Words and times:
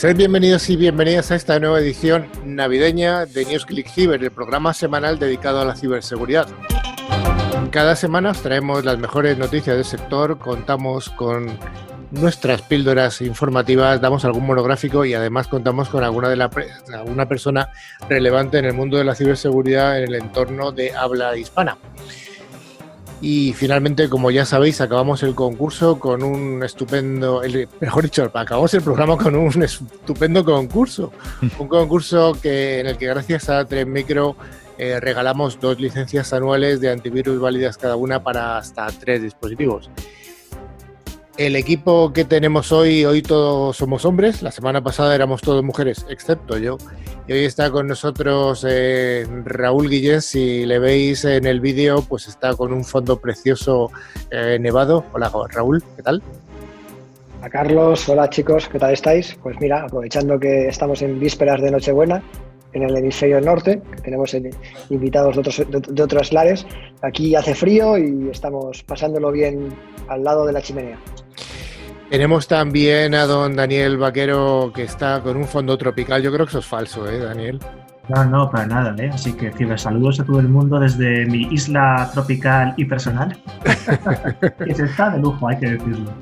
Sed 0.00 0.16
bienvenidos 0.16 0.70
y 0.70 0.76
bienvenidas 0.76 1.30
a 1.30 1.34
esta 1.34 1.60
nueva 1.60 1.78
edición 1.78 2.26
navideña 2.42 3.26
de 3.26 3.44
News 3.44 3.66
Click 3.66 3.86
Cyber, 3.86 4.24
el 4.24 4.30
programa 4.30 4.72
semanal 4.72 5.18
dedicado 5.18 5.60
a 5.60 5.66
la 5.66 5.76
ciberseguridad. 5.76 6.48
Cada 7.70 7.94
semana 7.94 8.30
os 8.30 8.40
traemos 8.40 8.82
las 8.86 8.96
mejores 8.96 9.36
noticias 9.36 9.76
del 9.76 9.84
sector, 9.84 10.38
contamos 10.38 11.10
con 11.10 11.48
nuestras 12.12 12.62
píldoras 12.62 13.20
informativas, 13.20 14.00
damos 14.00 14.24
algún 14.24 14.46
monográfico 14.46 15.04
y 15.04 15.12
además 15.12 15.48
contamos 15.48 15.90
con 15.90 16.02
alguna, 16.02 16.30
de 16.30 16.36
la, 16.36 16.50
alguna 16.94 17.28
persona 17.28 17.68
relevante 18.08 18.56
en 18.56 18.64
el 18.64 18.72
mundo 18.72 18.96
de 18.96 19.04
la 19.04 19.14
ciberseguridad 19.14 19.98
en 19.98 20.04
el 20.04 20.14
entorno 20.14 20.72
de 20.72 20.96
habla 20.96 21.36
hispana. 21.36 21.76
Y 23.22 23.52
finalmente, 23.52 24.08
como 24.08 24.30
ya 24.30 24.46
sabéis, 24.46 24.80
acabamos 24.80 25.22
el 25.22 25.34
concurso 25.34 25.98
con 25.98 26.22
un 26.22 26.62
estupendo, 26.62 27.42
mejor 27.80 28.04
dicho, 28.04 28.30
acabamos 28.32 28.72
el 28.72 28.82
programa 28.82 29.18
con 29.18 29.34
un 29.36 29.62
estupendo 29.62 30.44
concurso. 30.44 31.12
Un 31.58 31.68
concurso 31.68 32.36
que, 32.40 32.80
en 32.80 32.86
el 32.86 32.96
que 32.96 33.06
gracias 33.06 33.50
a 33.50 33.66
3Micro 33.66 34.36
eh, 34.78 34.98
regalamos 34.98 35.60
dos 35.60 35.78
licencias 35.78 36.32
anuales 36.32 36.80
de 36.80 36.90
antivirus 36.90 37.38
válidas 37.38 37.76
cada 37.76 37.96
una 37.96 38.22
para 38.22 38.56
hasta 38.56 38.86
tres 38.86 39.20
dispositivos. 39.20 39.90
El 41.40 41.56
equipo 41.56 42.12
que 42.12 42.26
tenemos 42.26 42.70
hoy, 42.70 43.06
hoy 43.06 43.22
todos 43.22 43.74
somos 43.74 44.04
hombres, 44.04 44.42
la 44.42 44.50
semana 44.50 44.84
pasada 44.84 45.14
éramos 45.14 45.40
todos 45.40 45.64
mujeres, 45.64 46.04
excepto 46.10 46.58
yo. 46.58 46.76
Y 47.26 47.32
hoy 47.32 47.46
está 47.46 47.70
con 47.70 47.86
nosotros 47.86 48.62
eh, 48.68 49.26
Raúl 49.46 49.88
Guillén, 49.88 50.20
si 50.20 50.66
le 50.66 50.78
veis 50.78 51.24
en 51.24 51.46
el 51.46 51.60
vídeo, 51.60 52.04
pues 52.06 52.28
está 52.28 52.54
con 52.54 52.74
un 52.74 52.84
fondo 52.84 53.18
precioso 53.18 53.90
eh, 54.30 54.58
nevado. 54.60 55.06
Hola 55.14 55.32
Raúl, 55.48 55.82
¿qué 55.96 56.02
tal? 56.02 56.22
A 57.40 57.48
Carlos, 57.48 58.06
hola 58.10 58.28
chicos, 58.28 58.68
¿qué 58.68 58.78
tal 58.78 58.92
estáis? 58.92 59.34
Pues 59.42 59.56
mira, 59.60 59.84
aprovechando 59.84 60.38
que 60.38 60.68
estamos 60.68 61.00
en 61.00 61.18
vísperas 61.18 61.62
de 61.62 61.70
Nochebuena, 61.70 62.22
en 62.72 62.82
el 62.82 62.96
hemisferio 62.96 63.40
norte, 63.40 63.80
que 63.96 64.02
tenemos 64.02 64.34
invitados 64.88 65.34
de 65.34 65.40
otros, 65.40 65.62
de 65.88 66.02
otros 66.02 66.32
lares, 66.32 66.66
aquí 67.02 67.34
hace 67.34 67.54
frío 67.54 67.98
y 67.98 68.28
estamos 68.30 68.82
pasándolo 68.82 69.32
bien 69.32 69.74
al 70.08 70.24
lado 70.24 70.46
de 70.46 70.52
la 70.52 70.62
chimenea. 70.62 70.98
Tenemos 72.10 72.48
también 72.48 73.14
a 73.14 73.24
don 73.24 73.54
Daniel 73.54 73.96
Vaquero 73.96 74.72
que 74.74 74.82
está 74.82 75.22
con 75.22 75.36
un 75.36 75.46
fondo 75.46 75.78
tropical. 75.78 76.20
Yo 76.20 76.32
creo 76.32 76.44
que 76.44 76.50
eso 76.50 76.58
es 76.58 76.66
falso, 76.66 77.08
¿eh, 77.08 77.18
Daniel? 77.18 77.60
No, 78.10 78.24
no, 78.24 78.50
para 78.50 78.66
nada, 78.66 78.92
¿eh? 78.98 79.08
Así 79.14 79.32
que 79.32 79.52
saludos 79.78 80.18
a 80.18 80.24
todo 80.24 80.40
el 80.40 80.48
mundo 80.48 80.80
desde 80.80 81.26
mi 81.26 81.42
isla 81.52 82.10
tropical 82.12 82.74
y 82.76 82.84
personal. 82.84 83.38
que 84.64 84.74
se 84.74 84.84
está 84.84 85.10
de 85.10 85.20
lujo, 85.20 85.46
hay 85.46 85.58
que 85.58 85.70
decirlo. 85.70 86.12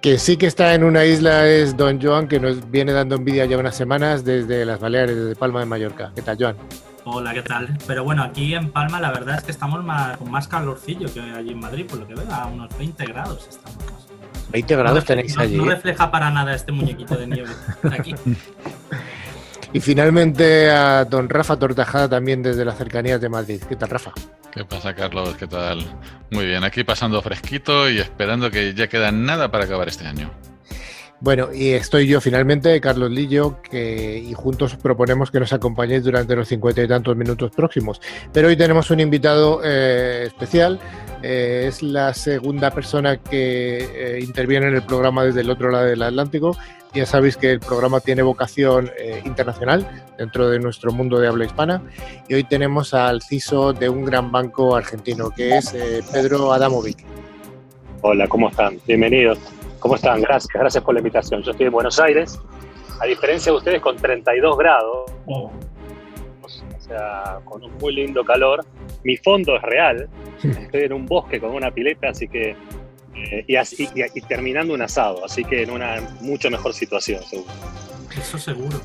Que 0.00 0.18
sí 0.18 0.36
que 0.36 0.46
está 0.46 0.74
en 0.74 0.82
una 0.82 1.04
isla 1.04 1.46
es 1.46 1.76
don 1.76 2.02
Joan, 2.02 2.26
que 2.26 2.40
nos 2.40 2.68
viene 2.72 2.92
dando 2.92 3.14
envidia 3.14 3.44
ya 3.44 3.56
unas 3.56 3.76
semanas 3.76 4.24
desde 4.24 4.64
las 4.64 4.80
Baleares, 4.80 5.14
desde 5.14 5.36
Palma 5.36 5.60
de 5.60 5.66
Mallorca. 5.66 6.10
¿Qué 6.12 6.22
tal, 6.22 6.38
Joan? 6.40 6.56
Hola, 7.04 7.32
¿qué 7.32 7.42
tal? 7.42 7.68
Pero 7.86 8.02
bueno, 8.02 8.24
aquí 8.24 8.54
en 8.54 8.72
Palma 8.72 9.00
la 9.00 9.12
verdad 9.12 9.36
es 9.36 9.44
que 9.44 9.52
estamos 9.52 9.84
más, 9.84 10.16
con 10.16 10.32
más 10.32 10.48
calorcillo 10.48 11.06
que 11.14 11.20
allí 11.20 11.52
en 11.52 11.60
Madrid, 11.60 11.86
por 11.86 12.00
lo 12.00 12.08
que 12.08 12.16
veo, 12.16 12.32
a 12.32 12.46
unos 12.48 12.76
20 12.76 13.04
grados 13.06 13.46
estamos. 13.48 14.08
20 14.50 14.76
grados 14.76 15.04
tenéis 15.04 15.36
allí. 15.38 15.56
No 15.56 15.66
refleja 15.66 16.10
para 16.10 16.30
nada 16.30 16.54
este 16.54 16.72
muñequito 16.72 17.16
de 17.16 17.26
nieve 17.26 17.50
aquí. 17.92 18.14
Y 19.72 19.80
finalmente 19.80 20.70
a 20.70 21.04
don 21.04 21.28
Rafa 21.28 21.58
Tortajada 21.58 22.08
también 22.08 22.42
desde 22.42 22.64
las 22.64 22.78
cercanías 22.78 23.20
de 23.20 23.28
Madrid. 23.28 23.60
¿Qué 23.68 23.76
tal, 23.76 23.90
Rafa? 23.90 24.12
¿Qué 24.50 24.64
pasa, 24.64 24.94
Carlos? 24.94 25.36
¿Qué 25.36 25.46
tal? 25.46 25.84
Muy 26.30 26.46
bien, 26.46 26.64
aquí 26.64 26.84
pasando 26.84 27.20
fresquito 27.20 27.88
y 27.90 27.98
esperando 27.98 28.50
que 28.50 28.72
ya 28.74 28.88
queda 28.88 29.12
nada 29.12 29.50
para 29.50 29.64
acabar 29.64 29.88
este 29.88 30.06
año. 30.06 30.30
Bueno, 31.20 31.48
y 31.52 31.70
estoy 31.70 32.06
yo 32.06 32.20
finalmente, 32.20 32.80
Carlos 32.80 33.10
Lillo, 33.10 33.60
que, 33.60 34.18
y 34.18 34.32
juntos 34.34 34.76
proponemos 34.76 35.32
que 35.32 35.40
nos 35.40 35.52
acompañéis 35.52 36.04
durante 36.04 36.36
los 36.36 36.46
cincuenta 36.46 36.80
y 36.80 36.86
tantos 36.86 37.16
minutos 37.16 37.50
próximos. 37.50 38.00
Pero 38.32 38.48
hoy 38.48 38.56
tenemos 38.56 38.90
un 38.92 39.00
invitado 39.00 39.60
eh, 39.64 40.24
especial, 40.28 40.78
eh, 41.22 41.64
es 41.66 41.82
la 41.82 42.14
segunda 42.14 42.70
persona 42.70 43.16
que 43.16 43.78
eh, 43.78 44.20
interviene 44.22 44.68
en 44.68 44.76
el 44.76 44.82
programa 44.82 45.24
desde 45.24 45.40
el 45.40 45.50
otro 45.50 45.72
lado 45.72 45.86
del 45.86 46.02
Atlántico. 46.02 46.56
Ya 46.94 47.06
sabéis 47.06 47.36
que 47.36 47.52
el 47.52 47.60
programa 47.60 48.00
tiene 48.00 48.22
vocación 48.22 48.90
internacional 49.24 49.86
dentro 50.16 50.48
de 50.48 50.58
nuestro 50.58 50.90
mundo 50.92 51.18
de 51.18 51.28
habla 51.28 51.44
hispana. 51.44 51.82
Y 52.28 52.34
hoy 52.34 52.44
tenemos 52.44 52.94
al 52.94 53.22
CISO 53.22 53.72
de 53.72 53.88
un 53.88 54.04
gran 54.04 54.32
banco 54.32 54.74
argentino, 54.74 55.30
que 55.30 55.58
es 55.58 55.76
Pedro 56.12 56.52
Adamovic. 56.52 57.04
Hola, 58.00 58.26
¿cómo 58.28 58.48
están? 58.48 58.78
Bienvenidos. 58.86 59.38
¿Cómo 59.80 59.94
están? 59.94 60.20
Gracias, 60.22 60.48
gracias 60.52 60.82
por 60.82 60.94
la 60.94 61.00
invitación. 61.00 61.42
Yo 61.42 61.52
estoy 61.52 61.66
en 61.66 61.72
Buenos 61.72 62.00
Aires, 62.00 62.40
a 63.00 63.06
diferencia 63.06 63.52
de 63.52 63.58
ustedes 63.58 63.80
con 63.80 63.96
32 63.96 64.56
grados, 64.56 65.12
oh. 65.26 65.50
o 66.42 66.80
sea, 66.80 67.38
con 67.44 67.62
un 67.62 67.72
muy 67.78 67.94
lindo 67.94 68.24
calor. 68.24 68.64
Mi 69.04 69.16
fondo 69.16 69.56
es 69.56 69.62
real, 69.62 70.08
estoy 70.42 70.82
en 70.82 70.92
un 70.92 71.06
bosque 71.06 71.40
con 71.40 71.50
una 71.50 71.70
pileta, 71.70 72.08
así 72.08 72.28
que, 72.28 72.56
eh, 73.30 73.44
y, 73.46 73.56
así, 73.56 73.88
y, 73.94 74.20
terminando 74.22 74.74
un 74.74 74.82
asado, 74.82 75.24
así 75.24 75.44
que 75.44 75.62
en 75.62 75.70
una 75.70 76.00
mucho 76.20 76.50
mejor 76.50 76.72
situación, 76.74 77.22
seguro. 77.22 77.50
Eso 78.16 78.38
seguro. 78.38 78.80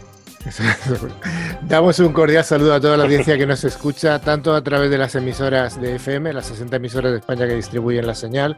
Damos 1.62 2.00
un 2.00 2.12
cordial 2.12 2.44
saludo 2.44 2.74
a 2.74 2.82
toda 2.82 2.98
la 2.98 3.06
audiencia 3.06 3.38
que 3.38 3.46
nos 3.46 3.64
escucha, 3.64 4.20
tanto 4.20 4.54
a 4.54 4.62
través 4.62 4.90
de 4.90 4.98
las 4.98 5.16
emisoras 5.16 5.80
de 5.80 5.96
FM, 5.96 6.34
las 6.34 6.48
60 6.48 6.76
emisoras 6.76 7.12
de 7.14 7.20
España 7.20 7.48
que 7.48 7.56
distribuyen 7.56 8.06
la 8.06 8.16
señal, 8.16 8.58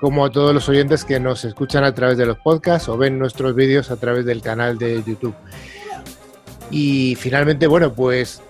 como 0.00 0.24
a 0.24 0.30
todos 0.30 0.54
los 0.54 0.68
oyentes 0.68 1.04
que 1.04 1.20
nos 1.20 1.44
escuchan 1.44 1.84
a 1.84 1.94
través 1.94 2.16
de 2.16 2.26
los 2.26 2.38
podcasts 2.38 2.88
o 2.88 2.96
ven 2.96 3.18
nuestros 3.18 3.54
vídeos 3.54 3.90
a 3.90 3.96
través 3.96 4.24
del 4.24 4.40
canal 4.40 4.78
de 4.78 5.02
YouTube. 5.06 5.34
Y 6.70 7.16
finalmente, 7.16 7.66
bueno, 7.66 7.92
pues 7.92 8.42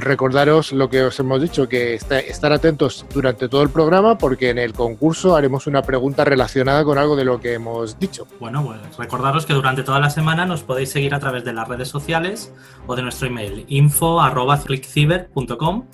recordaros 0.00 0.72
lo 0.72 0.90
que 0.90 1.02
os 1.02 1.18
hemos 1.18 1.40
dicho, 1.40 1.66
que 1.68 1.94
estar 1.94 2.52
atentos 2.52 3.06
durante 3.12 3.48
todo 3.48 3.62
el 3.62 3.70
programa 3.70 4.18
porque 4.18 4.50
en 4.50 4.58
el 4.58 4.74
concurso 4.74 5.36
haremos 5.36 5.66
una 5.66 5.82
pregunta 5.82 6.24
relacionada 6.24 6.84
con 6.84 6.98
algo 6.98 7.16
de 7.16 7.24
lo 7.24 7.40
que 7.40 7.54
hemos 7.54 7.98
dicho. 7.98 8.28
Bueno, 8.38 8.62
pues 8.64 8.78
recordaros 8.98 9.46
que 9.46 9.54
durante 9.54 9.82
toda 9.82 9.98
la 10.00 10.10
semana 10.10 10.44
nos 10.44 10.62
podéis 10.62 10.90
seguir 10.90 11.14
a 11.14 11.20
través 11.20 11.44
de 11.44 11.52
las 11.52 11.68
redes 11.68 11.88
sociales 11.88 12.52
o 12.86 12.96
de 12.96 13.02
nuestro 13.02 13.28
email 13.28 13.64
info.clickciber.com 13.68 15.84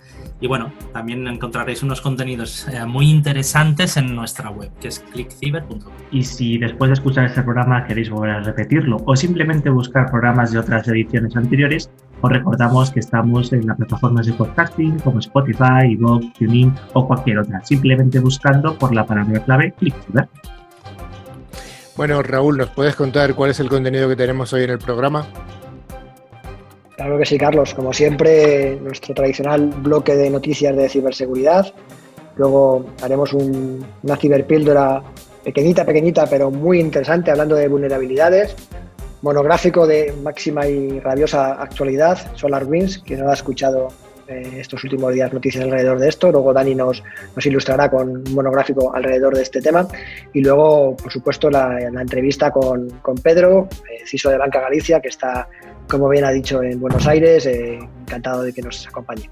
y 0.41 0.47
bueno, 0.49 0.73
también 0.93 1.29
encontraréis 1.29 1.85
unos 1.85 2.01
contenidos 2.01 2.67
eh, 2.67 2.85
muy 2.85 3.09
interesantes 3.09 3.97
en 3.97 4.13
nuestra 4.13 4.51
web, 4.51 4.73
que 4.81 4.89
es 4.89 4.99
clickciber.com. 4.99 5.93
Y 6.11 6.25
si 6.25 6.59
después 6.59 6.89
de 6.89 6.95
escuchar 6.95 7.27
este 7.27 7.43
programa 7.43 7.87
queréis 7.87 8.11
volver 8.11 8.31
a 8.31 8.41
repetirlo 8.41 8.97
o 9.07 9.15
simplemente 9.15 9.71
buscar 9.71 10.11
programas 10.11 10.51
de 10.51 10.59
otras 10.59 10.89
ediciones 10.89 11.37
anteriores, 11.37 11.89
os 12.23 12.31
recordamos 12.31 12.91
que 12.91 13.01
estamos 13.01 13.53
en 13.53 13.67
las 13.67 13.77
plataformas 13.77 14.27
de 14.27 14.33
podcasting 14.33 14.99
como 15.01 15.19
Spotify, 15.19 15.97
Vogue, 15.99 16.33
TuneIn 16.39 16.73
o 16.95 17.07
cualquier 17.07 17.39
otra, 17.39 17.61
simplemente 17.65 18.21
buscando 18.21 18.79
por 18.79 18.95
la 18.95 19.05
palabra 19.05 19.41
clave 19.41 19.73
ClickCiber. 19.73 20.29
Bueno, 21.97 22.23
Raúl, 22.23 22.57
¿nos 22.57 22.71
puedes 22.71 22.95
contar 22.95 23.35
cuál 23.35 23.51
es 23.51 23.61
el 23.61 23.69
contenido 23.69 24.09
que 24.09 24.17
tenemos 24.17 24.53
hoy 24.53 24.65
en 24.65 24.71
el 24.71 24.79
programa? 24.79 25.27
Claro 26.97 27.19
que 27.19 27.27
sí, 27.27 27.37
Carlos. 27.37 27.75
Como 27.75 27.93
siempre, 27.93 28.79
nuestro 28.81 29.15
tradicional 29.15 29.67
bloque 29.83 30.15
de 30.15 30.31
noticias 30.31 30.75
de 30.77 30.89
ciberseguridad. 30.89 31.75
Luego 32.37 32.87
haremos 33.03 33.33
una 33.33 34.17
ciberpíldora 34.17 35.03
pequeñita, 35.43 35.85
pequeñita, 35.85 36.27
pero 36.27 36.51
muy 36.51 36.79
interesante, 36.79 37.31
hablando 37.31 37.57
de 37.57 37.69
vulnerabilidades. 37.69 38.55
Monográfico 39.23 39.87
de 39.87 40.13
máxima 40.23 40.67
y 40.67 41.01
rabiosa 41.01 41.55
actualidad, 41.55 42.19
SolarWinds, 42.37 42.99
que 42.99 43.17
no 43.17 43.31
ha 43.31 43.35
escuchado 43.35 43.89
eh, 44.27 44.59
estos 44.59 44.83
últimos 44.85 45.13
días 45.15 45.33
noticias 45.33 45.65
alrededor 45.65 45.99
de 45.99 46.09
esto. 46.09 46.31
Luego 46.33 46.53
Dani 46.53 46.75
nos, 46.75 47.03
ilustrará 47.45 47.91
con 47.91 48.09
un 48.09 48.35
monográfico 48.35 48.95
alrededor 48.95 49.37
de 49.37 49.43
este 49.43 49.61
tema. 49.61 49.87
Y 50.33 50.41
luego, 50.41 50.97
por 50.97 51.13
supuesto, 51.13 51.51
la, 51.51 51.79
entrevista 51.81 52.51
con, 52.51 52.89
Pedro, 53.23 53.69
eh, 53.91 54.05
CISO 54.07 54.31
de 54.31 54.39
Banca 54.39 54.61
Galicia, 54.61 55.01
que 55.01 55.09
está 55.09 55.49
como 55.89 56.09
bien 56.09 56.25
ha 56.25 56.31
dicho, 56.31 56.63
en 56.63 56.81
Buenos 56.81 57.07
Aires. 57.07 57.47
Eh, 57.47 57.79
encantado 58.01 58.43
de 58.43 58.53
que 58.53 58.63
nos 58.63 58.87
acompañe. 58.87 59.31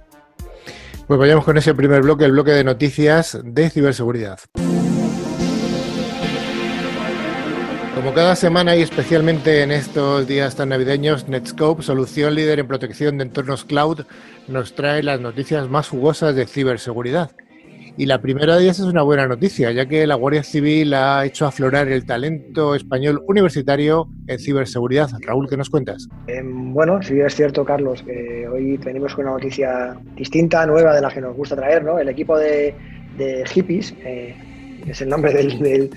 Pues 1.06 1.18
vayamos 1.18 1.44
con 1.44 1.58
ese 1.58 1.74
primer 1.74 2.02
bloque, 2.02 2.24
el 2.24 2.32
bloque 2.32 2.52
de 2.52 2.62
noticias 2.62 3.40
de 3.42 3.70
ciberseguridad. 3.70 4.38
Como 8.00 8.14
cada 8.14 8.34
semana 8.34 8.74
y 8.76 8.80
especialmente 8.80 9.62
en 9.62 9.70
estos 9.70 10.26
días 10.26 10.56
tan 10.56 10.70
navideños, 10.70 11.28
Netscope, 11.28 11.82
solución 11.82 12.34
líder 12.34 12.58
en 12.58 12.66
protección 12.66 13.18
de 13.18 13.24
entornos 13.24 13.66
cloud, 13.66 14.06
nos 14.48 14.74
trae 14.74 15.02
las 15.02 15.20
noticias 15.20 15.68
más 15.68 15.90
jugosas 15.90 16.34
de 16.34 16.46
ciberseguridad. 16.46 17.32
Y 17.98 18.06
la 18.06 18.22
primera 18.22 18.56
de 18.56 18.62
ellas 18.62 18.78
es 18.78 18.86
una 18.86 19.02
buena 19.02 19.28
noticia, 19.28 19.70
ya 19.70 19.84
que 19.84 20.06
la 20.06 20.14
Guardia 20.14 20.42
Civil 20.42 20.94
ha 20.94 21.26
hecho 21.26 21.44
aflorar 21.44 21.88
el 21.88 22.06
talento 22.06 22.74
español 22.74 23.22
universitario 23.28 24.08
en 24.28 24.38
ciberseguridad. 24.38 25.10
Raúl, 25.20 25.46
¿qué 25.50 25.58
nos 25.58 25.68
cuentas? 25.68 26.08
Em, 26.26 26.72
bueno, 26.72 27.02
sí 27.02 27.20
es 27.20 27.34
cierto, 27.34 27.66
Carlos, 27.66 28.02
que 28.02 28.48
hoy 28.48 28.78
venimos 28.78 29.14
con 29.14 29.26
una 29.26 29.34
noticia 29.34 29.94
distinta, 30.16 30.64
nueva, 30.64 30.94
de 30.94 31.02
la 31.02 31.10
que 31.10 31.20
nos 31.20 31.36
gusta 31.36 31.54
traer, 31.54 31.84
¿no? 31.84 31.98
El 31.98 32.08
equipo 32.08 32.38
de, 32.38 32.74
hippies, 33.52 33.94
eh, 34.06 34.34
es 34.86 35.00
el 35.00 35.08
nombre 35.08 35.32
del, 35.32 35.90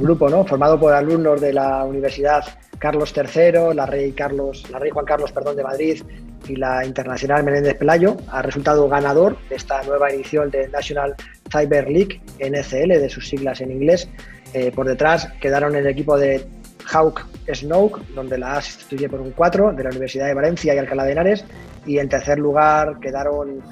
grupo, 0.00 0.28
¿no? 0.28 0.44
formado 0.44 0.78
por 0.78 0.92
alumnos 0.92 1.40
de 1.40 1.52
la 1.52 1.84
Universidad 1.84 2.44
Carlos 2.78 3.14
III, 3.16 3.74
la 3.74 3.86
Rey, 3.86 4.12
Carlos, 4.12 4.64
la 4.70 4.78
Rey 4.78 4.90
Juan 4.90 5.04
Carlos 5.04 5.32
perdón, 5.32 5.56
de 5.56 5.62
Madrid 5.62 6.02
y 6.48 6.56
la 6.56 6.84
Internacional 6.84 7.44
Menéndez 7.44 7.76
Pelayo, 7.76 8.16
ha 8.28 8.42
resultado 8.42 8.88
ganador 8.88 9.38
de 9.48 9.56
esta 9.56 9.82
nueva 9.84 10.10
edición 10.10 10.50
de 10.50 10.68
National 10.68 11.14
Cyber 11.50 11.88
League, 11.88 12.20
NCL, 12.38 13.00
de 13.00 13.08
sus 13.08 13.28
siglas 13.28 13.60
en 13.60 13.70
inglés. 13.70 14.08
Eh, 14.52 14.70
por 14.74 14.86
detrás 14.86 15.28
quedaron 15.40 15.74
el 15.74 15.86
equipo 15.86 16.18
de 16.18 16.46
Hawk 16.92 17.26
Snoke, 17.52 18.02
donde 18.14 18.36
la 18.36 18.58
A 18.58 18.60
sustituye 18.60 19.08
por 19.08 19.20
un 19.20 19.30
4, 19.30 19.72
de 19.72 19.82
la 19.82 19.90
Universidad 19.90 20.26
de 20.26 20.34
Valencia 20.34 20.74
y 20.74 20.78
Alcalá 20.78 21.04
de 21.04 21.12
Henares, 21.12 21.44
y 21.86 21.98
en 21.98 22.08
tercer 22.08 22.38
lugar 22.38 22.98
quedaron 23.00 23.62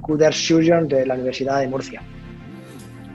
Cuders 0.00 0.48
Fusion 0.48 0.88
de 0.88 1.06
la 1.06 1.14
Universidad 1.14 1.60
de 1.60 1.68
Murcia. 1.68 2.02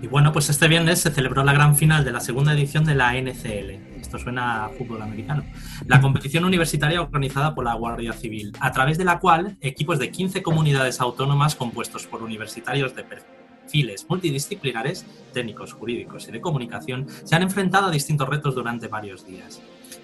Y 0.05 0.07
bueno, 0.07 0.31
pues 0.31 0.51
este 0.51 0.67
viernes 0.67 0.99
se 0.99 1.09
celebró 1.09 1.43
la 1.43 1.51
gran 1.51 1.75
final 1.75 2.05
de 2.05 2.11
la 2.11 2.19
segunda 2.19 2.53
edición 2.53 2.85
de 2.85 2.93
la 2.93 3.19
NCL. 3.19 3.99
Esto 3.99 4.19
suena 4.19 4.65
a 4.65 4.69
fútbol 4.69 5.01
americano. 5.01 5.43
La 5.87 5.99
competición 5.99 6.45
universitaria 6.45 7.01
organizada 7.01 7.55
por 7.55 7.65
la 7.65 7.73
Guardia 7.73 8.13
Civil, 8.13 8.53
a 8.59 8.71
través 8.71 8.99
de 8.99 9.03
la 9.03 9.17
cual 9.17 9.57
equipos 9.61 9.97
de 9.97 10.11
15 10.11 10.43
comunidades 10.43 11.01
autónomas 11.01 11.55
compuestos 11.55 12.05
por 12.05 12.21
universitarios 12.21 12.95
de 12.95 13.03
perfiles 13.03 14.05
multidisciplinares, 14.07 15.07
técnicos, 15.33 15.73
jurídicos 15.73 16.27
y 16.27 16.31
de 16.33 16.39
comunicación 16.39 17.07
se 17.23 17.35
han 17.35 17.41
enfrentado 17.41 17.87
a 17.87 17.91
distintos 17.91 18.29
retos 18.29 18.53
durante 18.53 18.87
varios 18.87 19.25
días. 19.25 19.59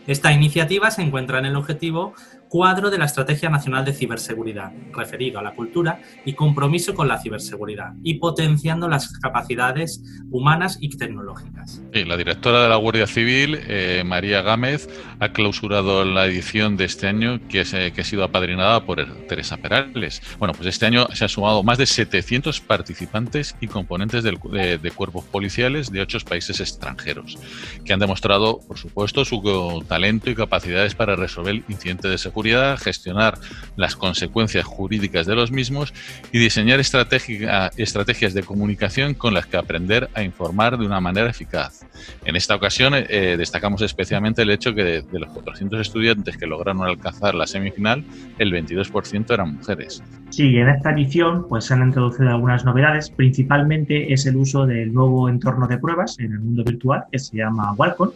Esta 0.08 0.32
iniciativa 0.32 0.90
se 0.90 1.04
encuentra 1.04 1.38
en 1.38 1.46
el 1.46 1.56
objetivo 1.56 2.16
cuadro 2.52 2.90
de 2.90 2.98
la 2.98 3.06
Estrategia 3.06 3.50
Nacional 3.50 3.86
de 3.86 3.94
Ciberseguridad, 3.94 4.74
referido 4.92 5.40
a 5.40 5.42
la 5.42 5.54
cultura 5.54 6.02
y 6.26 6.34
compromiso 6.34 6.94
con 6.94 7.08
la 7.08 7.18
ciberseguridad, 7.18 7.94
y 8.04 8.16
potenciando 8.16 8.90
las 8.90 9.08
capacidades 9.20 10.04
humanas 10.30 10.78
y 10.82 10.90
tecnológicas. 10.90 11.82
la 11.94 12.18
directora 12.18 12.62
de 12.64 12.68
la 12.68 12.76
Guardia 12.76 13.08
Civil, 13.08 13.58
eh, 13.68 14.04
María 14.06 14.42
Gámez, 14.42 14.90
ha 15.22 15.30
clausurado 15.30 16.04
la 16.04 16.26
edición 16.26 16.76
de 16.76 16.84
este 16.84 17.08
año 17.08 17.40
que, 17.48 17.64
que 17.96 18.02
ha 18.02 18.04
sido 18.04 18.26
apadrinada 18.26 18.86
por 18.86 19.02
Teresa 19.30 19.56
Perales. 19.56 20.22
Bueno, 20.38 20.54
pues 20.54 20.68
este 20.68 20.86
año 20.86 21.08
se 21.14 21.24
han 21.24 21.30
sumado 21.30 21.64
más 21.64 21.78
de 21.78 21.86
700 21.86 22.60
participantes 22.60 23.56
y 23.62 23.68
componentes 23.68 24.24
de, 24.24 24.78
de 24.78 24.92
cuerpos 24.92 25.24
policiales 25.24 25.90
de 25.90 26.02
ocho 26.02 26.18
países 26.28 26.60
extranjeros, 26.60 27.38
que 27.86 27.94
han 27.94 28.00
demostrado, 28.00 28.60
por 28.68 28.78
supuesto, 28.78 29.24
su 29.24 29.86
talento 29.88 30.30
y 30.30 30.36
capacidades 30.36 30.96
para 30.96 31.16
resolver 31.16 31.64
incidentes 31.70 32.12
de 32.12 32.18
seguridad 32.18 32.41
gestionar 32.78 33.38
las 33.76 33.96
consecuencias 33.96 34.66
jurídicas 34.66 35.26
de 35.26 35.36
los 35.36 35.52
mismos 35.52 35.94
y 36.32 36.40
diseñar 36.40 36.80
estrategias 36.80 38.34
de 38.34 38.44
comunicación 38.44 39.14
con 39.14 39.34
las 39.34 39.46
que 39.46 39.58
aprender 39.58 40.10
a 40.14 40.24
informar 40.24 40.78
de 40.78 40.86
una 40.86 41.00
manera 41.00 41.30
eficaz. 41.30 41.86
En 42.26 42.36
esta 42.36 42.56
ocasión 42.56 42.94
eh, 42.96 43.36
destacamos 43.38 43.82
especialmente 43.82 44.42
el 44.42 44.52
hecho 44.52 44.74
que 44.74 44.84
de, 44.84 45.20
los 45.20 45.30
400 45.30 45.80
estudiantes 45.82 46.38
que 46.38 46.48
lograron 46.48 46.84
alcanzar 46.84 47.36
la 47.36 47.48
semifinal, 47.48 48.04
el 48.38 48.52
22% 48.52 49.34
eran 49.34 49.56
mujeres. 49.56 50.04
Sí, 50.30 50.58
en 50.58 50.70
esta 50.70 50.92
edición 50.92 51.46
pues, 51.48 51.66
se 51.66 51.74
han 51.74 51.84
introducido 51.84 52.30
algunas 52.30 52.66
novedades, 52.66 53.10
principalmente 53.10 54.14
es 54.14 54.26
el 54.26 54.38
uso 54.38 54.66
del 54.66 54.94
nuevo 54.94 55.30
entorno 55.30 55.68
de 55.68 55.78
pruebas 55.78 56.18
en 56.20 56.34
el 56.34 56.40
mundo 56.40 56.64
virtual 56.64 57.04
que 57.12 57.20
se 57.20 57.38
llama 57.38 57.74
Walcon 57.74 58.12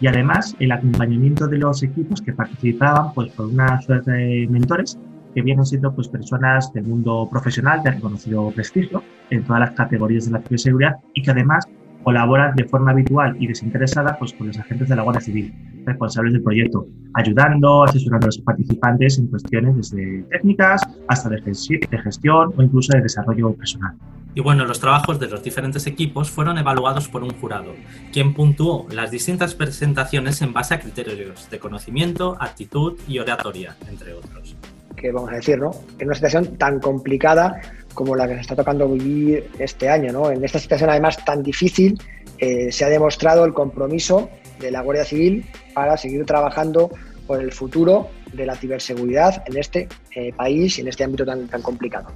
y 0.00 0.06
además 0.06 0.56
el 0.58 0.72
acompañamiento 0.72 1.46
de 1.46 1.58
los 1.58 1.82
equipos 1.82 2.22
que 2.22 2.32
participaban 2.32 3.12
pues 3.14 3.30
por 3.32 3.46
una 3.46 3.80
suerte 3.82 4.10
de 4.10 4.46
mentores 4.48 4.98
que 5.34 5.42
vienen 5.42 5.64
siendo 5.64 5.94
pues 5.94 6.08
personas 6.08 6.72
del 6.72 6.84
mundo 6.84 7.28
profesional 7.30 7.82
de 7.82 7.92
reconocido 7.92 8.50
prestigio 8.50 9.02
en 9.30 9.44
todas 9.44 9.60
las 9.60 9.70
categorías 9.72 10.26
de 10.26 10.32
la 10.32 10.40
ciberseguridad 10.40 10.96
y 11.14 11.22
que 11.22 11.30
además 11.30 11.66
colaboran 12.02 12.54
de 12.56 12.64
forma 12.64 12.92
habitual 12.92 13.36
y 13.38 13.46
desinteresada 13.46 14.18
pues, 14.18 14.32
con 14.32 14.46
los 14.46 14.58
agentes 14.58 14.88
de 14.88 14.96
la 14.96 15.02
Guardia 15.02 15.20
Civil, 15.20 15.54
responsables 15.84 16.32
del 16.32 16.42
proyecto, 16.42 16.86
ayudando, 17.14 17.84
asesorando 17.84 18.24
a 18.24 18.28
los 18.28 18.38
participantes 18.38 19.18
en 19.18 19.26
cuestiones 19.26 19.76
desde 19.76 20.22
técnicas 20.30 20.82
hasta 21.08 21.28
de 21.28 21.42
gestión 21.42 22.54
o 22.56 22.62
incluso 22.62 22.92
de 22.94 23.02
desarrollo 23.02 23.52
personal. 23.54 23.94
Y 24.34 24.40
bueno, 24.40 24.64
los 24.64 24.78
trabajos 24.78 25.18
de 25.18 25.26
los 25.26 25.42
diferentes 25.42 25.86
equipos 25.86 26.30
fueron 26.30 26.56
evaluados 26.56 27.08
por 27.08 27.24
un 27.24 27.34
jurado, 27.40 27.74
quien 28.12 28.32
puntuó 28.32 28.86
las 28.90 29.10
distintas 29.10 29.54
presentaciones 29.54 30.40
en 30.40 30.52
base 30.52 30.74
a 30.74 30.80
criterios 30.80 31.50
de 31.50 31.58
conocimiento, 31.58 32.36
actitud 32.38 32.98
y 33.08 33.18
oratoria, 33.18 33.76
entre 33.88 34.14
otros. 34.14 34.56
Que 34.96 35.10
vamos 35.10 35.30
a 35.30 35.36
decir, 35.36 35.58
¿no? 35.58 35.72
En 35.98 36.06
una 36.06 36.14
situación 36.14 36.56
tan 36.58 36.78
complicada 36.78 37.60
como 37.94 38.14
la 38.14 38.28
que 38.28 38.34
se 38.34 38.42
está 38.42 38.54
tocando 38.54 38.88
vivir 38.88 39.50
este 39.58 39.88
año, 39.88 40.12
¿no? 40.12 40.30
En 40.30 40.44
esta 40.44 40.60
situación 40.60 40.90
además 40.90 41.24
tan 41.24 41.42
difícil 41.42 42.00
eh, 42.38 42.70
se 42.70 42.84
ha 42.84 42.88
demostrado 42.88 43.44
el 43.44 43.52
compromiso 43.52 44.30
de 44.60 44.70
la 44.70 44.82
Guardia 44.82 45.04
Civil 45.04 45.44
para 45.74 45.96
seguir 45.96 46.24
trabajando 46.24 46.90
por 47.26 47.40
el 47.40 47.50
futuro 47.50 48.08
de 48.32 48.46
la 48.46 48.54
ciberseguridad 48.54 49.42
en 49.46 49.56
este 49.56 49.88
eh, 50.14 50.32
país 50.32 50.78
y 50.78 50.82
en 50.82 50.88
este 50.88 51.02
ámbito 51.02 51.24
tan, 51.24 51.48
tan 51.48 51.62
complicado. 51.62 52.08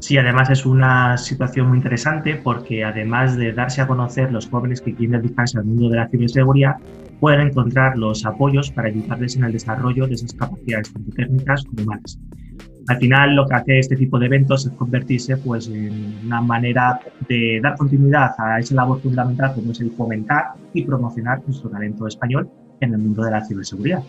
Sí, 0.00 0.16
además 0.16 0.48
es 0.48 0.64
una 0.64 1.18
situación 1.18 1.68
muy 1.68 1.76
interesante 1.76 2.34
porque 2.34 2.84
además 2.84 3.36
de 3.36 3.52
darse 3.52 3.82
a 3.82 3.86
conocer 3.86 4.32
los 4.32 4.48
jóvenes 4.48 4.80
que 4.80 4.94
quieren 4.94 5.20
dedicarse 5.20 5.58
al 5.58 5.66
mundo 5.66 5.90
de 5.90 5.96
la 5.96 6.08
ciberseguridad, 6.08 6.76
pueden 7.20 7.48
encontrar 7.48 7.98
los 7.98 8.24
apoyos 8.24 8.70
para 8.70 8.88
ayudarles 8.88 9.36
en 9.36 9.44
el 9.44 9.52
desarrollo 9.52 10.06
de 10.06 10.14
esas 10.14 10.32
capacidades 10.32 10.90
tanto 10.90 11.12
técnicas 11.12 11.64
como 11.64 11.82
humanas. 11.82 12.18
Al 12.88 12.96
final 12.96 13.36
lo 13.36 13.46
que 13.46 13.54
hace 13.54 13.78
este 13.78 13.94
tipo 13.94 14.18
de 14.18 14.26
eventos 14.26 14.66
es 14.66 14.72
convertirse 14.72 15.36
pues, 15.36 15.68
en 15.68 16.16
una 16.24 16.40
manera 16.40 16.98
de 17.28 17.60
dar 17.62 17.76
continuidad 17.76 18.30
a 18.38 18.58
esa 18.58 18.74
labor 18.74 19.02
fundamental 19.02 19.52
como 19.54 19.72
es 19.72 19.80
el 19.80 19.90
fomentar 19.90 20.54
y 20.72 20.82
promocionar 20.82 21.42
nuestro 21.46 21.68
talento 21.68 22.06
español 22.06 22.48
en 22.80 22.94
el 22.94 22.98
mundo 22.98 23.22
de 23.22 23.32
la 23.32 23.44
ciberseguridad. 23.44 24.02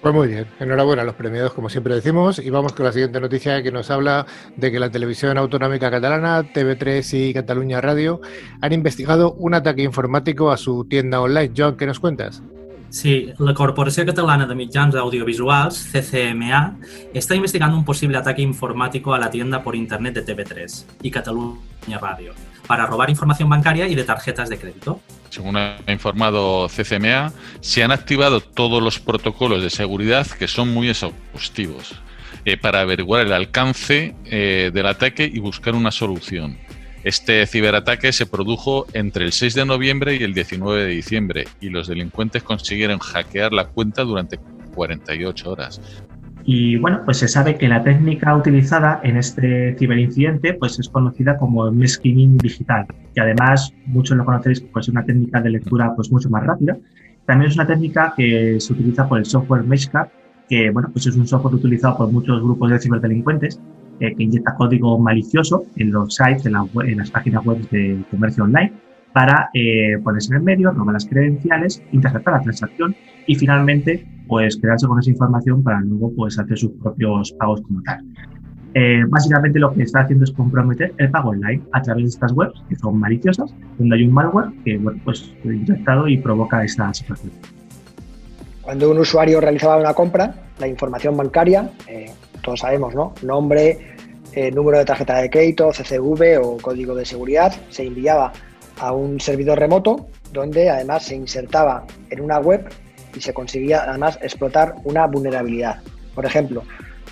Pues 0.00 0.14
muy 0.14 0.28
bien, 0.28 0.46
enhorabuena 0.58 1.02
a 1.02 1.04
los 1.04 1.14
premiados, 1.14 1.52
como 1.52 1.68
siempre 1.68 1.94
decimos, 1.94 2.38
y 2.38 2.48
vamos 2.48 2.72
con 2.72 2.86
la 2.86 2.92
siguiente 2.92 3.20
noticia 3.20 3.62
que 3.62 3.70
nos 3.70 3.90
habla 3.90 4.24
de 4.56 4.72
que 4.72 4.80
la 4.80 4.90
televisión 4.90 5.36
autonómica 5.36 5.90
catalana, 5.90 6.42
TV3 6.42 7.28
y 7.28 7.34
Cataluña 7.34 7.82
Radio 7.82 8.22
han 8.62 8.72
investigado 8.72 9.34
un 9.34 9.52
ataque 9.52 9.82
informático 9.82 10.50
a 10.50 10.56
su 10.56 10.86
tienda 10.86 11.20
online. 11.20 11.52
John, 11.54 11.76
¿qué 11.76 11.84
nos 11.84 12.00
cuentas? 12.00 12.42
Sí, 12.88 13.30
la 13.38 13.52
Corporación 13.52 14.06
Catalana 14.06 14.46
de 14.46 14.54
Mitjans 14.54 14.94
Audiovisuals, 14.94 15.90
CCMA, 15.92 16.78
está 17.12 17.34
investigando 17.34 17.76
un 17.76 17.84
posible 17.84 18.16
ataque 18.16 18.40
informático 18.40 19.12
a 19.12 19.18
la 19.18 19.30
tienda 19.30 19.62
por 19.62 19.76
Internet 19.76 20.14
de 20.14 20.34
TV3 20.34 20.84
y 21.02 21.10
Cataluña 21.10 21.98
Radio 22.00 22.32
para 22.66 22.86
robar 22.86 23.10
información 23.10 23.50
bancaria 23.50 23.86
y 23.86 23.94
de 23.94 24.04
tarjetas 24.04 24.48
de 24.48 24.58
crédito. 24.58 25.00
Según 25.30 25.56
ha 25.56 25.78
informado 25.88 26.68
CCMA, 26.68 27.32
se 27.60 27.82
han 27.82 27.92
activado 27.92 28.40
todos 28.40 28.82
los 28.82 28.98
protocolos 28.98 29.62
de 29.62 29.70
seguridad 29.70 30.26
que 30.26 30.48
son 30.48 30.68
muy 30.74 30.90
exhaustivos 30.90 31.94
eh, 32.44 32.56
para 32.56 32.80
averiguar 32.80 33.26
el 33.26 33.32
alcance 33.32 34.14
eh, 34.24 34.70
del 34.74 34.86
ataque 34.86 35.30
y 35.32 35.38
buscar 35.38 35.74
una 35.74 35.92
solución. 35.92 36.58
Este 37.04 37.46
ciberataque 37.46 38.12
se 38.12 38.26
produjo 38.26 38.86
entre 38.92 39.24
el 39.24 39.32
6 39.32 39.54
de 39.54 39.64
noviembre 39.64 40.16
y 40.16 40.22
el 40.22 40.34
19 40.34 40.82
de 40.82 40.88
diciembre 40.88 41.48
y 41.60 41.70
los 41.70 41.86
delincuentes 41.86 42.42
consiguieron 42.42 42.98
hackear 42.98 43.52
la 43.52 43.68
cuenta 43.68 44.02
durante 44.02 44.38
48 44.74 45.50
horas. 45.50 45.80
Y 46.44 46.76
bueno, 46.76 47.02
pues 47.04 47.18
se 47.18 47.28
sabe 47.28 47.56
que 47.56 47.68
la 47.68 47.82
técnica 47.82 48.34
utilizada 48.34 49.00
en 49.02 49.16
este 49.16 49.76
ciberincidente 49.78 50.54
pues 50.54 50.78
es 50.78 50.88
conocida 50.88 51.36
como 51.36 51.70
mesquining 51.70 52.38
digital, 52.38 52.86
y 53.14 53.20
además 53.20 53.72
muchos 53.86 54.16
lo 54.16 54.24
conocéis 54.24 54.60
pues 54.60 54.86
es 54.86 54.88
una 54.88 55.04
técnica 55.04 55.40
de 55.40 55.50
lectura 55.50 55.94
pues 55.94 56.10
mucho 56.10 56.30
más 56.30 56.44
rápida. 56.44 56.76
También 57.26 57.50
es 57.50 57.56
una 57.56 57.66
técnica 57.66 58.14
que 58.16 58.58
se 58.58 58.72
utiliza 58.72 59.08
por 59.08 59.18
el 59.18 59.26
software 59.26 59.64
Meshcap, 59.64 60.08
que 60.48 60.70
bueno, 60.70 60.88
pues 60.92 61.06
es 61.06 61.14
un 61.14 61.26
software 61.26 61.54
utilizado 61.54 61.96
por 61.98 62.10
muchos 62.10 62.42
grupos 62.42 62.70
de 62.70 62.80
ciberdelincuentes 62.80 63.60
eh, 64.00 64.14
que 64.16 64.22
inyecta 64.22 64.54
código 64.54 64.98
malicioso 64.98 65.64
en 65.76 65.92
los 65.92 66.14
sites, 66.14 66.46
en, 66.46 66.56
en 66.88 66.98
las 66.98 67.10
páginas 67.10 67.44
web 67.44 67.58
de 67.70 68.02
comercio 68.10 68.44
online 68.44 68.72
para 69.12 69.50
eh, 69.54 69.98
ponerse 70.02 70.32
en 70.32 70.38
el 70.38 70.42
medio, 70.42 70.70
robar 70.70 70.94
las 70.94 71.06
credenciales, 71.06 71.82
interceptar 71.92 72.34
la 72.34 72.42
transacción 72.42 72.96
y 73.26 73.34
finalmente 73.34 74.06
pues 74.28 74.56
quedarse 74.56 74.86
con 74.86 74.98
esa 74.98 75.10
información 75.10 75.62
para 75.62 75.80
luego 75.80 76.12
pues 76.14 76.38
hacer 76.38 76.56
sus 76.56 76.70
propios 76.72 77.32
pagos 77.32 77.60
como 77.62 77.82
tal. 77.82 78.04
Eh, 78.74 79.02
básicamente 79.08 79.58
lo 79.58 79.72
que 79.74 79.82
está 79.82 80.02
haciendo 80.02 80.24
es 80.24 80.30
comprometer 80.30 80.94
el 80.98 81.10
pago 81.10 81.30
online 81.30 81.60
a 81.72 81.82
través 81.82 82.04
de 82.04 82.08
estas 82.10 82.32
webs 82.32 82.62
que 82.68 82.76
son 82.76 82.98
maliciosas, 82.98 83.52
donde 83.78 83.96
hay 83.96 84.04
un 84.04 84.12
malware 84.12 84.52
que 84.64 84.78
bueno, 84.78 85.00
pues 85.04 85.32
inyectado 85.42 86.06
y 86.06 86.18
provoca 86.18 86.64
esta 86.64 86.94
situación. 86.94 87.32
Cuando 88.62 88.90
un 88.92 88.98
usuario 88.98 89.40
realizaba 89.40 89.76
una 89.76 89.94
compra, 89.94 90.32
la 90.60 90.68
información 90.68 91.16
bancaria, 91.16 91.70
eh, 91.88 92.12
todos 92.42 92.60
sabemos, 92.60 92.94
¿no? 92.94 93.14
Nombre, 93.22 93.96
número 94.54 94.78
de 94.78 94.84
tarjeta 94.84 95.16
de 95.16 95.28
crédito, 95.28 95.70
CCV 95.70 96.38
o 96.40 96.56
código 96.58 96.94
de 96.94 97.04
seguridad, 97.04 97.52
se 97.68 97.84
enviaba 97.84 98.32
a 98.78 98.92
un 98.92 99.18
servidor 99.18 99.58
remoto 99.58 100.06
donde 100.32 100.70
además 100.70 101.04
se 101.04 101.16
insertaba 101.16 101.84
en 102.10 102.20
una 102.20 102.38
web 102.38 102.68
y 103.14 103.20
se 103.20 103.34
conseguía 103.34 103.84
además 103.88 104.18
explotar 104.22 104.74
una 104.84 105.06
vulnerabilidad. 105.06 105.80
Por 106.14 106.26
ejemplo, 106.26 106.62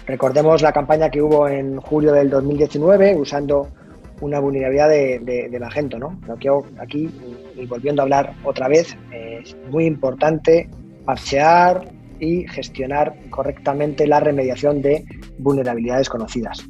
recordemos 0.07 0.63
la 0.63 0.73
campaña 0.73 1.11
que 1.11 1.23
hubo 1.23 1.49
en 1.49 1.81
julio 1.81 2.13
del 2.13 2.31
2019 2.31 3.17
usando 3.17 3.69
una 4.21 4.41
vulnerabilidad 4.41 4.89
de, 4.89 5.49
de, 5.51 5.61
Magento. 5.61 5.99
¿no? 5.99 6.19
Lo 6.27 6.37
que 6.37 6.51
aquí, 6.81 7.09
volviendo 7.69 8.03
a 8.03 8.05
hablar 8.05 8.35
otra 8.45 8.69
vez, 8.69 8.97
es 9.13 9.57
muy 9.71 9.87
importante 9.87 10.69
parchear 11.05 11.89
y 12.19 12.49
gestionar 12.49 13.15
correctamente 13.31 14.07
la 14.07 14.19
remediación 14.19 14.83
de 14.83 15.05
vulnerabilidades 15.39 16.09
conocidas 16.09 16.69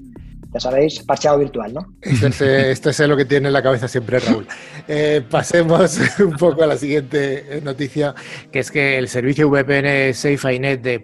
ya 0.59 0.71
sabéis, 0.71 1.01
parcheado 1.05 1.39
virtual, 1.39 1.73
¿no? 1.73 1.95
Esto 2.03 2.91
es, 2.91 3.01
lo 3.01 3.17
que 3.17 3.25
tiene 3.25 3.49
en 3.49 3.53
la 3.53 3.63
cabeza 3.63 3.89
siempre 3.89 4.19
Raúl. 4.19 4.47
Eh, 4.87 5.23
pasemos 5.29 5.99
un 6.19 6.33
poco 6.33 6.65
a 6.65 6.67
la 6.67 6.77
siguiente 6.77 7.59
eh, 7.59 7.61
noticia, 7.63 8.15
que 8.51 8.59
es 8.59 8.71
que 8.71 8.99
el 8.99 9.09
servicio 9.09 9.49
VPN 9.49 10.13
SafeINet 10.15 10.83
de 10.83 10.99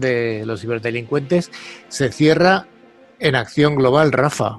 de 0.00 0.42
los 0.46 0.60
ciberdelincuentes 0.60 1.50
se 1.88 2.10
cierra 2.10 2.66
en 3.18 3.34
acción 3.34 3.76
global, 3.76 4.12
Rafa. 4.12 4.58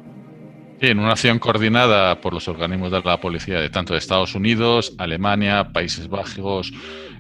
En 0.80 1.00
una 1.00 1.14
acción 1.14 1.40
coordinada 1.40 2.22
por 2.22 2.34
los 2.34 2.48
organismos 2.48 2.92
de 2.92 3.02
la 3.02 3.20
policía 3.20 3.60
de 3.60 3.72
tanto 3.72 3.94
de 3.94 4.00
Estados 4.00 4.36
Unidos, 4.36 4.94
Alemania, 5.00 5.72
Países 5.74 6.08
Bajos, 6.08 6.72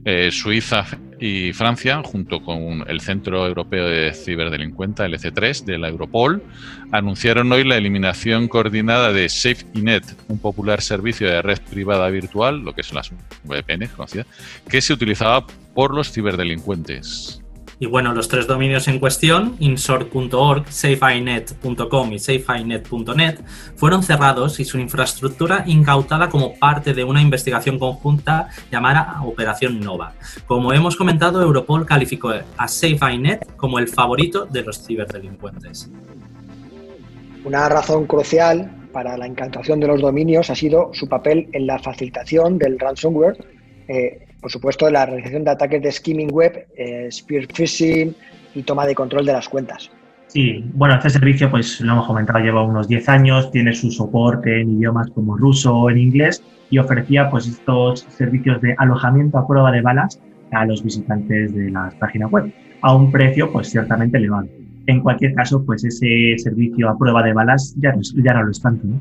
eh, 0.05 0.29
Suiza 0.31 0.85
y 1.19 1.53
Francia, 1.53 2.03
junto 2.03 2.43
con 2.43 2.87
el 2.87 3.01
Centro 3.01 3.47
Europeo 3.47 3.87
de 3.87 4.13
Ciberdelincuencia, 4.13 5.05
el 5.05 5.15
EC3, 5.15 5.65
de 5.65 5.79
la 5.79 5.89
Europol, 5.89 6.43
anunciaron 6.91 7.51
hoy 7.51 7.63
la 7.63 7.77
eliminación 7.77 8.47
coordinada 8.47 9.11
de 9.11 9.27
SafeINet, 9.27 10.03
un 10.27 10.37
popular 10.37 10.81
servicio 10.81 11.27
de 11.27 11.41
red 11.41 11.59
privada 11.67 12.09
virtual, 12.09 12.59
lo 12.59 12.73
que 12.73 12.83
son 12.83 12.97
las 12.97 13.11
VPN 13.43 13.87
conocidas, 13.87 14.27
que 14.69 14.81
se 14.81 14.93
utilizaba 14.93 15.47
por 15.73 15.95
los 15.95 16.11
ciberdelincuentes. 16.11 17.41
Y 17.79 17.85
bueno, 17.85 18.11
los 18.13 18.27
tres 18.27 18.47
dominios 18.47 18.87
en 18.87 18.99
cuestión, 18.99 19.55
insort.org, 19.59 20.67
safeinet.com 20.67 22.11
y 22.11 22.17
safeinet.net, 22.17 23.39
fueron 23.75 24.01
cerrados 24.01 24.59
y 24.59 24.65
su 24.65 24.79
infraestructura 24.79 25.63
incautada 25.67 26.27
como 26.29 26.55
parte 26.55 26.95
de 26.95 27.03
una 27.03 27.21
investigación 27.21 27.77
conjunta 27.77 28.49
llamada 28.71 29.21
Operación 29.23 29.79
Nova. 29.79 30.13
Como 30.47 30.73
hemos 30.73 30.95
comentado, 30.95 31.41
Europol 31.41 31.85
calificó 31.85 32.33
a 32.57 32.67
SafeINet 32.67 33.55
como 33.57 33.77
el 33.77 33.87
favorito 33.87 34.45
de 34.45 34.63
los 34.63 34.83
ciberdelincuentes. 34.83 35.91
Una 37.45 37.69
razón 37.69 38.07
crucial 38.07 38.71
para 38.91 39.15
la 39.17 39.27
incantación 39.27 39.79
de 39.79 39.87
los 39.87 40.01
dominios 40.01 40.49
ha 40.49 40.55
sido 40.55 40.89
su 40.93 41.07
papel 41.07 41.47
en 41.53 41.67
la 41.67 41.77
facilitación 41.77 42.57
del 42.57 42.79
ransomware 42.79 43.37
eh, 43.87 44.26
por 44.41 44.51
supuesto, 44.51 44.89
la 44.89 45.05
realización 45.05 45.43
de 45.43 45.51
ataques 45.51 45.81
de 45.81 45.91
skimming 45.91 46.31
web, 46.31 46.67
eh, 46.77 47.09
spear 47.11 47.45
phishing 47.53 48.15
y 48.55 48.63
toma 48.63 48.85
de 48.85 48.95
control 48.95 49.25
de 49.25 49.33
las 49.33 49.49
cuentas. 49.49 49.91
Sí, 50.27 50.63
bueno, 50.73 50.95
este 50.95 51.09
servicio, 51.09 51.49
pues 51.49 51.79
lo 51.81 51.93
hemos 51.93 52.05
comentado, 52.05 52.39
lleva 52.39 52.61
unos 52.63 52.87
10 52.87 53.07
años, 53.09 53.51
tiene 53.51 53.73
su 53.73 53.91
soporte 53.91 54.61
en 54.61 54.77
idiomas 54.77 55.09
como 55.11 55.37
ruso 55.37 55.73
o 55.75 55.89
en 55.89 55.97
inglés 55.97 56.43
y 56.69 56.79
ofrecía 56.79 57.29
pues 57.29 57.47
estos 57.47 58.01
servicios 58.09 58.61
de 58.61 58.75
alojamiento 58.77 59.37
a 59.37 59.47
prueba 59.47 59.71
de 59.71 59.81
balas 59.81 60.19
a 60.51 60.65
los 60.65 60.83
visitantes 60.83 61.55
de 61.55 61.71
la 61.71 61.91
página 61.99 62.27
web 62.27 62.51
a 62.81 62.95
un 62.95 63.11
precio 63.11 63.51
pues 63.51 63.69
ciertamente 63.69 64.17
elevado. 64.17 64.47
En 64.85 65.01
cualquier 65.01 65.33
caso, 65.33 65.65
pues 65.65 65.83
ese 65.83 66.35
servicio 66.37 66.89
a 66.89 66.97
prueba 66.97 67.21
de 67.23 67.33
balas 67.33 67.75
ya, 67.77 67.93
ya 68.15 68.33
no 68.33 68.43
lo 68.43 68.51
es 68.51 68.61
tanto. 68.61 68.87
¿no? 68.87 68.99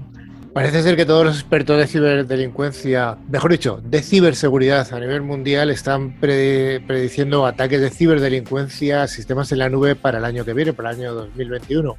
Parece 0.56 0.82
ser 0.82 0.96
que 0.96 1.04
todos 1.04 1.22
los 1.22 1.34
expertos 1.34 1.76
de 1.76 1.86
ciberdelincuencia, 1.86 3.18
mejor 3.28 3.50
dicho, 3.50 3.78
de 3.84 4.00
ciberseguridad 4.00 4.90
a 4.90 4.98
nivel 4.98 5.20
mundial 5.20 5.68
están 5.68 6.18
prediciendo 6.18 7.44
ataques 7.44 7.78
de 7.78 7.90
ciberdelincuencia 7.90 9.02
a 9.02 9.06
sistemas 9.06 9.52
en 9.52 9.58
la 9.58 9.68
nube 9.68 9.96
para 9.96 10.16
el 10.16 10.25
año 10.25 10.46
que 10.46 10.54
viene, 10.54 10.72
para 10.72 10.92
el 10.92 10.96
año 10.96 11.12
2021. 11.12 11.98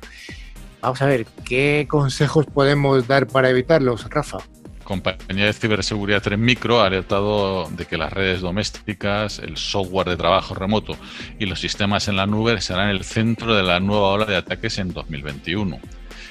Vamos 0.81 1.01
a 1.03 1.05
ver, 1.05 1.27
¿qué 1.45 1.85
consejos 1.87 2.47
podemos 2.47 3.07
dar 3.07 3.27
para 3.27 3.51
evitarlos, 3.51 4.09
Rafa? 4.09 4.39
Compañía 4.83 5.45
de 5.45 5.53
Ciberseguridad 5.53 6.23
3 6.23 6.39
Micro 6.39 6.81
ha 6.81 6.87
alertado 6.87 7.69
de 7.69 7.85
que 7.85 7.95
las 7.95 8.11
redes 8.11 8.41
domésticas, 8.41 9.37
el 9.37 9.57
software 9.57 10.09
de 10.09 10.17
trabajo 10.17 10.55
remoto 10.55 10.97
y 11.37 11.45
los 11.45 11.59
sistemas 11.59 12.07
en 12.07 12.15
la 12.15 12.25
nube 12.25 12.59
serán 12.59 12.89
el 12.89 13.03
centro 13.03 13.53
de 13.53 13.61
la 13.61 13.79
nueva 13.79 14.07
ola 14.07 14.25
de 14.25 14.35
ataques 14.35 14.79
en 14.79 14.93
2021. 14.93 15.79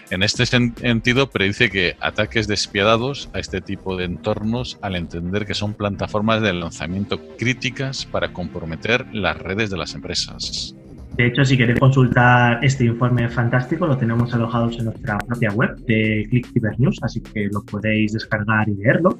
En 0.08 0.22
este 0.22 0.46
sentido, 0.46 1.30
predice 1.30 1.68
que 1.68 1.96
ataques 2.00 2.46
despiadados 2.46 3.28
a 3.32 3.40
este 3.40 3.60
tipo 3.60 3.96
de 3.96 4.04
entornos 4.04 4.78
al 4.80 4.94
entender 4.94 5.46
que 5.46 5.54
son 5.54 5.74
plataformas 5.74 6.40
de 6.42 6.52
lanzamiento 6.52 7.20
críticas 7.36 8.06
para 8.06 8.32
comprometer 8.32 9.04
las 9.12 9.36
redes 9.36 9.68
de 9.68 9.76
las 9.76 9.94
empresas. 9.94 10.76
De 11.16 11.26
hecho, 11.26 11.44
si 11.44 11.56
queréis 11.56 11.80
consultar 11.80 12.64
este 12.64 12.84
informe 12.84 13.28
fantástico, 13.28 13.86
lo 13.86 13.96
tenemos 13.96 14.32
alojados 14.32 14.78
en 14.78 14.84
nuestra 14.84 15.18
propia 15.18 15.50
web 15.50 15.74
de 15.86 16.26
Click 16.30 16.46
News, 16.78 16.98
así 17.02 17.20
que 17.20 17.48
lo 17.50 17.62
podéis 17.62 18.12
descargar 18.12 18.68
y 18.68 18.74
leerlo. 18.74 19.18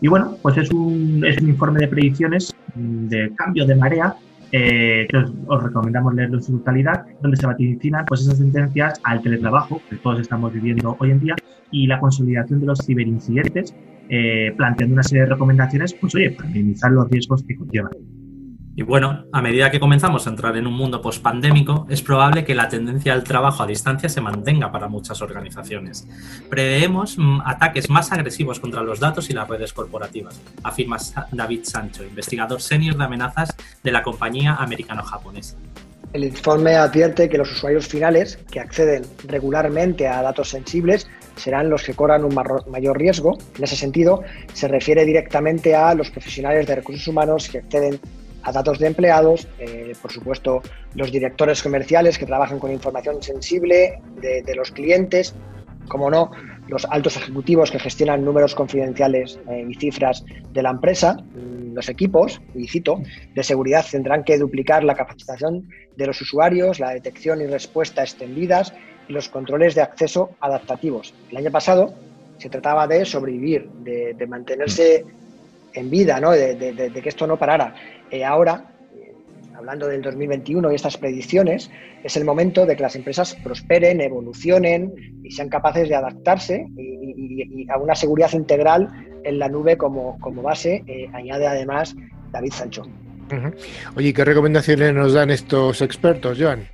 Y 0.00 0.06
bueno, 0.06 0.36
pues 0.42 0.56
es 0.58 0.70
un, 0.70 1.24
es 1.26 1.40
un 1.40 1.48
informe 1.48 1.80
de 1.80 1.88
predicciones 1.88 2.54
de 2.76 3.32
cambio 3.34 3.66
de 3.66 3.74
marea 3.74 4.14
eh, 4.52 5.06
que 5.08 5.16
os, 5.16 5.62
recomendamos 5.62 6.14
leerlo 6.14 6.38
en 6.38 6.42
su 6.42 6.58
totalidad, 6.58 7.06
donde 7.20 7.36
se 7.36 7.46
vaticinan 7.46 8.04
pues, 8.06 8.22
esas 8.22 8.38
sentencias 8.38 9.00
al 9.04 9.22
teletrabajo 9.22 9.80
que 9.90 9.96
todos 9.96 10.20
estamos 10.20 10.52
viviendo 10.52 10.96
hoy 10.98 11.10
en 11.10 11.20
día 11.20 11.36
y 11.70 11.86
la 11.86 12.00
consolidación 12.00 12.60
de 12.60 12.66
los 12.66 12.78
ciberincidentes, 12.84 13.74
eh, 14.08 14.52
planteando 14.56 14.94
una 14.94 15.02
serie 15.02 15.24
de 15.24 15.30
recomendaciones, 15.30 15.94
pues 15.94 16.14
oye, 16.14 16.30
para 16.30 16.48
minimizar 16.48 16.90
los 16.92 17.08
riesgos 17.10 17.42
que 17.44 17.56
conllevan. 17.56 18.17
Y 18.78 18.82
bueno, 18.82 19.24
a 19.32 19.42
medida 19.42 19.72
que 19.72 19.80
comenzamos 19.80 20.24
a 20.24 20.30
entrar 20.30 20.56
en 20.56 20.64
un 20.64 20.72
mundo 20.72 21.02
pospandémico, 21.02 21.84
es 21.90 22.00
probable 22.00 22.44
que 22.44 22.54
la 22.54 22.68
tendencia 22.68 23.12
al 23.12 23.24
trabajo 23.24 23.64
a 23.64 23.66
distancia 23.66 24.08
se 24.08 24.20
mantenga 24.20 24.70
para 24.70 24.86
muchas 24.86 25.20
organizaciones. 25.20 26.06
Preveemos 26.48 27.18
mm, 27.18 27.40
ataques 27.44 27.90
más 27.90 28.12
agresivos 28.12 28.60
contra 28.60 28.82
los 28.82 29.00
datos 29.00 29.30
y 29.30 29.32
las 29.32 29.48
redes 29.48 29.72
corporativas, 29.72 30.40
afirma 30.62 30.96
David 31.32 31.64
Sancho, 31.64 32.04
investigador 32.04 32.60
senior 32.60 32.96
de 32.96 33.02
amenazas 33.02 33.52
de 33.82 33.90
la 33.90 34.04
compañía 34.04 34.54
americano-japonesa. 34.54 35.56
El 36.12 36.22
informe 36.22 36.76
advierte 36.76 37.28
que 37.28 37.36
los 37.36 37.50
usuarios 37.50 37.88
finales 37.88 38.38
que 38.48 38.60
acceden 38.60 39.04
regularmente 39.26 40.06
a 40.06 40.22
datos 40.22 40.50
sensibles 40.50 41.08
serán 41.34 41.68
los 41.68 41.82
que 41.82 41.94
corran 41.94 42.24
un 42.24 42.32
mayor 42.70 42.96
riesgo. 42.96 43.38
En 43.56 43.64
ese 43.64 43.74
sentido, 43.74 44.22
se 44.52 44.68
refiere 44.68 45.04
directamente 45.04 45.74
a 45.74 45.94
los 45.94 46.10
profesionales 46.10 46.68
de 46.68 46.76
recursos 46.76 47.08
humanos 47.08 47.48
que 47.48 47.58
acceden 47.58 47.98
a 48.42 48.52
datos 48.52 48.78
de 48.78 48.86
empleados, 48.86 49.46
eh, 49.58 49.92
por 50.00 50.12
supuesto 50.12 50.62
los 50.94 51.10
directores 51.10 51.62
comerciales 51.62 52.18
que 52.18 52.26
trabajan 52.26 52.58
con 52.58 52.72
información 52.72 53.22
sensible 53.22 54.00
de, 54.20 54.54
los 54.54 54.70
clientes, 54.70 55.34
como 55.88 56.10
no, 56.10 56.30
los 56.68 56.84
altos 56.86 57.16
ejecutivos 57.16 57.70
que 57.70 57.78
gestionan 57.78 58.24
números 58.24 58.54
confidenciales 58.54 59.38
eh, 59.50 59.66
y 59.68 59.74
cifras 59.74 60.24
de 60.52 60.62
la 60.62 60.70
empresa, 60.70 61.14
mm, 61.14 61.74
los 61.74 61.88
equipos, 61.88 62.40
y 62.54 62.68
cito, 62.68 63.00
de 63.34 63.42
seguridad 63.42 63.84
tendrán 63.90 64.24
que 64.24 64.38
duplicar 64.38 64.84
la 64.84 64.94
capacitación 64.94 65.68
de 65.96 66.06
los 66.06 66.20
usuarios, 66.20 66.80
la 66.80 66.90
detección 66.90 67.40
y 67.40 67.46
respuesta 67.46 68.02
extendidas 68.02 68.72
y 69.08 69.12
los 69.12 69.28
controles 69.28 69.74
de 69.74 69.82
acceso 69.82 70.30
adaptativos. 70.40 71.14
El 71.30 71.38
año 71.38 71.50
pasado 71.50 71.94
se 72.38 72.48
trataba 72.48 72.86
de 72.86 73.04
sobrevivir, 73.04 73.68
de, 73.68 74.26
mantenerse 74.26 75.04
en 75.78 75.90
vida, 75.90 76.20
¿no? 76.20 76.32
de, 76.32 76.90
que 77.02 77.08
esto 77.08 77.26
no 77.26 77.36
parara. 77.36 77.74
Eh, 78.10 78.24
ahora, 78.24 78.64
eh, 78.94 79.14
hablando 79.56 79.86
del 79.86 80.02
2021 80.02 80.72
y 80.72 80.74
estas 80.74 80.96
predicciones, 80.96 81.70
es 82.02 82.16
el 82.16 82.24
momento 82.24 82.66
de 82.66 82.76
que 82.76 82.82
las 82.82 82.96
empresas 82.96 83.34
prosperen, 83.42 84.00
evolucionen 84.00 85.20
y 85.22 85.30
sean 85.30 85.48
capaces 85.48 85.88
de 85.88 85.94
adaptarse 85.94 86.66
y, 86.76 87.66
a 87.70 87.78
una 87.78 87.94
seguridad 87.94 88.32
integral 88.32 88.88
en 89.24 89.38
la 89.38 89.48
nube 89.48 89.76
como, 89.76 90.18
como 90.20 90.42
base, 90.42 90.82
eh, 90.86 91.08
añade 91.12 91.46
además 91.46 91.94
David 92.32 92.52
Sancho. 92.52 92.82
Oye, 93.94 94.14
¿qué 94.14 94.24
recomendaciones 94.24 94.94
nos 94.94 95.12
dan 95.12 95.30
estos 95.30 95.82
expertos, 95.82 96.38
Joan? 96.40 96.66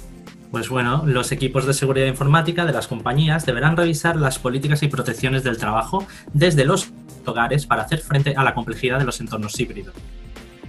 Pues 0.54 0.68
bueno, 0.68 1.02
los 1.04 1.32
equipos 1.32 1.66
de 1.66 1.74
seguridad 1.74 2.06
informática 2.06 2.64
de 2.64 2.72
las 2.72 2.86
compañías 2.86 3.44
deberán 3.44 3.76
revisar 3.76 4.14
las 4.14 4.38
políticas 4.38 4.84
y 4.84 4.88
protecciones 4.88 5.42
del 5.42 5.58
trabajo 5.58 6.06
desde 6.32 6.64
los 6.64 6.92
hogares 7.30 7.66
para 7.66 7.82
hacer 7.82 8.00
frente 8.00 8.34
a 8.36 8.44
la 8.44 8.54
complejidad 8.54 8.98
de 8.98 9.04
los 9.04 9.20
entornos 9.20 9.58
híbridos. 9.58 9.94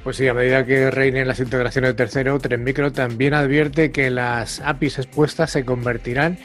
Pues 0.03 0.17
sí, 0.17 0.27
a 0.27 0.35
medida 0.35 0.65
que 0.65 0.91
reinen 0.91 1.27
las 1.27 1.39
integraciones 1.39 1.89
de 1.89 1.93
tercero, 1.95 2.39
Micro 2.59 2.91
también 2.91 3.33
advierte 3.33 3.91
que 3.91 4.11
las 4.11 4.59
APIs 4.59 4.99
expuestas 4.99 5.49
se 5.49 5.65
convertirán 5.65 6.37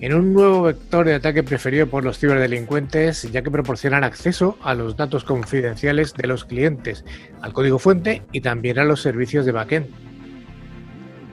en 0.00 0.14
un 0.14 0.32
nuevo 0.32 0.62
vector 0.62 1.06
de 1.06 1.14
ataque 1.14 1.42
preferido 1.42 1.86
por 1.86 2.04
los 2.04 2.18
ciberdelincuentes, 2.18 3.30
ya 3.30 3.42
que 3.42 3.50
proporcionan 3.50 4.02
acceso 4.02 4.56
a 4.62 4.74
los 4.74 4.96
datos 4.96 5.24
confidenciales 5.24 6.14
de 6.14 6.26
los 6.26 6.44
clientes, 6.44 7.04
al 7.40 7.52
código 7.52 7.78
fuente 7.78 8.22
y 8.32 8.40
también 8.40 8.78
a 8.78 8.84
los 8.84 9.02
servicios 9.02 9.44
de 9.44 9.52
backend. 9.52 9.86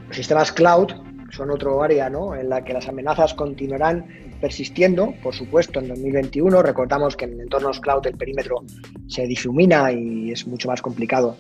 Los 0.08 0.18
sistemas 0.18 0.52
cloud 0.52 0.92
son 1.40 1.52
otro 1.52 1.82
área 1.82 2.10
¿no? 2.10 2.36
en 2.36 2.50
la 2.50 2.66
que 2.66 2.74
las 2.74 2.90
amenazas 2.90 3.34
continuarán 3.34 4.06
persistiendo, 4.42 5.14
por 5.24 5.34
supuesto, 5.34 5.80
en 5.80 5.88
2021. 5.88 6.62
Recordamos 6.62 7.16
que 7.16 7.26
en 7.26 7.40
entornos 7.40 7.80
cloud 7.80 8.06
el 8.08 8.18
perímetro 8.18 8.64
se 9.08 9.26
difumina 9.26 9.90
y 9.92 10.32
es 10.32 10.46
mucho 10.46 10.68
más 10.68 10.82
complicado 10.82 11.38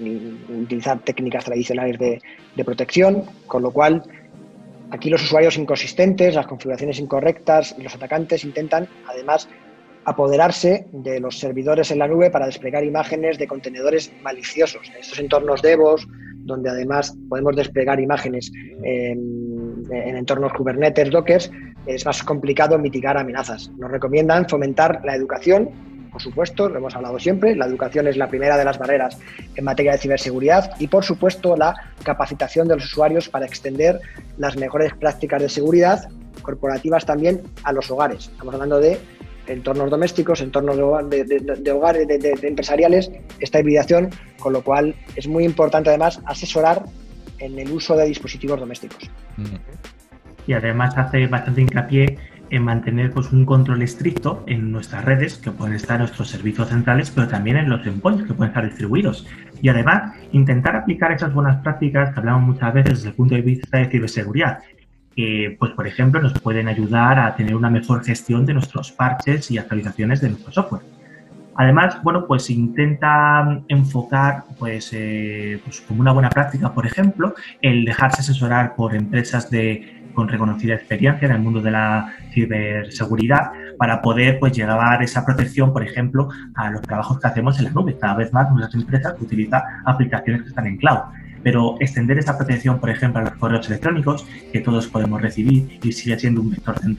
utilizar 0.00 1.00
técnicas 1.00 1.44
tradicionales 1.44 1.98
de, 1.98 2.64
protección, 2.64 3.24
con 3.46 3.62
lo 3.62 3.70
cual 3.70 4.02
Aquí 4.88 5.10
los 5.10 5.20
usuarios 5.20 5.58
inconsistentes, 5.58 6.36
las 6.36 6.46
configuraciones 6.46 7.00
incorrectas 7.00 7.74
y 7.76 7.82
los 7.82 7.92
atacantes 7.96 8.44
intentan, 8.44 8.88
además, 9.08 9.48
apoderarse 10.04 10.86
de 10.92 11.18
los 11.18 11.40
servidores 11.40 11.90
en 11.90 11.98
la 11.98 12.06
nube 12.06 12.30
para 12.30 12.46
desplegar 12.46 12.84
imágenes 12.84 13.36
de 13.36 13.48
contenedores 13.48 14.12
maliciosos. 14.22 14.88
En 14.88 15.00
estos 15.00 15.18
entornos 15.18 15.60
DevOps, 15.60 16.06
donde 16.46 16.70
además 16.70 17.16
podemos 17.28 17.54
desplegar 17.56 18.00
imágenes 18.00 18.50
en, 18.82 19.82
en 19.90 20.16
entornos 20.16 20.52
Kubernetes, 20.52 21.10
Docker, 21.10 21.42
es 21.86 22.06
más 22.06 22.22
complicado 22.22 22.78
mitigar 22.78 23.18
amenazas. 23.18 23.70
Nos 23.76 23.90
recomiendan 23.90 24.48
fomentar 24.48 25.00
la 25.04 25.14
educación 25.14 25.70
por 26.16 26.22
supuesto, 26.22 26.70
lo 26.70 26.78
hemos 26.78 26.96
hablado 26.96 27.18
siempre, 27.18 27.54
la 27.54 27.66
educación 27.66 28.08
es 28.08 28.16
la 28.16 28.26
primera 28.26 28.56
de 28.56 28.64
las 28.64 28.78
barreras 28.78 29.18
en 29.54 29.62
materia 29.62 29.92
de 29.92 29.98
ciberseguridad 29.98 30.70
y, 30.78 30.86
por 30.86 31.04
supuesto, 31.04 31.54
la 31.58 31.74
capacitación 32.02 32.66
de 32.68 32.76
los 32.76 32.86
usuarios 32.86 33.28
para 33.28 33.44
extender 33.44 34.00
las 34.38 34.56
mejores 34.56 34.94
prácticas 34.94 35.42
de 35.42 35.50
seguridad 35.50 36.08
corporativas 36.40 37.04
también 37.04 37.42
a 37.64 37.72
los 37.74 37.90
hogares. 37.90 38.30
Estamos 38.32 38.54
hablando 38.54 38.80
de 38.80 38.98
entornos 39.46 39.90
domésticos, 39.90 40.40
entornos 40.40 40.76
de, 41.08 41.24
de, 41.24 41.72
hogares, 41.72 42.06
de, 42.06 42.38
empresariales, 42.42 43.10
esta 43.40 43.60
hibridación, 43.60 44.10
con 44.38 44.52
lo 44.52 44.62
cual 44.62 44.94
es 45.14 45.26
muy 45.26 45.44
importante 45.44 45.90
además 45.90 46.20
asesorar 46.26 46.84
en 47.38 47.58
el 47.58 47.70
uso 47.70 47.96
de 47.96 48.06
dispositivos 48.06 48.58
domésticos. 48.58 49.10
Y 50.46 50.52
además 50.52 50.96
hace 50.96 51.26
bastante 51.26 51.60
hincapié 51.60 52.18
en 52.50 52.62
mantener 52.62 53.12
pues, 53.12 53.32
un 53.32 53.44
control 53.44 53.82
estricto 53.82 54.44
en 54.46 54.70
nuestras 54.70 55.04
redes, 55.04 55.36
que 55.38 55.50
pueden 55.50 55.74
estar 55.74 55.98
nuestros 55.98 56.28
servicios 56.28 56.68
centrales, 56.68 57.10
pero 57.10 57.28
también 57.28 57.56
en 57.56 57.68
los 57.68 57.84
endpoints 57.86 58.24
que 58.24 58.34
pueden 58.34 58.50
estar 58.50 58.64
distribuidos. 58.64 59.26
Y 59.60 59.68
además, 59.68 60.14
intentar 60.32 60.76
aplicar 60.76 61.12
esas 61.12 61.34
buenas 61.34 61.60
prácticas 61.62 62.12
que 62.12 62.20
hablamos 62.20 62.54
muchas 62.54 62.72
veces 62.72 62.94
desde 62.94 63.08
el 63.08 63.14
punto 63.14 63.34
de 63.34 63.42
vista 63.42 63.78
de 63.78 63.90
ciberseguridad, 63.90 64.60
que, 65.16 65.56
pues, 65.58 65.72
por 65.72 65.86
ejemplo, 65.86 66.20
nos 66.20 66.38
pueden 66.38 66.68
ayudar 66.68 67.18
a 67.18 67.34
tener 67.34 67.56
una 67.56 67.70
mejor 67.70 68.04
gestión 68.04 68.44
de 68.44 68.52
nuestros 68.52 68.92
parches 68.92 69.50
y 69.50 69.56
actualizaciones 69.56 70.20
de 70.20 70.28
nuestro 70.28 70.52
software. 70.52 70.82
Además, 71.54 71.98
bueno, 72.02 72.26
pues 72.26 72.50
intenta 72.50 73.62
enfocar, 73.68 74.44
pues, 74.58 74.90
eh, 74.92 75.58
pues 75.64 75.80
como 75.80 76.02
una 76.02 76.12
buena 76.12 76.28
práctica, 76.28 76.74
por 76.74 76.86
ejemplo, 76.86 77.34
el 77.62 77.86
dejarse 77.86 78.20
asesorar 78.20 78.76
por 78.76 78.94
empresas 78.94 79.50
de 79.50 79.94
con 80.12 80.28
reconocida 80.28 80.74
experiencia 80.74 81.26
en 81.26 81.32
el 81.32 81.40
mundo 81.40 81.60
de 81.60 81.70
la 81.70 82.14
ciberseguridad 82.32 83.52
para 83.78 84.00
poder 84.00 84.38
pues 84.38 84.52
llevar 84.52 85.02
esa 85.02 85.24
protección, 85.26 85.74
por 85.74 85.82
ejemplo, 85.82 86.30
a 86.54 86.70
los 86.70 86.80
trabajos 86.80 87.20
que 87.20 87.26
hacemos 87.26 87.58
en 87.58 87.66
la 87.66 87.70
nube. 87.70 87.98
Cada 87.98 88.14
vez 88.16 88.32
más 88.32 88.50
muchas 88.50 88.74
empresas 88.74 89.14
utilizan 89.20 89.62
aplicaciones 89.84 90.42
que 90.42 90.48
están 90.48 90.66
en 90.66 90.78
cloud 90.78 91.00
pero 91.46 91.76
extender 91.78 92.18
esa 92.18 92.36
protección, 92.36 92.80
por 92.80 92.90
ejemplo, 92.90 93.20
a 93.20 93.24
los 93.26 93.34
correos 93.34 93.68
electrónicos 93.68 94.26
que 94.52 94.58
todos 94.58 94.88
podemos 94.88 95.22
recibir 95.22 95.78
y 95.80 95.92
sigue 95.92 96.18
siendo 96.18 96.40
un 96.40 96.50
vector 96.50 96.74
de 96.80 96.96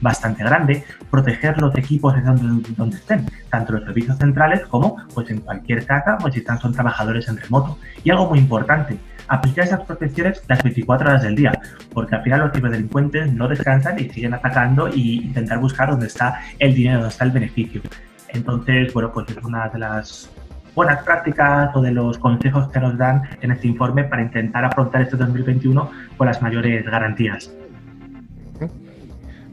bastante 0.00 0.42
grande, 0.42 0.82
proteger 1.10 1.60
los 1.60 1.76
equipos 1.76 2.14
donde, 2.24 2.72
donde 2.74 2.96
estén, 2.96 3.26
tanto 3.50 3.74
los 3.74 3.84
servicios 3.84 4.16
centrales 4.16 4.64
como 4.64 4.96
pues 5.12 5.28
en 5.28 5.40
cualquier 5.40 5.84
casa 5.84 6.16
o 6.24 6.30
si 6.30 6.38
están 6.38 6.58
son 6.58 6.72
trabajadores 6.72 7.28
en 7.28 7.36
remoto. 7.36 7.76
Y 8.02 8.08
algo 8.08 8.30
muy 8.30 8.38
importante, 8.38 8.96
aplicar 9.28 9.66
esas 9.66 9.82
protecciones 9.82 10.42
las 10.48 10.62
24 10.62 11.10
horas 11.10 11.22
del 11.24 11.34
día, 11.34 11.52
porque 11.92 12.14
al 12.14 12.22
final 12.22 12.40
los 12.40 12.52
ciberdelincuentes 12.52 13.30
no 13.30 13.46
descansan 13.46 13.98
y 13.98 14.08
siguen 14.08 14.32
atacando 14.32 14.86
e 14.86 14.96
intentar 14.96 15.58
buscar 15.58 15.90
dónde 15.90 16.06
está 16.06 16.40
el 16.58 16.74
dinero, 16.74 17.00
dónde 17.00 17.12
está 17.12 17.26
el 17.26 17.32
beneficio. 17.32 17.82
Entonces, 18.30 18.90
bueno, 18.94 19.12
pues 19.12 19.28
es 19.28 19.44
una 19.44 19.68
de 19.68 19.78
las 19.78 20.30
buenas 20.74 21.02
prácticas 21.02 21.74
o 21.74 21.82
de 21.82 21.92
los 21.92 22.18
consejos 22.18 22.68
que 22.68 22.80
nos 22.80 22.96
dan 22.96 23.22
en 23.40 23.52
este 23.52 23.68
informe 23.68 24.04
para 24.04 24.22
intentar 24.22 24.64
afrontar 24.64 25.02
este 25.02 25.16
2021 25.16 25.90
con 26.16 26.26
las 26.26 26.40
mayores 26.42 26.84
garantías. 26.84 27.52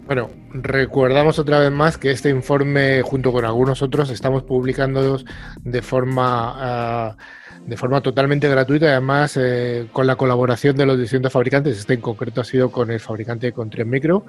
Bueno, 0.06 0.32
recordamos 0.52 1.38
otra 1.38 1.60
vez 1.60 1.72
más 1.72 2.00
que 2.00 2.10
este 2.10 2.30
informe, 2.30 3.04
junto 3.04 3.32
con 3.32 3.46
algunos 3.46 3.84
otros, 3.84 4.10
estamos 4.10 4.42
publicando 4.42 5.20
de 5.64 5.82
forma 5.84 6.54
ah, 6.56 7.18
de 7.66 7.78
forma 7.78 8.02
totalmente 8.02 8.48
gratuita 8.50 8.88
y 8.88 8.90
además 8.90 9.38
eh, 9.38 9.88
con 9.92 10.08
la 10.08 10.16
colaboración 10.16 10.76
de 10.76 10.86
los 10.86 11.00
distintos 11.00 11.32
fabricantes. 11.32 11.78
Este 11.78 11.94
en 11.94 12.02
concreto 12.02 12.42
ha 12.42 12.44
sido 12.44 12.72
con 12.72 12.90
el 12.92 13.00
fabricante 13.00 13.52
con 13.52 13.70
3 13.70 13.86
Micro. 13.86 14.26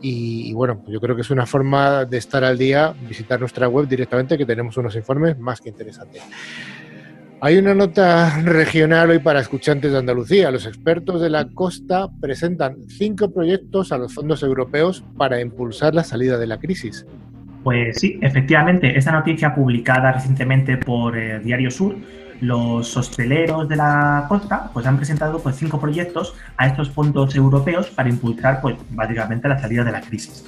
Y, 0.00 0.52
bueno, 0.52 0.84
yo 0.86 1.00
creo 1.00 1.16
que 1.16 1.22
es 1.22 1.30
una 1.30 1.46
forma 1.46 2.04
de 2.04 2.18
estar 2.18 2.44
al 2.44 2.58
día, 2.58 2.94
visitar 3.08 3.40
nuestra 3.40 3.68
web 3.68 3.88
directamente, 3.88 4.38
que 4.38 4.46
tenemos 4.46 4.76
unos 4.76 4.94
informes 4.94 5.38
más 5.38 5.60
que 5.60 5.70
interesantes. 5.70 6.22
Hay 7.40 7.58
una 7.58 7.74
nota 7.74 8.40
regional 8.42 9.10
hoy 9.10 9.18
para 9.18 9.40
escuchantes 9.40 9.92
de 9.92 9.98
Andalucía. 9.98 10.50
Los 10.50 10.66
expertos 10.66 11.20
de 11.20 11.28
la 11.28 11.48
costa 11.48 12.08
presentan 12.20 12.76
cinco 12.88 13.30
proyectos 13.30 13.92
a 13.92 13.98
los 13.98 14.14
fondos 14.14 14.42
europeos 14.42 15.04
para 15.18 15.40
impulsar 15.40 15.94
la 15.94 16.02
salida 16.02 16.38
de 16.38 16.46
la 16.46 16.58
crisis. 16.58 17.04
Pues 17.62 17.98
sí, 17.98 18.18
efectivamente, 18.22 18.96
esta 18.96 19.12
noticia 19.12 19.54
publicada 19.54 20.12
recientemente 20.12 20.76
por 20.76 21.18
eh, 21.18 21.40
Diario 21.40 21.70
Sur 21.70 21.96
los 22.40 22.96
hosteleros 22.96 23.68
de 23.68 23.76
la 23.76 24.26
costa 24.28 24.70
pues 24.72 24.86
han 24.86 24.96
presentado 24.96 25.38
pues 25.40 25.56
cinco 25.56 25.80
proyectos 25.80 26.34
a 26.56 26.66
estos 26.66 26.90
fondos 26.90 27.34
europeos 27.34 27.88
para 27.88 28.08
impulsar 28.08 28.60
pues 28.60 28.76
básicamente 28.90 29.48
la 29.48 29.58
salida 29.58 29.84
de 29.84 29.92
la 29.92 30.00
crisis. 30.00 30.44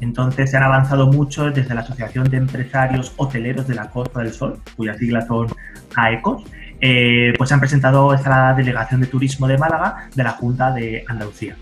Entonces 0.00 0.50
se 0.50 0.56
han 0.56 0.62
avanzado 0.62 1.08
mucho 1.08 1.50
desde 1.50 1.74
la 1.74 1.80
Asociación 1.80 2.30
de 2.30 2.36
Empresarios 2.36 3.12
Hoteleros 3.16 3.66
de 3.66 3.74
la 3.74 3.90
Costa 3.90 4.20
del 4.20 4.32
Sol, 4.32 4.60
cuyas 4.76 4.96
siglas 4.98 5.26
son 5.26 5.48
AECOS, 5.96 6.44
eh, 6.80 7.32
pues 7.36 7.50
han 7.50 7.58
presentado 7.58 8.14
esta 8.14 8.54
delegación 8.54 9.00
de 9.00 9.08
turismo 9.08 9.48
de 9.48 9.58
Málaga 9.58 10.08
de 10.14 10.22
la 10.22 10.30
Junta 10.30 10.72
de 10.72 11.04
Andalucía. 11.08 11.56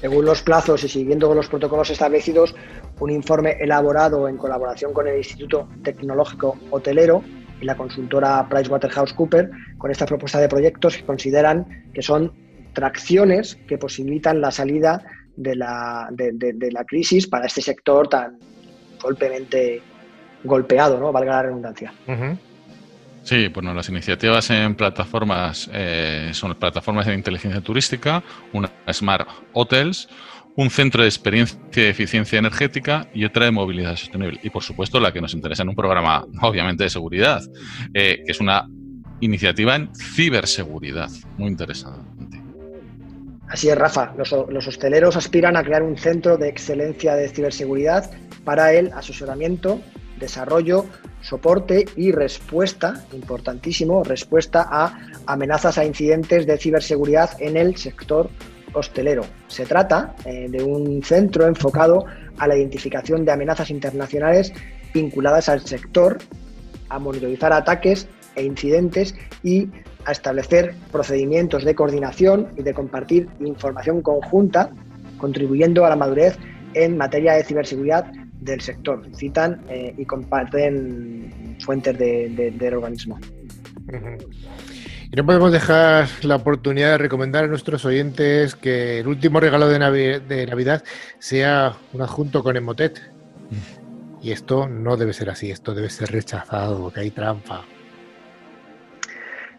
Según 0.00 0.26
los 0.26 0.42
plazos 0.42 0.84
y 0.84 0.88
siguiendo 0.88 1.34
los 1.34 1.48
protocolos 1.48 1.88
establecidos, 1.90 2.54
un 3.00 3.10
informe 3.10 3.56
elaborado 3.58 4.28
en 4.28 4.36
colaboración 4.36 4.92
con 4.92 5.08
el 5.08 5.16
Instituto 5.16 5.68
Tecnológico 5.82 6.58
Hotelero 6.70 7.24
la 7.64 7.76
consultora 7.76 8.48
PricewaterhouseCoopers 8.48 9.50
con 9.78 9.90
esta 9.90 10.06
propuesta 10.06 10.40
de 10.40 10.48
proyectos 10.48 10.96
que 10.96 11.04
consideran 11.04 11.90
que 11.92 12.02
son 12.02 12.32
tracciones 12.72 13.56
que 13.68 13.78
posibilitan 13.78 14.40
la 14.40 14.50
salida 14.50 15.02
de 15.36 15.56
la, 15.56 16.08
de, 16.10 16.70
la 16.70 16.84
crisis 16.84 17.26
para 17.26 17.46
este 17.46 17.60
sector 17.60 18.08
tan 18.08 18.38
golpemente 19.00 19.82
golpeado, 20.42 20.98
¿no? 20.98 21.12
Valga 21.12 21.32
la 21.32 21.42
redundancia. 21.42 21.92
Sí, 23.22 23.48
bueno, 23.48 23.72
las 23.72 23.88
iniciativas 23.88 24.50
en 24.50 24.74
plataformas 24.74 25.70
eh, 25.72 26.30
son 26.34 26.54
plataformas 26.56 27.06
de 27.06 27.14
inteligencia 27.14 27.62
turística, 27.62 28.22
una 28.52 28.70
Smart 28.92 29.26
Hotels, 29.54 30.08
un 30.56 30.70
centro 30.70 31.02
de 31.02 31.08
experiencia 31.08 31.58
de 31.72 31.88
eficiencia 31.88 32.38
energética 32.38 33.08
y 33.12 33.24
otra 33.24 33.46
de 33.46 33.50
movilidad 33.50 33.96
sostenible. 33.96 34.38
Y 34.42 34.50
por 34.50 34.62
supuesto 34.62 35.00
la 35.00 35.12
que 35.12 35.20
nos 35.20 35.34
interesa 35.34 35.62
en 35.62 35.70
un 35.70 35.74
programa, 35.74 36.24
obviamente, 36.42 36.84
de 36.84 36.90
seguridad, 36.90 37.42
eh, 37.92 38.22
que 38.24 38.32
es 38.32 38.40
una 38.40 38.68
iniciativa 39.20 39.74
en 39.74 39.90
ciberseguridad. 39.94 41.10
Muy 41.38 41.48
interesante. 41.48 42.42
Así 43.48 43.68
es, 43.68 43.76
Rafa. 43.76 44.14
Los, 44.16 44.32
los, 44.48 44.66
hosteleros 44.66 45.16
aspiran 45.16 45.56
a 45.56 45.62
crear 45.62 45.82
un 45.82 45.96
centro 45.96 46.36
de 46.36 46.48
excelencia 46.48 47.14
de 47.14 47.28
ciberseguridad 47.28 48.10
para 48.44 48.72
el 48.72 48.92
asesoramiento, 48.92 49.80
desarrollo, 50.18 50.86
soporte 51.20 51.84
y 51.96 52.12
respuesta, 52.12 53.04
importantísimo, 53.12 54.02
respuesta 54.02 54.66
a 54.70 54.98
amenazas 55.26 55.78
a 55.78 55.84
incidentes 55.84 56.46
de 56.46 56.58
ciberseguridad 56.58 57.30
en 57.40 57.56
el 57.56 57.76
sector 57.76 58.30
hostelero. 58.74 59.24
Se 59.48 59.64
trata 59.66 60.14
eh, 60.24 60.48
de 60.50 60.62
un 60.62 61.02
centro 61.02 61.46
enfocado 61.46 62.04
a 62.38 62.46
la 62.46 62.56
identificación 62.56 63.24
de 63.24 63.32
amenazas 63.32 63.70
internacionales 63.70 64.52
vinculadas 64.92 65.48
al 65.48 65.60
sector, 65.62 66.18
a 66.88 66.98
monitorizar 66.98 67.52
ataques 67.52 68.06
e 68.36 68.44
incidentes 68.44 69.14
y 69.42 69.68
a 70.04 70.12
establecer 70.12 70.74
procedimientos 70.92 71.64
de 71.64 71.74
coordinación 71.74 72.48
y 72.56 72.62
de 72.62 72.74
compartir 72.74 73.28
información 73.40 74.02
conjunta, 74.02 74.70
contribuyendo 75.18 75.84
a 75.84 75.88
la 75.88 75.96
madurez 75.96 76.36
en 76.74 76.96
materia 76.96 77.34
de 77.34 77.44
ciberseguridad 77.44 78.12
del 78.40 78.60
sector. 78.60 79.02
Citan 79.16 79.62
eh, 79.68 79.94
y 79.96 80.04
comparten 80.04 81.56
fuentes 81.60 81.96
del 81.98 82.74
organismo. 82.74 83.18
Y 85.14 85.16
no 85.16 85.24
podemos 85.24 85.52
dejar 85.52 86.08
la 86.22 86.34
oportunidad 86.34 86.90
de 86.90 86.98
recomendar 86.98 87.44
a 87.44 87.46
nuestros 87.46 87.84
oyentes 87.84 88.56
que 88.56 88.98
el 88.98 89.06
último 89.06 89.38
regalo 89.38 89.68
de, 89.68 89.78
Navidad 89.78 90.82
sea 91.20 91.76
un 91.92 92.02
adjunto 92.02 92.42
con 92.42 92.56
Emotet. 92.56 93.00
Y 94.20 94.32
esto 94.32 94.68
no 94.68 94.96
debe 94.96 95.12
ser 95.12 95.30
así, 95.30 95.52
esto 95.52 95.72
debe 95.72 95.88
ser 95.88 96.10
rechazado, 96.10 96.92
que 96.92 96.98
hay 96.98 97.12
trampa. 97.12 97.64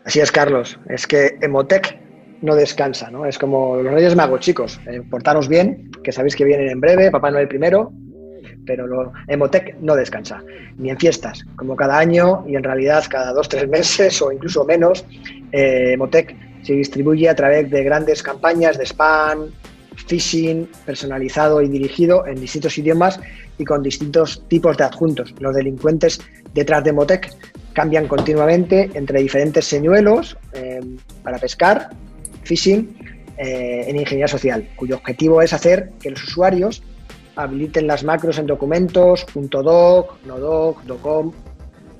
Así 0.04 0.20
es, 0.20 0.30
Carlos. 0.30 0.78
Es 0.90 1.08
que 1.08 1.38
Emotec 1.42 2.00
no 2.42 2.54
descansa, 2.54 3.10
¿no? 3.10 3.26
Es 3.26 3.38
como 3.38 3.78
los 3.78 3.94
Reyes 3.94 4.14
Magos, 4.14 4.42
chicos. 4.42 4.82
Eh, 4.88 5.04
portaros 5.10 5.48
bien, 5.48 5.90
que 6.04 6.12
sabéis 6.12 6.36
que 6.36 6.44
vienen 6.44 6.68
en 6.68 6.82
breve, 6.82 7.12
Papá 7.12 7.32
Noel 7.32 7.48
primero, 7.48 7.94
pero 8.66 8.88
lo, 8.88 9.14
Emotec 9.28 9.76
no 9.80 9.96
descansa, 9.96 10.42
ni 10.78 10.90
en 10.90 10.98
fiestas, 10.98 11.46
como 11.56 11.76
cada 11.76 11.98
año 11.98 12.44
y 12.48 12.56
en 12.56 12.64
realidad 12.64 13.04
cada 13.10 13.34
dos, 13.34 13.50
tres 13.50 13.68
meses 13.68 14.22
o 14.22 14.32
incluso 14.32 14.66
menos, 14.66 15.06
eh, 15.52 15.94
Emotec 15.94 16.36
se 16.64 16.74
distribuye 16.74 17.30
a 17.30 17.36
través 17.36 17.70
de 17.70 17.84
grandes 17.84 18.24
campañas 18.24 18.78
de 18.78 18.86
spam, 18.86 19.52
phishing 20.08 20.68
personalizado 20.86 21.62
y 21.62 21.70
dirigido 21.70 22.26
en 22.28 22.36
distintos 22.36 22.78
idiomas 22.78 23.20
y 23.58 23.64
con 23.64 23.82
distintos 23.82 24.44
tipos 24.48 24.78
de 24.78 24.84
adjuntos. 24.84 25.34
Los 25.40 25.56
delincuentes 25.56 26.20
detrás 26.54 26.84
de 26.84 26.92
Motec 26.92 27.32
cambian 27.74 28.08
continuamente 28.08 28.90
entre 28.94 29.22
diferentes 29.22 29.66
señuelos 29.66 30.38
eh, 30.54 30.80
para 31.24 31.38
pescar, 31.38 31.90
phishing, 32.44 32.98
eh, 33.38 33.84
en 33.88 33.98
ingeniería 33.98 34.30
social, 34.30 34.70
cuyo 34.78 34.96
objetivo 34.96 35.42
es 35.42 35.52
hacer 35.52 35.92
que 36.02 36.10
los 36.10 36.24
usuarios 36.24 36.82
habiliten 37.36 37.88
las 37.88 38.04
macros 38.04 38.38
en 38.38 38.48
documentos, 38.48 39.26
.doc, 39.34 40.18
.nodoc, 40.26 40.84
.docom, 40.84 41.34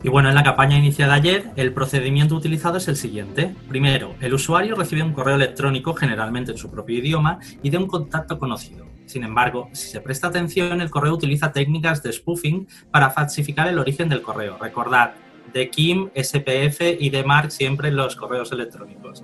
y 0.06 0.10
bueno, 0.10 0.30
en 0.30 0.36
la 0.36 0.44
campaña 0.44 0.78
iniciada 0.78 1.16
ayer, 1.16 1.50
el 1.56 1.74
procedimiento 1.74 2.36
utilizado 2.36 2.78
es 2.78 2.88
el 2.88 2.96
siguiente. 2.96 3.56
Primero, 3.68 4.14
el 4.22 4.36
usuario 4.36 4.76
recibe 4.76 5.02
un 5.02 5.14
correo 5.14 5.34
electrónico, 5.34 5.96
generalmente 5.96 6.52
en 6.52 6.60
su 6.60 6.70
propio 6.70 7.00
idioma, 7.00 7.40
y 7.64 7.72
de 7.72 7.80
un 7.80 7.88
contacto 7.88 8.38
conocido. 8.38 8.86
Sin 9.08 9.24
embargo, 9.24 9.68
si 9.74 9.88
se 9.88 10.02
presta 10.02 10.28
atención, 10.28 10.80
el 10.80 10.92
correo 10.92 11.12
utiliza 11.12 11.52
técnicas 11.52 12.04
de 12.04 12.14
spoofing 12.14 12.68
para 12.92 13.10
falsificar 13.10 13.68
el 13.68 13.80
origen 13.80 14.08
del 14.08 14.22
correo. 14.22 14.60
Recordad, 14.60 15.14
de 15.52 15.72
Kim, 15.72 16.10
SPF 16.16 16.82
y 17.00 17.10
de 17.10 17.24
Mark 17.24 17.52
siempre 17.52 17.88
en 17.88 17.96
los 17.96 18.16
correos 18.16 18.52
electrónicos. 18.52 19.24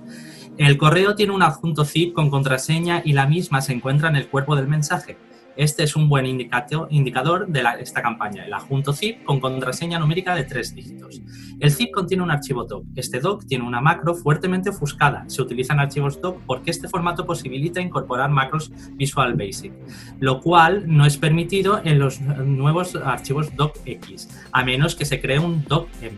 El 0.58 0.78
correo 0.78 1.14
tiene 1.14 1.32
un 1.32 1.42
adjunto 1.42 1.84
zip 1.84 2.12
con 2.12 2.28
contraseña 2.28 3.02
y 3.04 3.12
la 3.12 3.26
misma 3.26 3.60
se 3.60 3.72
encuentra 3.72 4.08
en 4.08 4.16
el 4.16 4.26
cuerpo 4.26 4.56
del 4.56 4.66
mensaje. 4.66 5.16
Este 5.56 5.82
es 5.82 5.96
un 5.96 6.08
buen 6.08 6.24
indicador 6.26 7.46
de 7.46 7.64
esta 7.80 8.00
campaña, 8.00 8.46
el 8.46 8.54
adjunto 8.54 8.94
zip 8.94 9.22
con 9.24 9.38
contraseña 9.38 9.98
numérica 9.98 10.34
de 10.34 10.44
tres 10.44 10.74
dígitos. 10.74 11.20
El 11.60 11.70
zip 11.70 11.92
contiene 11.92 12.22
un 12.22 12.30
archivo 12.30 12.64
doc. 12.64 12.84
Este 12.96 13.20
doc 13.20 13.44
tiene 13.46 13.64
una 13.64 13.80
macro 13.80 14.14
fuertemente 14.14 14.70
ofuscada. 14.70 15.24
Se 15.28 15.42
utilizan 15.42 15.78
archivos 15.78 16.20
doc 16.20 16.40
porque 16.46 16.70
este 16.70 16.88
formato 16.88 17.26
posibilita 17.26 17.80
incorporar 17.80 18.30
macros 18.30 18.72
Visual 18.92 19.34
Basic, 19.34 19.72
lo 20.20 20.40
cual 20.40 20.84
no 20.86 21.04
es 21.04 21.18
permitido 21.18 21.82
en 21.84 21.98
los 21.98 22.20
nuevos 22.20 22.96
archivos 22.96 23.54
docx, 23.54 24.28
a 24.52 24.64
menos 24.64 24.96
que 24.96 25.04
se 25.04 25.20
cree 25.20 25.38
un 25.38 25.64
docm. 25.64 26.16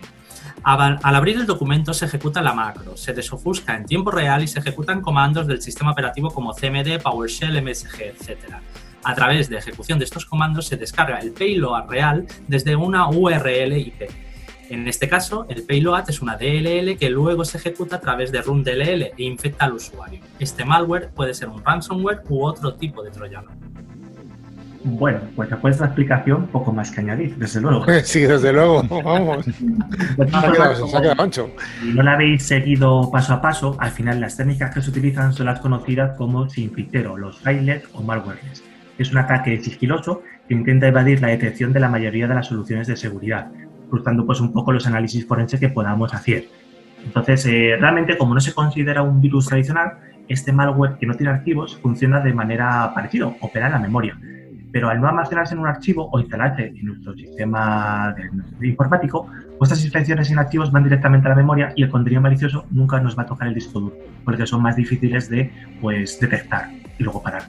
Al 0.63 0.99
abrir 1.03 1.37
el 1.37 1.47
documento 1.47 1.93
se 1.93 2.07
ejecuta 2.07 2.41
la 2.41 2.55
macro, 2.55 2.97
se 2.97 3.13
desofusca 3.13 3.77
en 3.77 3.85
tiempo 3.85 4.11
real 4.11 4.43
y 4.43 4.49
se 4.49 4.61
ejecutan 4.61 5.03
comandos 5.03 5.47
del 5.47 5.61
sistema 5.61 5.91
operativo 5.91 6.31
como 6.31 6.55
CMD, 6.55 7.03
PowerShell, 7.03 7.61
MSG, 7.63 8.01
etc. 8.01 8.55
A 9.05 9.15
través 9.15 9.51
de 9.51 9.59
ejecución 9.59 9.99
de 9.99 10.07
estos 10.07 10.25
comandos 10.25 10.67
se 10.67 10.79
descarga 10.79 11.19
el 11.19 11.33
payload 11.33 11.91
real 11.91 12.27
desde 12.49 12.75
una 12.75 13.07
URL 13.09 13.77
IP. 13.77 14.09
En 14.71 14.89
este 14.89 15.11
caso, 15.11 15.45
el 15.51 15.65
payload 15.65 16.09
es 16.09 16.23
una 16.23 16.37
DLL 16.37 16.97
que 16.97 17.11
luego 17.11 17.45
se 17.45 17.59
ejecuta 17.59 17.97
a 17.97 18.01
través 18.01 18.33
de 18.33 18.41
run.dll 18.41 19.03
e 19.03 19.13
infecta 19.19 19.67
al 19.67 19.75
usuario. 19.75 20.21
Este 20.39 20.65
malware 20.65 21.11
puede 21.11 21.35
ser 21.35 21.51
un 21.51 21.63
ransomware 21.63 22.23
u 22.31 22.45
otro 22.45 22.73
tipo 22.75 23.03
de 23.03 23.11
troyano. 23.11 23.51
Bueno, 24.85 25.21
pues 25.37 25.51
después 25.51 25.73
de 25.73 25.77
esta 25.77 25.85
explicación, 25.87 26.47
poco 26.47 26.73
más 26.73 26.91
que 26.91 27.01
añadir, 27.01 27.37
desde 27.37 27.61
luego. 27.61 27.85
Sí, 28.05 28.21
desde 28.21 28.55
luego, 28.55 28.85
vamos. 29.03 29.45
Si 29.45 29.53
no 31.93 32.03
la 32.03 32.13
habéis 32.13 32.43
seguido 32.43 33.11
paso 33.11 33.35
a 33.35 33.43
paso, 33.43 33.77
al 33.81 33.91
final 33.91 34.21
las 34.21 34.37
técnicas 34.37 34.75
que 34.75 34.81
se 34.81 34.89
utilizan 34.89 35.35
son 35.35 35.45
las 35.47 35.61
conocidas 35.61 36.17
como 36.17 36.49
sinfitero, 36.49 37.19
los 37.19 37.39
highlights 37.47 37.89
o 37.93 38.03
malwares 38.03 38.63
es 38.99 39.11
un 39.11 39.19
ataque 39.19 39.61
sigiloso 39.61 40.23
que 40.49 40.55
intenta 40.55 40.89
evadir 40.89 41.21
la 41.21 41.29
detección 41.29 41.73
de 41.73 41.81
la 41.81 41.89
mayoría 41.89 42.29
de 42.29 42.35
las 42.35 42.47
soluciones 42.47 42.87
de 42.87 42.97
seguridad, 42.97 43.51
frustrando 43.91 44.27
pues 44.27 44.41
un 44.41 44.53
poco 44.53 44.73
los 44.73 44.87
análisis 44.87 45.27
forenses 45.27 45.61
que 45.61 45.69
podamos 45.69 46.15
hacer. 46.15 46.49
Entonces, 47.05 47.47
eh, 47.47 47.77
realmente 47.79 48.17
como 48.17 48.35
no 48.35 48.41
se 48.41 48.55
considera 48.55 49.03
un 49.03 49.21
virus 49.21 49.47
tradicional, 49.47 49.95
este 50.29 50.53
malware 50.53 50.97
que 50.99 51.07
no 51.07 51.15
tiene 51.15 51.33
archivos 51.33 51.77
funciona 51.77 52.21
de 52.21 52.33
manera 52.33 52.93
parecida, 52.95 53.27
opera 53.41 53.67
en 53.67 53.73
la 53.73 53.79
memoria. 53.79 54.19
Pero 54.73 54.89
al 54.89 55.01
no 55.01 55.07
almacenarse 55.07 55.55
en 55.55 55.61
un 55.61 55.69
archivo 55.69 56.09
o 56.11 56.19
instalarse 56.19 56.67
en 56.67 56.85
nuestro 56.85 57.15
sistema 57.15 58.15
informático, 58.61 59.29
vuestras 59.59 59.85
infecciones 59.85 60.27
sin 60.29 60.39
archivos 60.39 60.73
van 60.73 60.83
directamente 60.83 61.29
a 61.29 61.31
la 61.31 61.37
memoria 61.37 61.73
y 61.77 61.85
el 61.85 61.91
contenido 61.91 62.23
malicioso 62.23 62.67
nunca 62.71 62.99
nos 63.01 63.17
va 63.17 63.23
a 63.23 63.27
tocar 63.27 63.47
el 63.47 63.55
disco 63.55 63.79
duro, 63.79 63.97
porque 64.25 64.47
son 64.47 64.63
más 64.63 64.75
difíciles 64.75 65.29
de 65.29 65.53
pues, 65.81 66.19
detectar 66.19 66.71
y 66.99 67.03
luego 67.05 67.23
parar. 67.23 67.45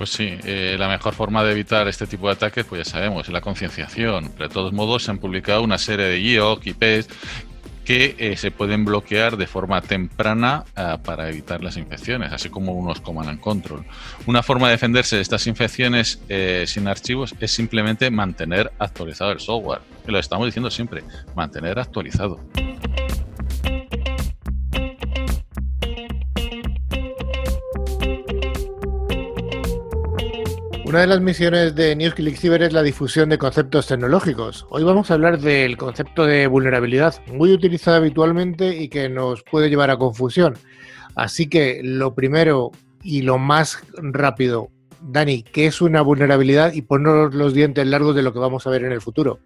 Pues 0.00 0.12
sí, 0.12 0.34
eh, 0.44 0.76
la 0.78 0.88
mejor 0.88 1.12
forma 1.12 1.44
de 1.44 1.52
evitar 1.52 1.86
este 1.86 2.06
tipo 2.06 2.28
de 2.28 2.32
ataques, 2.32 2.64
pues 2.64 2.86
ya 2.86 2.90
sabemos, 2.90 3.26
es 3.26 3.32
la 3.34 3.42
concienciación. 3.42 4.34
de 4.38 4.48
todos 4.48 4.72
modos, 4.72 5.04
se 5.04 5.10
han 5.10 5.18
publicado 5.18 5.62
una 5.62 5.76
serie 5.76 6.06
de 6.06 6.18
IOC, 6.18 6.68
IPs 6.68 7.08
que 7.84 8.16
eh, 8.16 8.38
se 8.38 8.50
pueden 8.50 8.86
bloquear 8.86 9.36
de 9.36 9.46
forma 9.46 9.82
temprana 9.82 10.64
eh, 10.74 10.96
para 11.04 11.28
evitar 11.28 11.62
las 11.62 11.76
infecciones, 11.76 12.32
así 12.32 12.48
como 12.48 12.72
unos 12.72 13.02
command 13.02 13.28
and 13.28 13.40
control. 13.40 13.84
Una 14.24 14.42
forma 14.42 14.68
de 14.68 14.72
defenderse 14.72 15.16
de 15.16 15.22
estas 15.22 15.46
infecciones 15.46 16.18
sin 16.64 16.88
archivos 16.88 17.34
es 17.38 17.50
simplemente 17.50 18.10
mantener 18.10 18.72
actualizado 18.78 19.32
el 19.32 19.40
software. 19.40 19.82
Que 20.06 20.12
lo 20.12 20.18
estamos 20.18 20.46
diciendo 20.46 20.70
siempre, 20.70 21.04
mantener 21.34 21.78
actualizado. 21.78 22.40
Una 30.90 31.02
de 31.02 31.06
las 31.06 31.20
misiones 31.20 31.76
de 31.76 31.94
NewsClick 31.94 32.36
Cyber 32.36 32.64
es 32.64 32.72
la 32.72 32.82
difusión 32.82 33.28
de 33.28 33.38
conceptos 33.38 33.86
tecnológicos. 33.86 34.66
Hoy 34.70 34.82
vamos 34.82 35.08
a 35.08 35.14
hablar 35.14 35.38
del 35.38 35.76
concepto 35.76 36.26
de 36.26 36.48
vulnerabilidad, 36.48 37.14
muy 37.32 37.52
utilizado 37.52 37.98
habitualmente 37.98 38.76
y 38.76 38.88
que 38.88 39.08
nos 39.08 39.44
puede 39.44 39.70
llevar 39.70 39.90
a 39.90 39.98
confusión. 39.98 40.54
Así 41.14 41.48
que 41.48 41.80
lo 41.84 42.16
primero 42.16 42.72
y 43.04 43.22
lo 43.22 43.38
más 43.38 43.86
rápido, 44.02 44.70
Dani, 45.00 45.44
¿qué 45.44 45.66
es 45.66 45.80
una 45.80 46.02
vulnerabilidad? 46.02 46.72
Y 46.72 46.82
ponernos 46.82 47.36
los 47.36 47.54
dientes 47.54 47.86
largos 47.86 48.16
de 48.16 48.24
lo 48.24 48.32
que 48.32 48.40
vamos 48.40 48.66
a 48.66 48.70
ver 48.70 48.82
en 48.82 48.90
el 48.90 49.00
futuro. 49.00 49.38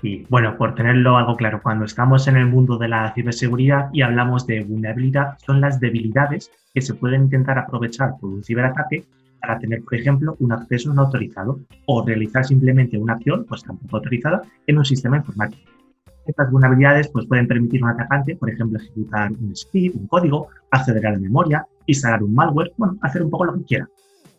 Sí, 0.00 0.26
bueno, 0.28 0.56
por 0.56 0.76
tenerlo 0.76 1.16
algo 1.16 1.34
claro, 1.34 1.60
cuando 1.60 1.86
estamos 1.86 2.28
en 2.28 2.36
el 2.36 2.46
mundo 2.46 2.78
de 2.78 2.86
la 2.86 3.12
ciberseguridad 3.14 3.88
y 3.92 4.02
hablamos 4.02 4.46
de 4.46 4.62
vulnerabilidad, 4.62 5.38
son 5.44 5.60
las 5.60 5.80
debilidades 5.80 6.52
que 6.72 6.82
se 6.82 6.94
pueden 6.94 7.22
intentar 7.22 7.58
aprovechar 7.58 8.12
por 8.20 8.30
un 8.30 8.44
ciberataque 8.44 9.06
para 9.40 9.58
tener, 9.58 9.82
por 9.82 9.94
ejemplo, 9.94 10.36
un 10.38 10.52
acceso 10.52 10.92
no 10.92 11.02
autorizado 11.02 11.60
o 11.86 12.04
realizar 12.04 12.44
simplemente 12.44 12.98
una 12.98 13.14
acción, 13.14 13.44
pues 13.48 13.62
tampoco 13.62 13.96
autorizada, 13.96 14.42
en 14.66 14.78
un 14.78 14.84
sistema 14.84 15.16
informático. 15.16 15.62
Estas 16.26 16.50
vulnerabilidades 16.50 17.08
pues, 17.08 17.26
pueden 17.26 17.48
permitir 17.48 17.82
a 17.82 17.86
un 17.86 17.90
atacante, 17.92 18.36
por 18.36 18.50
ejemplo, 18.50 18.78
ejecutar 18.78 19.32
un 19.32 19.56
script, 19.56 19.96
un 19.96 20.06
código, 20.06 20.48
acceder 20.70 21.06
a 21.06 21.12
la 21.12 21.18
memoria, 21.18 21.66
instalar 21.86 22.22
un 22.22 22.34
malware, 22.34 22.72
bueno, 22.76 22.98
hacer 23.00 23.22
un 23.22 23.30
poco 23.30 23.46
lo 23.46 23.54
que 23.54 23.64
quiera. 23.64 23.88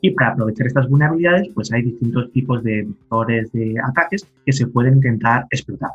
Y 0.01 0.11
para 0.11 0.31
aprovechar 0.31 0.67
estas 0.67 0.87
vulnerabilidades, 0.87 1.49
pues 1.53 1.71
hay 1.73 1.81
distintos 1.81 2.31
tipos 2.31 2.63
de 2.63 2.83
vectores 2.83 3.51
de 3.51 3.75
ataques 3.83 4.25
que 4.45 4.53
se 4.53 4.67
pueden 4.67 4.95
intentar 4.95 5.45
explotar. 5.49 5.89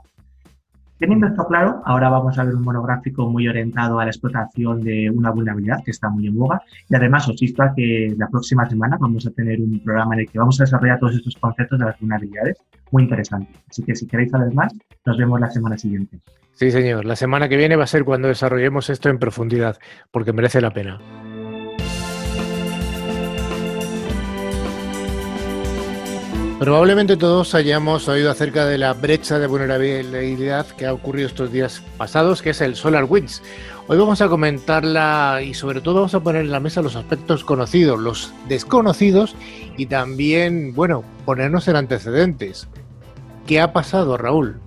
Teniendo 0.98 1.26
esto 1.26 1.46
claro, 1.46 1.82
ahora 1.84 2.08
vamos 2.08 2.38
a 2.38 2.44
ver 2.44 2.54
un 2.54 2.62
monográfico 2.62 3.28
muy 3.28 3.48
orientado 3.48 3.98
a 3.98 4.04
la 4.04 4.10
explotación 4.10 4.80
de 4.80 5.10
una 5.10 5.30
vulnerabilidad 5.30 5.82
que 5.84 5.90
está 5.90 6.08
muy 6.08 6.28
en 6.28 6.36
boga 6.36 6.62
y 6.88 6.94
además 6.94 7.28
os 7.28 7.42
insto 7.42 7.62
a 7.64 7.74
que 7.74 8.14
la 8.16 8.28
próxima 8.28 8.68
semana 8.68 8.96
vamos 9.00 9.26
a 9.26 9.30
tener 9.30 9.60
un 9.60 9.80
programa 9.80 10.14
en 10.14 10.20
el 10.20 10.30
que 10.30 10.38
vamos 10.38 10.60
a 10.60 10.64
desarrollar 10.64 11.00
todos 11.00 11.16
estos 11.16 11.34
conceptos 11.36 11.78
de 11.78 11.84
las 11.84 11.98
vulnerabilidades 11.98 12.58
muy 12.92 13.02
interesante. 13.02 13.52
Así 13.68 13.82
que 13.82 13.96
si 13.96 14.06
queréis 14.06 14.30
saber 14.30 14.54
más, 14.54 14.72
nos 15.04 15.18
vemos 15.18 15.40
la 15.40 15.50
semana 15.50 15.76
siguiente. 15.76 16.20
Sí, 16.52 16.70
señor. 16.70 17.04
La 17.04 17.16
semana 17.16 17.48
que 17.48 17.56
viene 17.56 17.74
va 17.74 17.84
a 17.84 17.88
ser 17.88 18.04
cuando 18.04 18.28
desarrollemos 18.28 18.88
esto 18.88 19.08
en 19.08 19.18
profundidad, 19.18 19.78
porque 20.12 20.32
merece 20.32 20.60
la 20.60 20.70
pena. 20.70 21.00
Probablemente 26.58 27.16
todos 27.16 27.52
hayamos 27.56 28.08
oído 28.08 28.30
acerca 28.30 28.64
de 28.64 28.78
la 28.78 28.92
brecha 28.92 29.40
de 29.40 29.48
vulnerabilidad 29.48 30.66
que 30.68 30.86
ha 30.86 30.94
ocurrido 30.94 31.26
estos 31.26 31.50
días 31.50 31.82
pasados, 31.98 32.42
que 32.42 32.50
es 32.50 32.60
el 32.60 32.76
SolarWinds. 32.76 33.42
Hoy 33.88 33.98
vamos 33.98 34.22
a 34.22 34.28
comentarla 34.28 35.40
y 35.44 35.52
sobre 35.52 35.80
todo 35.80 35.96
vamos 35.96 36.14
a 36.14 36.20
poner 36.20 36.42
en 36.42 36.52
la 36.52 36.60
mesa 36.60 36.80
los 36.80 36.94
aspectos 36.94 37.42
conocidos, 37.44 37.98
los 37.98 38.32
desconocidos 38.48 39.34
y 39.76 39.86
también, 39.86 40.72
bueno, 40.74 41.02
ponernos 41.24 41.66
en 41.66 41.74
antecedentes. 41.74 42.68
¿Qué 43.48 43.60
ha 43.60 43.72
pasado, 43.72 44.16
Raúl? 44.16 44.60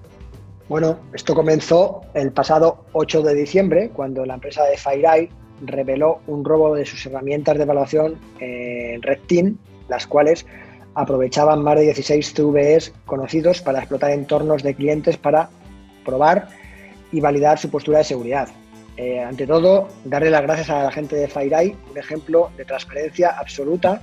Bueno, 0.67 0.99
esto 1.13 1.33
comenzó 1.33 2.01
el 2.13 2.33
pasado 2.33 2.83
8 2.91 3.21
de 3.21 3.33
diciembre, 3.33 3.91
cuando 3.93 4.25
la 4.25 4.33
empresa 4.33 4.65
de 4.65 4.77
FireEye 4.77 5.29
reveló 5.61 6.19
un 6.27 6.43
robo 6.43 6.75
de 6.75 6.85
sus 6.85 7.05
herramientas 7.05 7.55
de 7.57 7.63
evaluación 7.63 8.15
en 8.39 9.01
Red 9.01 9.19
Team, 9.27 9.57
las 9.87 10.05
cuales 10.05 10.45
aprovechaban 10.97 11.61
más 11.61 11.75
de 11.75 11.83
16 11.83 12.33
CVEs 12.33 12.91
conocidos 13.05 13.61
para 13.61 13.79
explotar 13.79 14.09
entornos 14.11 14.63
de 14.63 14.73
clientes 14.73 15.15
para 15.15 15.47
probar 16.03 16.47
y 17.11 17.21
validar 17.21 17.59
su 17.59 17.69
postura 17.69 17.99
de 17.99 18.03
seguridad. 18.03 18.49
Eh, 18.97 19.21
ante 19.21 19.45
todo, 19.45 19.87
darle 20.05 20.31
las 20.31 20.41
gracias 20.41 20.71
a 20.71 20.85
la 20.85 20.91
gente 20.91 21.15
de 21.15 21.27
FireEye, 21.27 21.75
un 21.91 21.97
ejemplo 21.99 22.49
de 22.57 22.65
transparencia 22.65 23.29
absoluta. 23.37 24.01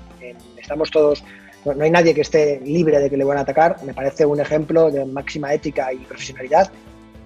estamos 0.56 0.88
todos, 0.92 1.24
no, 1.64 1.82
hay 1.82 1.90
nadie 1.90 2.14
que 2.14 2.20
esté 2.20 2.60
libre 2.64 3.00
de 3.00 3.10
que 3.10 3.16
le 3.16 3.24
van 3.24 3.38
a 3.38 3.40
atacar. 3.40 3.76
Me 3.84 3.92
parece 3.92 4.24
un 4.24 4.38
ejemplo 4.38 4.88
de 4.88 5.04
máxima 5.04 5.52
ética 5.52 5.92
y 5.92 5.96
profesionalidad 5.96 6.70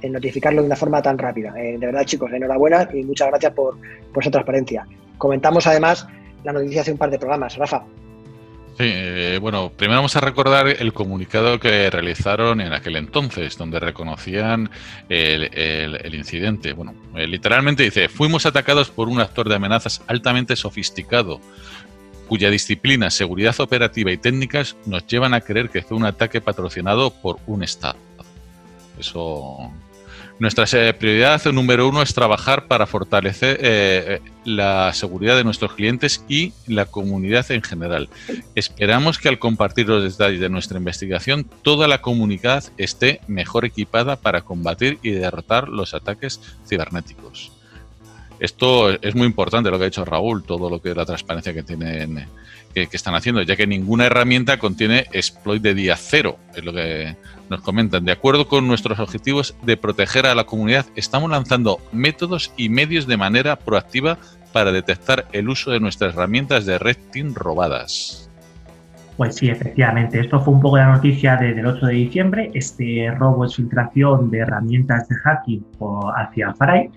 en 0.00 0.12
notificarlo 0.12 0.62
de 0.62 0.66
una 0.66 0.76
forma 0.76 1.02
tan 1.02 1.18
rápida. 1.18 1.52
de 1.52 1.76
verdad, 1.76 2.04
chicos, 2.04 2.32
enhorabuena 2.32 2.88
y 2.94 3.04
muchas 3.04 3.28
gracias 3.28 3.52
por, 3.52 3.76
por 4.14 4.22
esa 4.22 4.30
transparencia. 4.30 4.86
Comentamos 5.18 5.66
además 5.66 6.06
la 6.42 6.54
noticia 6.54 6.80
hace 6.80 6.92
un 6.92 6.98
par 6.98 7.10
de 7.10 7.18
programas. 7.18 7.54
Rafa. 7.56 7.84
Sí, 8.78 8.84
eh, 8.86 9.38
bueno, 9.40 9.72
primero 9.76 9.98
vamos 9.98 10.14
a 10.14 10.20
recordar 10.20 10.68
el 10.68 10.92
comunicado 10.92 11.58
que 11.58 11.90
realizaron 11.90 12.60
en 12.60 12.72
aquel 12.72 12.94
entonces, 12.94 13.58
donde 13.58 13.80
reconocían 13.80 14.70
el, 15.08 16.14
incidente. 16.14 16.74
Bueno, 16.74 16.94
eh, 17.16 17.26
literalmente 17.26 17.82
dice, 17.82 18.08
fuimos 18.08 18.46
atacados 18.46 18.90
por 18.90 19.08
un 19.08 19.20
actor 19.20 19.48
de 19.48 19.56
amenazas 19.56 20.00
altamente 20.06 20.54
sofisticado, 20.54 21.40
cuya 22.28 22.50
disciplina, 22.50 23.10
seguridad 23.10 23.58
operativa 23.58 24.12
y 24.12 24.16
técnicas 24.16 24.76
nos 24.86 25.04
llevan 25.08 25.34
a 25.34 25.40
creer 25.40 25.70
que 25.70 25.82
fue 25.82 25.96
un 25.96 26.04
ataque 26.04 26.40
patrocinado 26.40 27.10
por 27.10 27.40
un 27.48 27.64
Estado. 27.64 27.98
Eso 28.96 29.72
nuestra 30.38 30.66
prioridad 30.98 31.44
número 31.46 31.88
uno 31.88 32.00
es 32.00 32.14
trabajar 32.14 32.66
para 32.66 32.86
fortalecer 32.86 33.58
eh, 33.60 34.20
la 34.44 34.92
seguridad 34.94 35.36
de 35.36 35.44
nuestros 35.44 35.72
clientes 35.72 36.24
y 36.28 36.52
la 36.66 36.86
comunidad 36.86 37.50
en 37.50 37.62
general. 37.62 38.08
Esperamos 38.54 39.18
que 39.18 39.28
al 39.28 39.38
compartir 39.38 39.88
los 39.88 40.02
detalles 40.02 40.40
de 40.40 40.48
nuestra 40.48 40.78
investigación, 40.78 41.44
toda 41.62 41.88
la 41.88 42.00
comunidad 42.00 42.64
esté 42.76 43.20
mejor 43.26 43.64
equipada 43.64 44.16
para 44.16 44.42
combatir 44.42 44.98
y 45.02 45.10
derrotar 45.10 45.68
los 45.68 45.94
ataques 45.94 46.40
cibernéticos. 46.68 47.52
Esto 48.40 48.90
es 48.90 49.14
muy 49.16 49.26
importante 49.26 49.70
lo 49.70 49.78
que 49.78 49.84
ha 49.84 49.90
dicho 49.90 50.04
Raúl, 50.04 50.44
todo 50.44 50.70
lo 50.70 50.80
que 50.80 50.94
la 50.94 51.04
transparencia 51.04 51.52
que 51.52 51.64
tienen 51.64 52.26
que, 52.74 52.88
están 52.92 53.14
haciendo, 53.14 53.42
ya 53.42 53.56
que 53.56 53.66
ninguna 53.66 54.06
herramienta 54.06 54.58
contiene 54.58 55.06
exploit 55.12 55.62
de 55.62 55.74
día 55.74 55.96
cero, 55.96 56.36
es 56.54 56.64
lo 56.64 56.72
que 56.72 57.16
nos 57.50 57.60
comentan, 57.62 58.04
de 58.04 58.12
acuerdo 58.12 58.48
con 58.48 58.66
nuestros 58.66 58.98
objetivos 58.98 59.56
de 59.62 59.76
proteger 59.76 60.26
a 60.26 60.34
la 60.34 60.44
comunidad, 60.44 60.86
estamos 60.96 61.30
lanzando 61.30 61.80
métodos 61.92 62.52
y 62.56 62.68
medios 62.68 63.06
de 63.06 63.16
manera 63.16 63.56
proactiva 63.56 64.18
para 64.52 64.72
detectar 64.72 65.26
el 65.32 65.48
uso 65.48 65.70
de 65.70 65.80
nuestras 65.80 66.14
herramientas 66.14 66.66
de 66.66 66.78
Red 66.78 66.96
Team 67.12 67.34
robadas. 67.34 68.28
Pues 69.16 69.34
sí, 69.34 69.48
efectivamente. 69.50 70.20
Esto 70.20 70.40
fue 70.40 70.54
un 70.54 70.60
poco 70.60 70.78
la 70.78 70.92
noticia 70.92 71.36
del 71.36 71.66
8 71.66 71.86
de 71.86 71.92
diciembre, 71.92 72.50
este 72.54 73.10
robo 73.18 73.44
es 73.44 73.56
filtración 73.56 74.30
de 74.30 74.38
herramientas 74.38 75.08
de 75.08 75.16
hacking 75.16 75.66
hacia 76.16 76.54
Farai. 76.54 76.88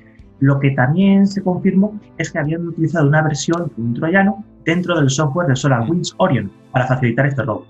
Lo 0.42 0.60
que 0.60 0.72
también 0.72 1.28
se 1.28 1.44
confirmó 1.44 2.00
es 2.18 2.32
que 2.32 2.40
habían 2.40 2.68
utilizado 2.68 3.08
una 3.08 3.22
versión 3.22 3.72
de 3.76 3.82
un 3.82 3.94
troyano 3.94 4.44
dentro 4.66 5.00
del 5.00 5.10
software 5.10 5.48
de 5.48 5.56
SolarWinds 5.56 6.16
Orion 6.18 6.52
para 6.72 6.88
facilitar 6.88 7.28
este 7.28 7.44
robo. 7.44 7.66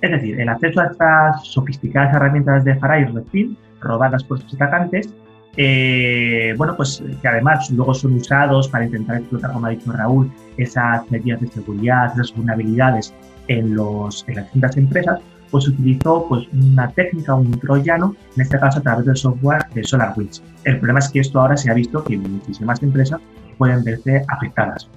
Es 0.00 0.10
decir, 0.10 0.40
el 0.40 0.48
acceso 0.48 0.80
a 0.80 0.86
estas 0.86 1.46
sofisticadas 1.46 2.14
herramientas 2.14 2.64
de 2.64 2.74
Farai 2.76 3.04
Redfield, 3.04 3.56
robadas 3.80 4.24
por 4.24 4.40
sus 4.40 4.54
atacantes, 4.54 5.14
eh, 5.56 6.54
bueno, 6.56 6.76
pues 6.76 7.02
que 7.22 7.28
además 7.28 7.70
luego 7.70 7.94
son 7.94 8.14
usados 8.14 8.68
para 8.68 8.84
intentar 8.84 9.18
explotar, 9.18 9.52
como 9.52 9.66
ha 9.66 9.70
dicho 9.70 9.90
Raúl, 9.92 10.30
esas 10.56 11.08
medidas 11.10 11.40
de 11.40 11.48
seguridad, 11.48 12.12
esas 12.14 12.34
vulnerabilidades 12.34 13.14
en, 13.46 13.74
los, 13.74 14.24
en 14.28 14.36
las 14.36 14.44
distintas 14.44 14.76
empresas, 14.76 15.20
pues 15.50 15.68
utilizó 15.68 16.26
pues, 16.28 16.46
una 16.52 16.88
técnica, 16.90 17.34
un 17.34 17.50
troyano, 17.58 18.14
en 18.36 18.42
este 18.42 18.58
caso 18.58 18.78
a 18.78 18.82
través 18.82 19.06
del 19.06 19.16
software 19.16 19.66
de 19.74 19.84
SolarWinds. 19.84 20.42
El 20.64 20.78
problema 20.78 20.98
es 20.98 21.08
que 21.08 21.20
esto 21.20 21.40
ahora 21.40 21.56
se 21.56 21.70
ha 21.70 21.74
visto 21.74 22.04
que 22.04 22.16
muchísimas 22.16 22.82
empresas 22.82 23.20
pueden 23.56 23.82
verse 23.84 24.24
afectadas. 24.28 24.88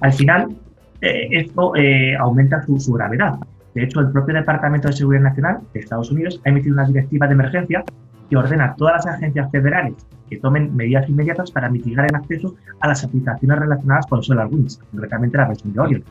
Al 0.00 0.12
final, 0.12 0.56
eh, 1.00 1.28
esto 1.32 1.74
eh, 1.76 2.16
aumenta 2.16 2.64
su, 2.64 2.78
su 2.78 2.92
gravedad, 2.92 3.38
de 3.76 3.84
hecho, 3.84 4.00
el 4.00 4.10
propio 4.10 4.34
Departamento 4.34 4.88
de 4.88 4.94
Seguridad 4.94 5.24
Nacional 5.24 5.58
de 5.74 5.80
Estados 5.80 6.10
Unidos 6.10 6.40
ha 6.46 6.48
emitido 6.48 6.72
una 6.72 6.86
directiva 6.86 7.26
de 7.26 7.34
emergencia 7.34 7.84
que 8.30 8.36
ordena 8.38 8.64
a 8.64 8.74
todas 8.74 9.04
las 9.04 9.16
agencias 9.16 9.50
federales 9.50 9.94
que 10.30 10.38
tomen 10.38 10.74
medidas 10.74 11.06
inmediatas 11.10 11.50
para 11.50 11.68
mitigar 11.68 12.06
el 12.08 12.16
acceso 12.16 12.54
a 12.80 12.88
las 12.88 13.04
aplicaciones 13.04 13.58
relacionadas 13.58 14.06
con 14.06 14.22
SolarWinds, 14.22 14.78
concretamente 14.90 15.36
la 15.36 15.48
versión 15.48 15.74
de 15.74 15.80
Orion, 15.80 16.04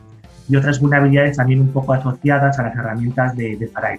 y 0.48 0.56
otras 0.56 0.80
vulnerabilidades 0.80 1.36
también 1.36 1.60
un 1.60 1.72
poco 1.72 1.92
asociadas 1.92 2.58
a 2.58 2.64
las 2.64 2.76
herramientas 2.76 3.36
de, 3.36 3.56
de 3.56 3.68
Farai. 3.68 3.98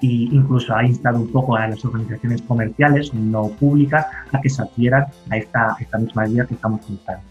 Y 0.00 0.34
incluso 0.34 0.74
ha 0.74 0.84
instado 0.84 1.18
un 1.18 1.32
poco 1.32 1.56
a 1.56 1.68
las 1.68 1.82
organizaciones 1.84 2.42
comerciales 2.42 3.14
no 3.14 3.48
públicas 3.48 4.06
a 4.32 4.40
que 4.40 4.50
se 4.50 4.62
adhieran 4.62 5.06
a 5.30 5.36
esta, 5.38 5.76
esta 5.80 5.98
misma 5.98 6.28
idea 6.28 6.44
que 6.44 6.54
estamos 6.54 6.82
comentando. 6.82 7.22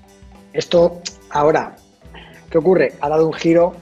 Esto 0.51 1.01
ahora, 1.29 1.75
¿qué 2.49 2.57
ocurre? 2.57 2.93
Ha 3.01 3.09
dado 3.09 3.27
un 3.27 3.33
giro 3.33 3.73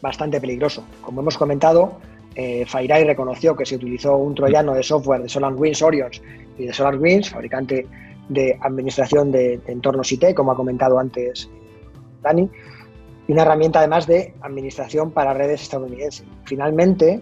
bastante 0.00 0.40
peligroso. 0.40 0.84
Como 1.02 1.20
hemos 1.20 1.38
comentado, 1.38 1.98
eh, 2.34 2.64
FireEye 2.66 3.04
reconoció 3.04 3.54
que 3.54 3.66
se 3.66 3.76
utilizó 3.76 4.16
un 4.16 4.34
troyano 4.34 4.74
de 4.74 4.82
software 4.82 5.22
de 5.22 5.28
SolarWinds 5.28 5.82
Orions 5.82 6.22
y 6.58 6.66
de 6.66 6.72
SolarWinds, 6.72 7.30
fabricante 7.30 7.86
de 8.28 8.58
administración 8.60 9.30
de, 9.30 9.60
entornos 9.66 10.10
IT, 10.10 10.34
como 10.34 10.52
ha 10.52 10.56
comentado 10.56 10.98
antes 10.98 11.48
Dani, 12.22 12.48
y 13.26 13.32
una 13.32 13.42
herramienta 13.42 13.78
además 13.78 14.06
de 14.06 14.34
administración 14.40 15.10
para 15.10 15.34
redes 15.34 15.62
estadounidenses. 15.62 16.26
Finalmente, 16.44 17.20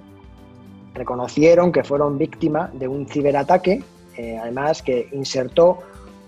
reconocieron 0.94 1.72
que 1.72 1.84
fueron 1.84 2.18
víctima 2.18 2.70
de 2.72 2.88
un 2.88 3.06
ciberataque, 3.06 3.82
eh, 4.16 4.38
además 4.40 4.82
que 4.82 5.08
insertó 5.12 5.78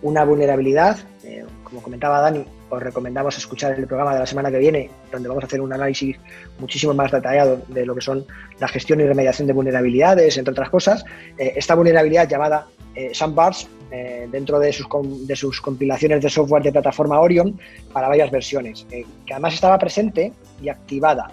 una 0.03 0.25
vulnerabilidad, 0.25 0.99
eh, 1.25 1.45
como 1.65 1.83
comentaba 1.83 2.21
Dani, 2.21 2.45
os 2.71 2.83
recomendamos 2.83 3.37
escuchar 3.37 3.79
el 3.79 3.87
programa 3.87 4.15
de 4.15 4.21
la 4.21 4.27
semana 4.27 4.51
que 4.51 4.59
viene, 4.59 4.91
donde 5.11 5.29
vamos 5.29 5.45
a 5.45 5.47
hacer 5.47 5.61
un 5.61 5.73
análisis 5.73 6.17
muchísimo 6.59 6.95
más 6.95 7.13
detallado 7.13 7.61
de 7.69 7.87
lo 7.87 7.95
que 7.95 8.01
son 8.01 8.25
la 8.59 8.69
gestión 8.69 9.01
y 9.01 9.05
remediación 9.05 9.47
de 9.47 9.53
vulnerabilidades, 9.53 10.37
entre 10.39 10.53
otras 10.53 10.71
cosas. 10.71 11.05
Eh, 11.39 11.53
esta 11.57 11.75
vulnerabilidad 11.75 12.29
llamada 12.29 12.67
Sandbars, 13.15 13.69
eh, 13.93 14.27
dentro 14.31 14.59
de 14.59 14.73
sus, 14.73 14.87
de 15.27 15.37
sus 15.37 15.61
compilaciones 15.61 16.23
de 16.23 16.31
software 16.31 16.63
de 16.63 16.73
plataforma 16.73 17.21
Orion 17.21 17.59
para 17.93 18.09
varias 18.09 18.31
versiones, 18.31 18.87
que 18.91 19.33
además 19.33 19.55
estaba 19.55 19.79
presente 19.79 20.33
y 20.63 20.69
activada. 20.69 21.31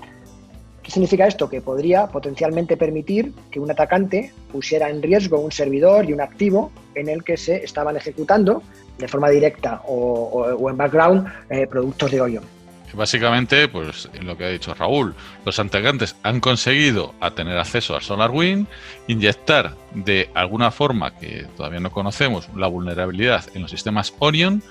¿Qué 0.84 0.91
significa 0.91 1.28
esto? 1.28 1.50
Que 1.50 1.62
podría 1.62 2.08
potencialmente 2.08 2.76
permitir 2.76 3.32
que 3.52 3.60
un 3.60 3.69
atacante 3.69 4.34
pusiera 4.52 4.89
en 4.89 5.02
riesgo 5.02 5.39
un 5.39 5.52
servidor 5.52 6.10
y 6.10 6.13
un 6.13 6.19
activo 6.19 6.72
en 6.95 7.10
el 7.10 7.24
que 7.24 7.38
se 7.38 7.63
estaban 7.63 7.95
ejecutando 7.95 8.63
de 8.98 9.08
forma 9.08 9.30
directa 9.30 9.82
o, 9.86 10.69
en 10.69 10.78
background 10.78 11.28
eh, 11.50 11.67
productos 11.67 12.12
de 12.12 12.22
Orion. 12.22 12.59
Básicamente, 12.93 13.67
pues 13.67 14.10
lo 14.21 14.38
que 14.38 14.45
ha 14.45 14.49
dicho 14.49 14.73
Raúl, 14.73 15.15
los 15.45 15.60
atacantes 15.60 16.15
han 16.23 16.39
conseguido 16.39 17.13
a 17.19 17.32
tener 17.32 17.58
acceso 17.58 17.95
al 17.95 18.02
SolarWind, 18.02 18.67
inyectar 19.08 19.75
de 19.93 20.30
alguna 20.34 20.71
forma 20.71 21.15
que 21.15 21.47
todavía 21.56 21.80
no 21.80 21.91
conocemos 21.91 22.49
la 22.56 22.67
vulnerabilidad 22.67 23.45
en 23.54 23.63
los 23.63 23.71
sistemas 23.71 24.13
Orion 24.19 24.63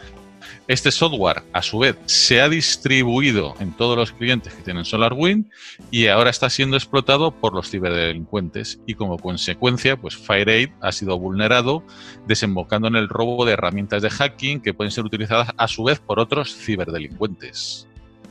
este 0.66 0.90
software, 0.90 1.42
a 1.52 1.62
su 1.62 1.78
vez, 1.78 1.96
se 2.06 2.40
ha 2.40 2.48
distribuido 2.48 3.54
en 3.58 3.72
todos 3.72 3.96
los 3.96 4.12
clientes 4.12 4.52
que 4.52 4.62
tienen 4.62 4.84
SolarWind 4.84 5.46
y 5.90 6.08
ahora 6.08 6.30
está 6.30 6.50
siendo 6.50 6.76
explotado 6.76 7.30
por 7.30 7.54
los 7.54 7.70
ciberdelincuentes 7.70 8.80
y 8.86 8.94
como 8.94 9.18
consecuencia, 9.18 9.96
pues 9.96 10.16
FireAid 10.16 10.70
ha 10.80 10.92
sido 10.92 11.18
vulnerado, 11.18 11.82
desembocando 12.26 12.88
en 12.88 12.96
el 12.96 13.08
robo 13.08 13.44
de 13.44 13.52
herramientas 13.52 14.02
de 14.02 14.10
hacking 14.10 14.60
que 14.60 14.74
pueden 14.74 14.90
ser 14.90 15.04
utilizadas 15.04 15.50
a 15.56 15.68
su 15.68 15.84
vez 15.84 16.00
por 16.00 16.20
otros 16.20 16.54
ciberdelincuentes. 16.54 17.87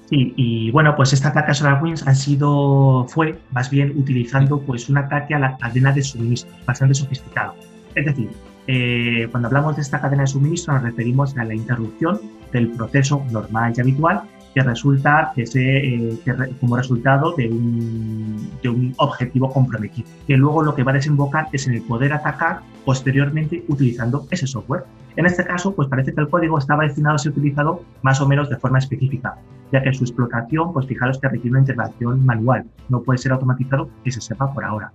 Sí, 0.09 0.33
y 0.37 0.71
bueno, 0.71 0.95
pues 0.95 1.11
este 1.11 1.27
ataque 1.27 1.51
a 1.51 1.53
SolarWinds 1.53 2.07
ha 2.07 2.15
sido, 2.15 3.05
fue 3.09 3.37
más 3.51 3.69
bien 3.69 3.91
utilizando 3.97 4.61
pues 4.61 4.87
un 4.87 4.97
ataque 4.97 5.35
a 5.35 5.39
la 5.39 5.57
cadena 5.57 5.91
de 5.91 6.01
suministro, 6.01 6.55
bastante 6.65 6.95
sofisticado. 6.95 7.55
Es 7.93 8.05
decir, 8.05 8.29
eh, 8.67 9.27
cuando 9.31 9.47
hablamos 9.47 9.75
de 9.75 9.81
esta 9.81 9.99
cadena 9.99 10.23
de 10.23 10.27
suministro 10.27 10.73
nos 10.73 10.83
referimos 10.83 11.37
a 11.37 11.43
la 11.43 11.53
interrupción 11.53 12.21
del 12.53 12.69
proceso 12.71 13.21
normal 13.31 13.73
y 13.75 13.81
habitual 13.81 14.21
que 14.57 14.63
resulta 14.63 15.33
que 15.35 15.45
se, 15.45 15.61
eh, 15.61 16.19
como 16.59 16.77
resultado 16.77 17.35
de 17.37 17.47
un, 17.47 18.49
de 18.63 18.69
un, 18.69 18.91
objetivo 18.97 19.53
comprometido, 19.53 20.09
que 20.25 20.35
luego 20.35 20.63
lo 20.63 20.73
que 20.73 20.81
va 20.81 20.93
a 20.93 20.95
desembocar 20.95 21.47
es 21.51 21.67
en 21.67 21.75
el 21.75 21.83
poder 21.83 22.11
atacar 22.11 22.61
posteriormente 22.83 23.63
utilizando 23.67 24.25
ese 24.31 24.47
software. 24.47 24.85
En 25.15 25.27
este 25.27 25.45
caso, 25.45 25.75
pues 25.75 25.87
parece 25.89 26.11
que 26.11 26.21
el 26.21 26.27
código 26.27 26.57
estaba 26.57 26.85
destinado 26.85 27.17
a 27.17 27.19
ser 27.19 27.33
utilizado 27.33 27.83
más 28.01 28.19
o 28.19 28.27
menos 28.27 28.49
de 28.49 28.57
forma 28.57 28.79
específica, 28.79 29.35
ya 29.71 29.83
que 29.83 29.93
su 29.93 30.05
explotación, 30.05 30.73
pues 30.73 30.87
fijaros 30.87 31.19
que 31.19 31.27
requiere 31.27 31.51
una 31.51 31.59
intervención 31.59 32.25
manual, 32.25 32.65
no 32.89 33.03
puede 33.03 33.19
ser 33.19 33.33
automatizado 33.33 33.91
que 34.03 34.11
se 34.11 34.21
sepa 34.21 34.51
por 34.51 34.65
ahora 34.65 34.91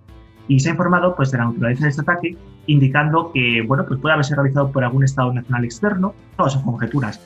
y 0.49 0.59
se 0.59 0.71
ha 0.71 0.73
informado 0.73 1.15
pues, 1.15 1.31
de 1.31 1.39
la 1.39 1.45
naturaleza 1.45 1.85
de 1.85 1.91
este 1.91 2.03
ataque, 2.03 2.37
indicando 2.67 3.31
que 3.33 3.63
bueno, 3.63 3.87
pues 3.87 4.01
puede 4.01 4.15
haberse 4.15 4.35
realizado 4.35 4.73
por 4.73 4.83
algún 4.83 5.05
Estado 5.05 5.33
nacional 5.33 5.65
externo, 5.65 6.15
todas 6.37 6.55
son 6.55 6.65
conjeturas. 6.65 7.21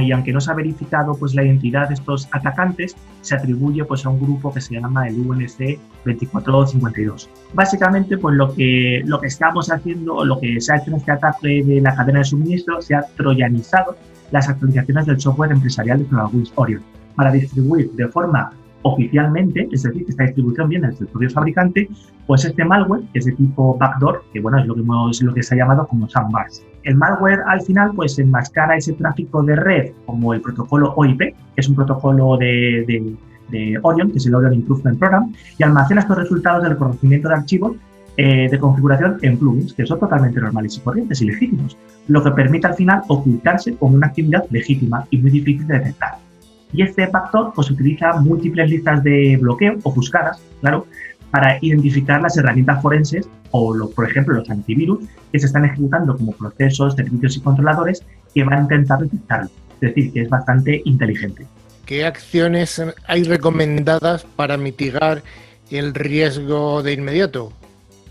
Y 0.00 0.12
aunque 0.12 0.32
no 0.32 0.40
se 0.40 0.50
ha 0.50 0.54
verificado 0.54 1.14
pues, 1.14 1.34
la 1.34 1.44
identidad 1.44 1.88
de 1.88 1.94
estos 1.94 2.28
atacantes, 2.32 2.96
se 3.20 3.34
atribuye 3.34 3.84
pues, 3.84 4.04
a 4.04 4.08
un 4.08 4.20
grupo 4.20 4.52
que 4.52 4.60
se 4.60 4.74
llama 4.74 5.06
el 5.08 5.18
UNC 5.18 5.78
2452. 6.04 7.28
Básicamente, 7.54 8.18
pues, 8.18 8.36
lo, 8.36 8.52
que, 8.54 9.02
lo 9.04 9.20
que 9.20 9.28
estamos 9.28 9.70
haciendo, 9.70 10.24
lo 10.24 10.40
que 10.40 10.60
se 10.60 10.72
ha 10.72 10.76
hecho 10.76 10.90
en 10.90 10.96
este 10.96 11.12
ataque 11.12 11.62
de 11.64 11.80
la 11.80 11.94
cadena 11.94 12.20
de 12.20 12.24
suministro, 12.24 12.80
se 12.82 12.94
ha 12.94 13.02
troyanizado 13.16 13.96
las 14.32 14.48
actualizaciones 14.48 15.06
del 15.06 15.20
software 15.20 15.52
empresarial 15.52 16.00
de 16.00 16.08
SolarWinds 16.08 16.52
Orion 16.56 16.82
para 17.14 17.30
distribuir 17.30 17.90
de 17.92 18.08
forma 18.08 18.52
oficialmente, 18.86 19.68
es 19.72 19.82
decir, 19.82 20.04
que 20.04 20.10
esta 20.10 20.24
distribución 20.24 20.68
viene 20.68 20.88
del 20.88 21.06
propio 21.08 21.30
fabricante, 21.30 21.88
pues 22.26 22.44
este 22.44 22.64
malware, 22.64 23.02
que 23.12 23.18
es 23.18 23.24
de 23.24 23.32
tipo 23.32 23.76
backdoor, 23.78 24.24
que 24.32 24.40
bueno, 24.40 24.58
es 24.58 24.66
lo 24.66 24.74
que, 24.74 24.82
lo 25.24 25.34
que 25.34 25.42
se 25.42 25.54
ha 25.54 25.58
llamado 25.58 25.86
como 25.86 26.08
sandbars. 26.08 26.64
El 26.84 26.96
malware 26.96 27.40
al 27.46 27.60
final 27.62 27.92
pues 27.94 28.18
enmascara 28.18 28.76
ese 28.76 28.92
tráfico 28.94 29.42
de 29.42 29.56
red 29.56 29.92
como 30.06 30.34
el 30.34 30.40
protocolo 30.40 30.92
OIP, 30.94 31.18
que 31.18 31.34
es 31.56 31.68
un 31.68 31.74
protocolo 31.74 32.36
de, 32.36 33.16
de, 33.50 33.78
Orion, 33.82 34.10
que 34.10 34.18
es 34.18 34.26
el 34.26 34.34
Orion 34.34 34.54
Improvement 34.54 34.98
Program, 34.98 35.32
y 35.58 35.62
almacena 35.62 36.00
estos 36.00 36.18
resultados 36.18 36.62
del 36.62 36.72
reconocimiento 36.72 37.28
de 37.28 37.34
archivos 37.34 37.76
eh, 38.16 38.48
de 38.50 38.58
configuración 38.58 39.18
en 39.22 39.38
plugins, 39.38 39.72
que 39.72 39.86
son 39.86 40.00
totalmente 40.00 40.40
normales 40.40 40.76
y 40.76 40.80
corrientes 40.80 41.20
y 41.22 41.26
legítimos, 41.26 41.76
lo 42.08 42.22
que 42.22 42.30
permite 42.30 42.66
al 42.66 42.74
final 42.74 43.02
ocultarse 43.08 43.76
como 43.76 43.96
una 43.96 44.08
actividad 44.08 44.44
legítima 44.50 45.06
y 45.10 45.18
muy 45.18 45.30
difícil 45.30 45.66
de 45.66 45.74
detectar. 45.74 46.25
Y 46.72 46.82
este 46.82 47.06
factor 47.08 47.52
pues, 47.54 47.70
utiliza 47.70 48.12
múltiples 48.14 48.70
listas 48.70 49.02
de 49.02 49.38
bloqueo, 49.40 49.76
ofuscadas, 49.82 50.40
claro, 50.60 50.86
para 51.30 51.58
identificar 51.60 52.20
las 52.20 52.36
herramientas 52.36 52.80
forenses 52.82 53.28
o, 53.50 53.90
por 53.94 54.08
ejemplo, 54.08 54.34
los 54.34 54.48
antivirus 54.50 55.04
que 55.32 55.38
se 55.38 55.46
están 55.46 55.64
ejecutando 55.64 56.16
como 56.16 56.32
procesos, 56.32 56.94
servicios 56.94 57.36
y 57.36 57.40
controladores 57.40 58.04
que 58.34 58.44
van 58.44 58.58
a 58.58 58.62
intentar 58.62 59.00
detectarlo. 59.00 59.50
Es 59.80 59.80
decir, 59.80 60.12
que 60.12 60.22
es 60.22 60.28
bastante 60.28 60.82
inteligente. 60.84 61.46
¿Qué 61.84 62.04
acciones 62.04 62.82
hay 63.06 63.22
recomendadas 63.24 64.24
para 64.24 64.56
mitigar 64.56 65.22
el 65.70 65.94
riesgo 65.94 66.82
de 66.82 66.92
inmediato? 66.94 67.52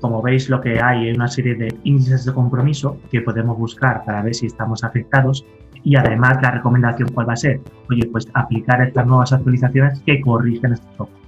Como 0.00 0.22
veis, 0.22 0.48
lo 0.48 0.60
que 0.60 0.80
hay 0.80 1.10
es 1.10 1.16
una 1.16 1.28
serie 1.28 1.54
de 1.54 1.74
índices 1.84 2.24
de 2.24 2.32
compromiso 2.32 2.98
que 3.10 3.20
podemos 3.20 3.56
buscar 3.56 4.04
para 4.04 4.22
ver 4.22 4.34
si 4.34 4.46
estamos 4.46 4.82
afectados 4.82 5.44
y 5.84 5.96
además 5.96 6.38
la 6.42 6.50
recomendación 6.50 7.10
cuál 7.10 7.28
va 7.28 7.34
a 7.34 7.36
ser, 7.36 7.60
oye, 7.90 8.06
pues 8.06 8.28
aplicar 8.34 8.82
estas 8.82 9.06
nuevas 9.06 9.32
actualizaciones 9.32 10.00
que 10.00 10.20
corrigen 10.20 10.72
este 10.72 10.86
software. 10.96 11.22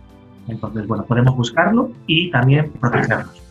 Entonces, 0.48 0.86
bueno, 0.86 1.04
podemos 1.04 1.36
buscarlo 1.36 1.90
y 2.06 2.30
también 2.30 2.70
protegernos. 2.80 3.43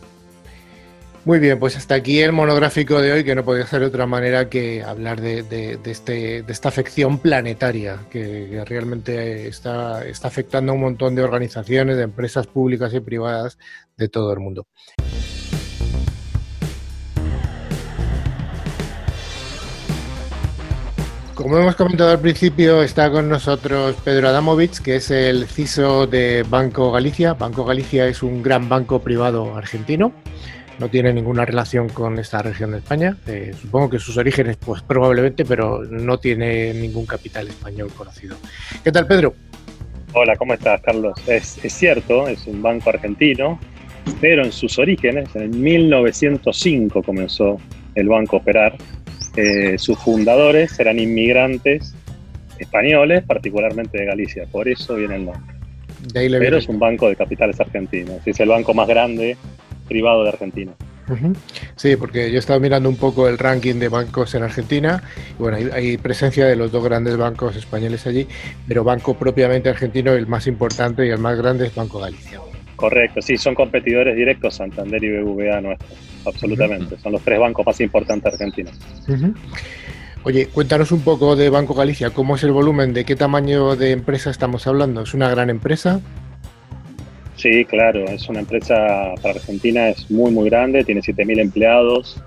Muy 1.24 1.38
bien, 1.38 1.58
pues 1.58 1.74
hasta 1.74 1.94
aquí 1.94 2.20
el 2.20 2.32
monográfico 2.32 3.00
de 3.00 3.10
hoy, 3.12 3.24
que 3.24 3.34
no 3.34 3.46
podía 3.46 3.66
ser 3.66 3.80
de 3.80 3.86
otra 3.86 4.04
manera 4.04 4.50
que 4.50 4.82
hablar 4.82 5.22
de, 5.22 5.78
este, 5.86 6.42
de 6.42 6.52
esta 6.52 6.68
afección 6.68 7.18
planetaria 7.18 8.00
que, 8.10 8.62
realmente 8.66 9.48
está, 9.48 10.04
está 10.04 10.28
afectando 10.28 10.72
a 10.72 10.74
un 10.74 10.82
montón 10.82 11.14
de 11.14 11.22
organizaciones, 11.22 11.96
de 11.96 12.02
empresas 12.02 12.46
públicas 12.46 12.92
y 12.92 13.00
privadas 13.00 13.56
de 13.96 14.10
todo 14.10 14.34
el 14.34 14.40
mundo. 14.40 14.66
Como 21.34 21.58
hemos 21.58 21.74
comentado 21.74 22.10
al 22.10 22.20
principio, 22.20 22.82
está 22.82 23.10
con 23.10 23.30
nosotros 23.30 23.96
Pedro 24.04 24.28
Adamovich, 24.28 24.80
que 24.80 24.96
es 24.96 25.10
el 25.10 25.46
CISO 25.46 26.06
de 26.06 26.44
Banco 26.46 26.92
Galicia. 26.92 27.32
Banco 27.32 27.64
Galicia 27.64 28.06
es 28.06 28.22
un 28.22 28.42
gran 28.42 28.68
banco 28.68 29.00
privado 29.00 29.56
argentino 29.56 30.12
no 30.78 30.88
tiene 30.88 31.12
ninguna 31.12 31.44
relación 31.44 31.88
con 31.88 32.18
esta 32.18 32.42
región 32.42 32.72
de 32.72 32.78
España. 32.78 33.16
Eh, 33.26 33.54
supongo 33.60 33.90
que 33.90 33.98
sus 33.98 34.16
orígenes, 34.16 34.56
pues 34.56 34.82
probablemente, 34.82 35.44
pero 35.44 35.84
no 35.84 36.18
tiene 36.18 36.74
ningún 36.74 37.06
capital 37.06 37.48
español 37.48 37.90
conocido. 37.96 38.36
¿Qué 38.82 38.90
tal, 38.90 39.06
Pedro? 39.06 39.34
Hola, 40.12 40.36
¿cómo 40.36 40.54
estás, 40.54 40.80
Carlos? 40.80 41.14
Es, 41.26 41.58
cierto, 41.68 42.28
es 42.28 42.46
un 42.46 42.62
banco 42.62 42.90
argentino, 42.90 43.58
pero 44.20 44.44
en 44.44 44.52
sus 44.52 44.78
orígenes, 44.78 45.34
en 45.34 45.60
1905 45.60 47.02
comenzó 47.02 47.58
el 47.94 48.08
banco 48.08 48.36
a 48.36 48.38
operar. 48.40 48.76
Eh, 49.36 49.76
sus 49.78 49.98
fundadores 49.98 50.78
eran 50.78 51.00
inmigrantes 51.00 51.94
españoles, 52.58 53.24
particularmente 53.24 53.98
de 53.98 54.04
Galicia, 54.04 54.46
por 54.50 54.68
eso 54.68 54.94
viene 54.94 55.16
el 55.16 55.24
nombre. 55.24 55.54
pero 56.12 56.58
es 56.58 56.68
un 56.68 56.78
banco 56.78 57.08
de 57.08 57.16
capitales 57.16 57.60
argentinos, 57.60 58.24
es 58.24 58.38
el 58.38 58.48
banco 58.48 58.72
más 58.72 58.86
grande 58.86 59.36
privado 59.86 60.22
de 60.22 60.30
Argentina. 60.30 60.72
Sí, 61.76 61.96
porque 61.96 62.30
yo 62.30 62.36
he 62.36 62.38
estado 62.38 62.60
mirando 62.60 62.88
un 62.88 62.96
poco 62.96 63.28
el 63.28 63.38
ranking 63.38 63.74
de 63.74 63.88
bancos 63.88 64.34
en 64.34 64.42
Argentina. 64.42 65.02
Y 65.38 65.42
bueno, 65.42 65.58
hay, 65.72 65.98
presencia 65.98 66.46
de 66.46 66.56
los 66.56 66.72
dos 66.72 66.82
grandes 66.82 67.16
bancos 67.16 67.56
españoles 67.56 68.06
allí, 68.06 68.26
pero 68.66 68.84
banco 68.84 69.14
propiamente 69.14 69.68
argentino, 69.68 70.12
el 70.12 70.26
más 70.26 70.46
importante 70.46 71.06
y 71.06 71.10
el 71.10 71.18
más 71.18 71.36
grande 71.36 71.66
es 71.66 71.74
Banco 71.74 72.00
Galicia. 72.00 72.40
Correcto, 72.76 73.22
sí, 73.22 73.36
son 73.36 73.54
competidores 73.54 74.16
directos 74.16 74.56
Santander 74.56 75.02
y 75.02 75.10
BBVA 75.10 75.60
nuestros, 75.60 75.90
absolutamente. 76.26 76.98
Son 76.98 77.12
los 77.12 77.22
tres 77.22 77.38
bancos 77.38 77.64
más 77.64 77.80
importantes 77.80 78.32
argentinos. 78.32 78.74
Oye, 80.24 80.46
cuéntanos 80.46 80.90
un 80.90 81.02
poco 81.02 81.36
de 81.36 81.50
Banco 81.50 81.74
Galicia, 81.74 82.10
¿cómo 82.10 82.36
es 82.36 82.42
el 82.42 82.52
volumen? 82.52 82.94
¿De 82.94 83.04
qué 83.04 83.14
tamaño 83.14 83.76
de 83.76 83.92
empresa 83.92 84.30
estamos 84.30 84.66
hablando? 84.66 85.02
¿Es 85.02 85.14
una 85.14 85.28
gran 85.28 85.50
empresa? 85.50 86.00
Sí, 87.36 87.64
claro, 87.64 88.04
es 88.04 88.28
una 88.28 88.40
empresa 88.40 89.14
para 89.22 89.34
Argentina, 89.34 89.88
es 89.88 90.10
muy, 90.10 90.30
muy 90.30 90.48
grande, 90.48 90.84
tiene 90.84 91.00
7.000 91.00 91.40
empleados, 91.40 92.22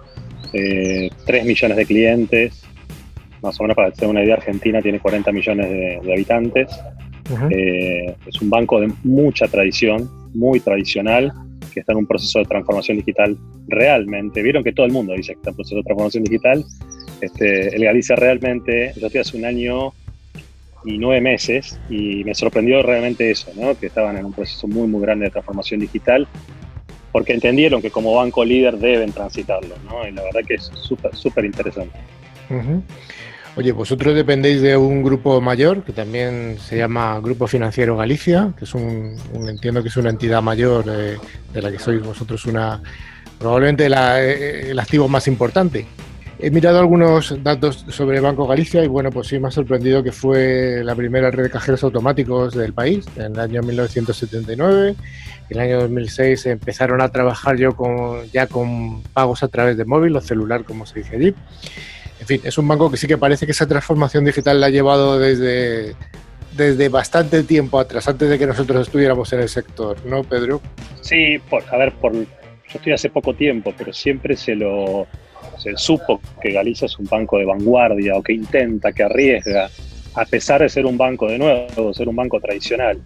eh, 0.53 1.09
3 1.25 1.45
millones 1.45 1.77
de 1.77 1.85
clientes, 1.85 2.63
más 3.41 3.59
o 3.59 3.63
menos 3.63 3.75
para 3.75 3.89
hacer 3.89 4.07
una 4.07 4.23
idea, 4.23 4.35
Argentina 4.35 4.81
tiene 4.81 4.99
40 4.99 5.31
millones 5.31 5.69
de, 5.69 6.13
habitantes, 6.13 6.69
eh, 7.51 8.15
es 8.25 8.41
un 8.41 8.49
banco 8.49 8.79
de 8.79 8.91
mucha 9.03 9.47
tradición, 9.47 10.09
muy 10.33 10.59
tradicional, 10.59 11.31
que 11.73 11.81
está 11.81 11.93
en 11.93 11.99
un 11.99 12.07
proceso 12.07 12.39
de 12.39 12.45
transformación 12.45 12.97
digital 12.97 13.37
realmente. 13.67 14.41
Vieron 14.41 14.63
que 14.63 14.73
todo 14.73 14.85
el 14.85 14.91
mundo 14.91 15.13
dice 15.13 15.33
que 15.33 15.39
está 15.39 15.49
en 15.51 15.55
proceso 15.55 15.75
de 15.75 15.83
transformación 15.83 16.23
digital. 16.23 16.65
Este, 17.21 17.75
el 17.75 17.83
Galicia 17.83 18.15
realmente, 18.15 18.93
yo 18.95 19.07
estoy 19.07 19.21
hace 19.21 19.37
un 19.37 19.45
año 19.45 19.93
y 20.85 20.97
nueve 20.97 21.21
meses 21.21 21.79
y 21.89 22.23
me 22.23 22.33
sorprendió 22.35 22.81
realmente 22.81 23.29
eso, 23.29 23.51
¿no? 23.55 23.77
que 23.77 23.87
estaban 23.87 24.17
en 24.17 24.25
un 24.25 24.33
proceso 24.33 24.67
muy, 24.67 24.87
muy 24.87 25.01
grande 25.01 25.25
de 25.25 25.31
transformación 25.31 25.79
digital 25.79 26.27
porque 27.11 27.33
entendieron 27.33 27.81
que 27.81 27.89
como 27.89 28.13
banco 28.13 28.45
líder 28.45 28.77
deben 28.77 29.11
transitarlo, 29.11 29.75
¿no? 29.89 30.07
y 30.07 30.11
la 30.11 30.23
verdad 30.23 30.41
que 30.47 30.55
es 30.55 30.71
súper, 30.75 31.15
súper 31.15 31.45
interesante. 31.45 31.97
Oye, 33.57 33.71
vosotros 33.71 34.13
dependéis 34.13 34.61
de 34.61 34.77
un 34.77 35.01
grupo 35.01 35.41
mayor 35.41 35.83
que 35.83 35.91
también 35.91 36.57
se 36.59 36.77
llama 36.77 37.19
Grupo 37.19 37.47
Financiero 37.47 37.97
Galicia, 37.97 38.53
que 38.55 38.65
es 38.65 38.75
un, 38.75 39.17
entiendo 39.49 39.81
que 39.81 39.89
es 39.89 39.97
una 39.97 40.11
entidad 40.11 40.43
mayor 40.43 40.85
eh, 40.87 41.17
de 41.53 41.61
la 41.61 41.71
que 41.71 41.79
sois 41.79 42.03
vosotros 42.03 42.45
una, 42.45 42.83
probablemente 43.39 43.87
el 43.87 44.79
activo 44.79 45.07
más 45.07 45.27
importante. 45.27 45.87
He 46.39 46.51
mirado 46.51 46.79
algunos 46.79 47.43
datos 47.43 47.83
sobre 47.89 48.19
Banco 48.19 48.45
Galicia 48.45 48.83
y 48.83 48.87
bueno, 48.87 49.09
pues 49.09 49.27
sí 49.27 49.39
me 49.39 49.47
ha 49.47 49.51
sorprendido 49.51 50.03
que 50.03 50.11
fue 50.11 50.83
la 50.83 50.93
primera 50.93 51.31
red 51.31 51.45
de 51.45 51.49
cajeros 51.49 51.83
automáticos 51.83 52.53
del 52.53 52.73
país 52.73 53.05
en 53.15 53.33
el 53.33 53.39
año 53.39 53.63
1979. 53.63 54.95
En 55.49 55.57
el 55.57 55.59
año 55.59 55.81
2006 55.81 56.45
empezaron 56.45 57.01
a 57.01 57.09
trabajar 57.09 57.57
yo 57.57 57.75
con, 57.75 58.23
ya 58.31 58.45
con 58.45 59.01
pagos 59.13 59.41
a 59.41 59.47
través 59.47 59.77
de 59.77 59.85
móvil 59.85 60.15
o 60.15 60.21
celular, 60.21 60.63
como 60.63 60.85
se 60.85 60.99
dice 60.99 61.15
allí. 61.15 61.33
En 62.19 62.27
fin, 62.27 62.41
es 62.43 62.55
un 62.59 62.67
banco 62.67 62.91
que 62.91 62.97
sí 62.97 63.07
que 63.07 63.17
parece 63.17 63.47
que 63.47 63.53
esa 63.53 63.67
transformación 63.67 64.23
digital 64.23 64.61
la 64.61 64.67
ha 64.67 64.69
llevado 64.69 65.17
desde, 65.17 65.95
desde 66.55 66.89
bastante 66.89 67.41
tiempo 67.43 67.79
atrás, 67.79 68.07
antes 68.07 68.29
de 68.29 68.37
que 68.37 68.45
nosotros 68.45 68.85
estuviéramos 68.85 69.33
en 69.33 69.39
el 69.39 69.49
sector, 69.49 70.05
¿no, 70.05 70.23
Pedro? 70.23 70.61
Sí, 71.01 71.39
por, 71.49 71.63
a 71.71 71.77
ver, 71.77 71.93
por, 71.93 72.13
yo 72.13 72.25
estoy 72.75 72.93
hace 72.93 73.09
poco 73.09 73.33
tiempo, 73.33 73.73
pero 73.75 73.91
siempre 73.91 74.35
se 74.35 74.55
lo 74.55 75.07
se 75.57 75.75
supo 75.77 76.21
que 76.41 76.51
Galicia 76.51 76.85
es 76.85 76.97
un 76.99 77.05
banco 77.05 77.37
de 77.37 77.45
vanguardia 77.45 78.15
o 78.15 78.23
que 78.23 78.33
intenta, 78.33 78.91
que 78.91 79.03
arriesga, 79.03 79.69
a 80.15 80.25
pesar 80.25 80.61
de 80.61 80.69
ser 80.69 80.85
un 80.85 80.97
banco 80.97 81.27
de 81.27 81.37
nuevo, 81.37 81.93
ser 81.93 82.07
un 82.09 82.15
banco 82.15 82.39
tradicional. 82.39 82.99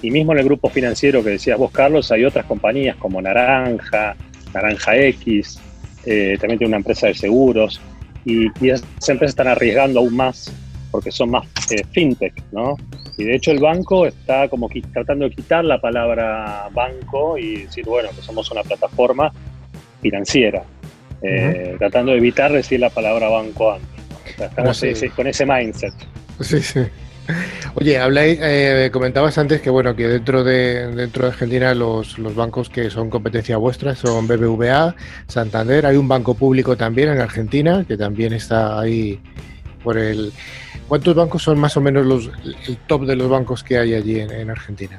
Y 0.00 0.10
mismo 0.10 0.32
en 0.32 0.38
el 0.38 0.44
grupo 0.44 0.68
financiero 0.68 1.24
que 1.24 1.30
decías 1.30 1.58
vos, 1.58 1.70
Carlos, 1.72 2.12
hay 2.12 2.24
otras 2.24 2.46
compañías 2.46 2.96
como 2.96 3.20
Naranja, 3.20 4.16
Naranja 4.54 4.96
X, 4.96 5.60
eh, 6.06 6.36
también 6.40 6.58
tiene 6.58 6.68
una 6.68 6.76
empresa 6.78 7.08
de 7.08 7.14
seguros, 7.14 7.80
y, 8.24 8.46
esas 8.66 9.08
empresas 9.08 9.30
están 9.30 9.48
arriesgando 9.48 10.00
aún 10.00 10.14
más 10.14 10.52
porque 10.90 11.10
son 11.10 11.30
más 11.30 11.46
eh, 11.70 11.84
fintech, 11.92 12.42
¿no? 12.52 12.76
Y 13.16 13.24
de 13.24 13.34
hecho 13.34 13.50
el 13.50 13.58
banco 13.58 14.06
está 14.06 14.48
como 14.48 14.70
tratando 14.92 15.28
de 15.28 15.34
quitar 15.34 15.64
la 15.64 15.80
palabra 15.80 16.68
banco 16.72 17.36
y 17.36 17.62
decir, 17.62 17.84
bueno, 17.84 18.08
que 18.14 18.22
somos 18.22 18.50
una 18.50 18.62
plataforma 18.62 19.32
financiera. 20.00 20.62
Eh, 21.22 21.74
tratando 21.78 22.12
de 22.12 22.18
evitar 22.18 22.52
decir 22.52 22.80
la 22.80 22.90
palabra 22.90 23.28
banco 23.28 23.72
antes. 23.72 23.88
estamos 24.38 24.84
con 25.16 25.26
ese 25.26 25.46
mindset. 25.46 25.94
Sí, 26.40 26.60
sí. 26.60 26.80
Oye, 27.74 27.98
habláis, 27.98 28.38
eh, 28.40 28.88
comentabas 28.92 29.36
antes 29.36 29.60
que 29.60 29.68
bueno 29.68 29.94
que 29.94 30.08
dentro 30.08 30.44
de 30.44 30.86
dentro 30.94 31.24
de 31.24 31.32
Argentina 31.32 31.74
los, 31.74 32.18
los, 32.18 32.34
bancos 32.34 32.70
que 32.70 32.88
son 32.88 33.10
competencia 33.10 33.58
vuestra 33.58 33.94
son 33.94 34.26
BBVA, 34.26 34.94
Santander, 35.26 35.84
hay 35.84 35.96
un 35.96 36.08
banco 36.08 36.34
público 36.34 36.76
también 36.76 37.10
en 37.10 37.20
Argentina 37.20 37.84
que 37.86 37.96
también 37.96 38.32
está 38.32 38.80
ahí 38.80 39.20
por 39.84 39.98
el. 39.98 40.32
¿Cuántos 40.86 41.14
bancos 41.14 41.42
son 41.42 41.58
más 41.58 41.76
o 41.76 41.82
menos 41.82 42.06
los 42.06 42.30
el 42.66 42.78
top 42.86 43.04
de 43.04 43.16
los 43.16 43.28
bancos 43.28 43.62
que 43.62 43.76
hay 43.76 43.94
allí 43.94 44.20
en 44.20 44.48
Argentina? 44.48 44.98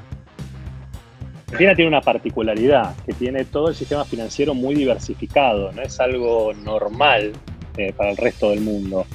Argentina 1.52 1.74
tiene 1.74 1.88
una 1.88 2.02
particularidad, 2.02 2.95
que 3.08 3.14
tiene 3.14 3.43
todo 3.43 3.70
el 3.70 3.76
sistema 3.76 4.06
financiero 4.06 4.54
muy 4.54 4.76
diversificado, 4.76 5.72
no 5.72 5.82
es 5.82 6.00
algo 6.00 6.54
normal 6.54 7.34
eh, 7.76 7.91
para 7.91 8.12
el 8.12 8.18
resto 8.18 8.52
del 8.52 8.62
mundo. 8.62 9.08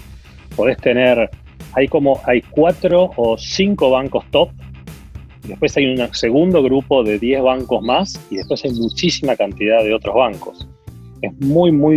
Podés 0.56 0.76
tener, 0.78 1.30
hay 1.74 1.86
como, 1.86 2.20
hay 2.24 2.42
cuatro 2.42 3.12
o 3.16 3.38
cinco 3.38 3.90
bancos 3.90 4.24
top, 4.32 4.50
después 5.46 5.76
hay 5.76 5.86
un 5.86 6.12
segundo 6.12 6.60
grupo 6.60 7.04
de 7.04 7.20
10 7.20 7.42
bancos 7.42 7.82
más 7.82 8.20
y 8.30 8.36
después 8.36 8.64
hay 8.64 8.72
muchísima 8.72 9.36
cantidad 9.36 9.84
de 9.84 9.94
otros 9.94 10.16
bancos. 10.16 10.66
Es 11.22 11.32
muy, 11.38 11.70
muy 11.70 11.96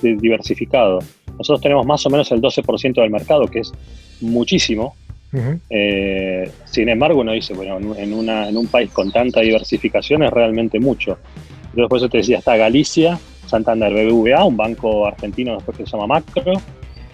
diversificado. 0.00 1.00
Nosotros 1.36 1.60
tenemos 1.60 1.84
más 1.84 2.06
o 2.06 2.10
menos 2.10 2.30
el 2.30 2.40
12% 2.40 2.94
del 2.94 3.10
mercado, 3.10 3.48
que 3.48 3.58
es 3.58 3.72
muchísimo, 4.20 4.94
eh, 5.70 6.50
sin 6.64 6.88
embargo, 6.88 7.20
uno 7.20 7.32
dice, 7.32 7.54
bueno, 7.54 7.78
en, 7.96 8.12
una, 8.12 8.48
en 8.48 8.56
un 8.56 8.66
país 8.68 8.90
con 8.90 9.10
tanta 9.10 9.40
diversificación 9.40 10.22
es 10.22 10.30
realmente 10.30 10.78
mucho. 10.78 11.18
Por 11.74 11.96
eso 11.96 12.08
te 12.08 12.18
decía, 12.18 12.38
está 12.38 12.56
Galicia, 12.56 13.18
Santander 13.46 13.92
BBVA, 13.92 14.44
un 14.44 14.56
banco 14.56 15.06
argentino 15.06 15.54
después 15.54 15.76
que 15.76 15.86
se 15.86 15.92
llama 15.92 16.06
Macro, 16.06 16.52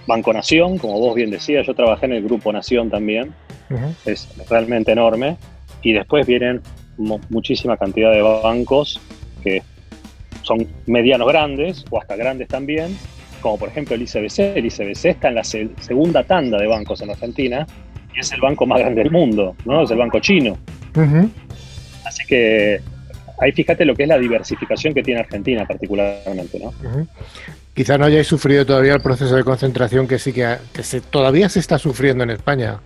Banco 0.07 0.33
Nación, 0.33 0.79
como 0.79 0.99
vos 0.99 1.15
bien 1.15 1.31
decías, 1.31 1.67
yo 1.67 1.75
trabajé 1.75 2.07
en 2.07 2.13
el 2.13 2.25
Grupo 2.25 2.53
Nación 2.53 2.91
también, 2.91 3.33
es 4.05 4.29
realmente 4.49 4.93
enorme, 4.93 5.37
y 5.83 5.93
después 5.93 6.27
vienen 6.27 6.61
muchísima 7.31 7.77
cantidad 7.77 8.13
de 8.13 8.21
bancos 8.21 9.01
que 9.43 9.63
son 10.43 10.67
medianos 10.87 11.29
grandes 11.29 11.85
o 11.91 11.99
hasta 11.99 12.17
grandes 12.17 12.49
también, 12.49 12.97
como 13.41 13.57
por 13.59 13.69
ejemplo 13.71 13.95
el 13.95 14.03
ICBC. 14.03 14.57
El 14.57 14.67
ICBC 14.67 15.05
está 15.07 15.29
en 15.29 15.37
la 15.37 15.45
segunda 15.45 16.25
tanda 16.25 16.59
de 16.59 16.67
bancos 16.67 17.01
en 17.01 17.11
Argentina 17.11 17.67
y 18.15 18.21
es 18.21 18.33
el 18.33 18.41
banco 18.41 18.67
más 18.67 18.81
grande 18.81 19.03
del 19.03 19.11
mundo, 19.11 19.55
¿no? 19.65 19.83
Es 19.83 19.91
el 19.91 19.99
banco 19.99 20.21
chino. 20.21 20.57
Así 22.05 22.27
que 22.27 22.81
ahí 23.39 23.53
fíjate 23.53 23.85
lo 23.85 23.95
que 23.95 24.05
es 24.05 24.09
la 24.09 24.19
diversificación 24.19 24.95
que 24.95 25.03
tiene 25.03 25.21
Argentina 25.21 25.67
particularmente, 25.67 26.59
¿no? 26.59 26.73
Quizá 27.75 27.97
no 27.97 28.05
hayáis 28.05 28.27
sufrido 28.27 28.67
todavía 28.67 28.95
el 28.95 29.01
proceso 29.01 29.37
de 29.37 29.45
concentración 29.45 30.07
que 30.07 30.19
sí 30.19 30.33
que, 30.33 30.59
se, 30.83 31.01
todavía 31.01 31.49
se 31.49 31.61
está 31.61 31.79
sufriendo 31.79 32.25
en 32.25 32.31
España. 32.31 32.81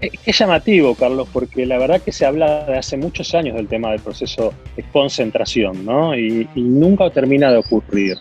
Es 0.00 0.36
llamativo, 0.36 0.96
Carlos, 0.96 1.28
porque 1.32 1.64
la 1.64 1.78
verdad 1.78 2.00
que 2.00 2.10
se 2.10 2.26
habla 2.26 2.64
de 2.64 2.78
hace 2.78 2.96
muchos 2.96 3.34
años 3.34 3.54
del 3.54 3.68
tema 3.68 3.92
del 3.92 4.00
proceso 4.00 4.52
de 4.76 4.82
concentración, 4.84 5.84
¿no? 5.84 6.16
Y, 6.16 6.48
y 6.54 6.60
nunca 6.62 7.08
termina 7.10 7.52
de 7.52 7.58
ocurrir. 7.58 8.16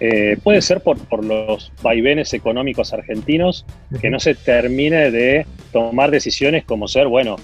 Eh, 0.00 0.36
puede 0.42 0.60
ser 0.60 0.80
por, 0.80 1.24
los 1.24 1.72
vaivenes 1.82 2.34
económicos 2.34 2.92
argentinos 2.92 3.64
que 4.00 4.10
no 4.10 4.18
se 4.18 4.34
termine 4.34 5.10
de 5.10 5.46
tomar 5.72 6.10
decisiones 6.10 6.64
como 6.64 6.88
ser, 6.88 7.06
bueno, 7.06 7.36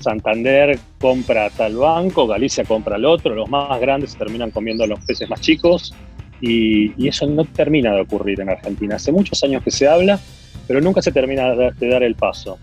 Santander 0.00 0.78
compra 0.98 1.50
tal 1.50 1.76
banco, 1.76 2.26
Galicia 2.26 2.64
compra 2.64 2.96
el 2.96 3.04
otro, 3.04 3.34
los 3.34 3.48
más 3.50 3.78
grandes 3.80 4.12
se 4.12 4.18
terminan 4.18 4.50
comiendo 4.50 4.86
los 4.86 5.00
peces 5.04 5.28
más 5.28 5.40
chicos 5.40 5.94
y, 6.40 7.06
eso 7.06 7.26
no 7.26 7.44
termina 7.44 7.92
de 7.94 8.02
ocurrir 8.02 8.40
en 8.40 8.50
Argentina. 8.50 8.96
Hace 8.96 9.12
muchos 9.12 9.42
años 9.42 9.62
que 9.62 9.70
se 9.70 9.88
habla, 9.88 10.18
pero 10.66 10.80
nunca 10.80 11.02
se 11.02 11.10
termina 11.10 11.54
de, 11.54 11.88
dar 11.88 12.02
el 12.02 12.14
paso. 12.14 12.58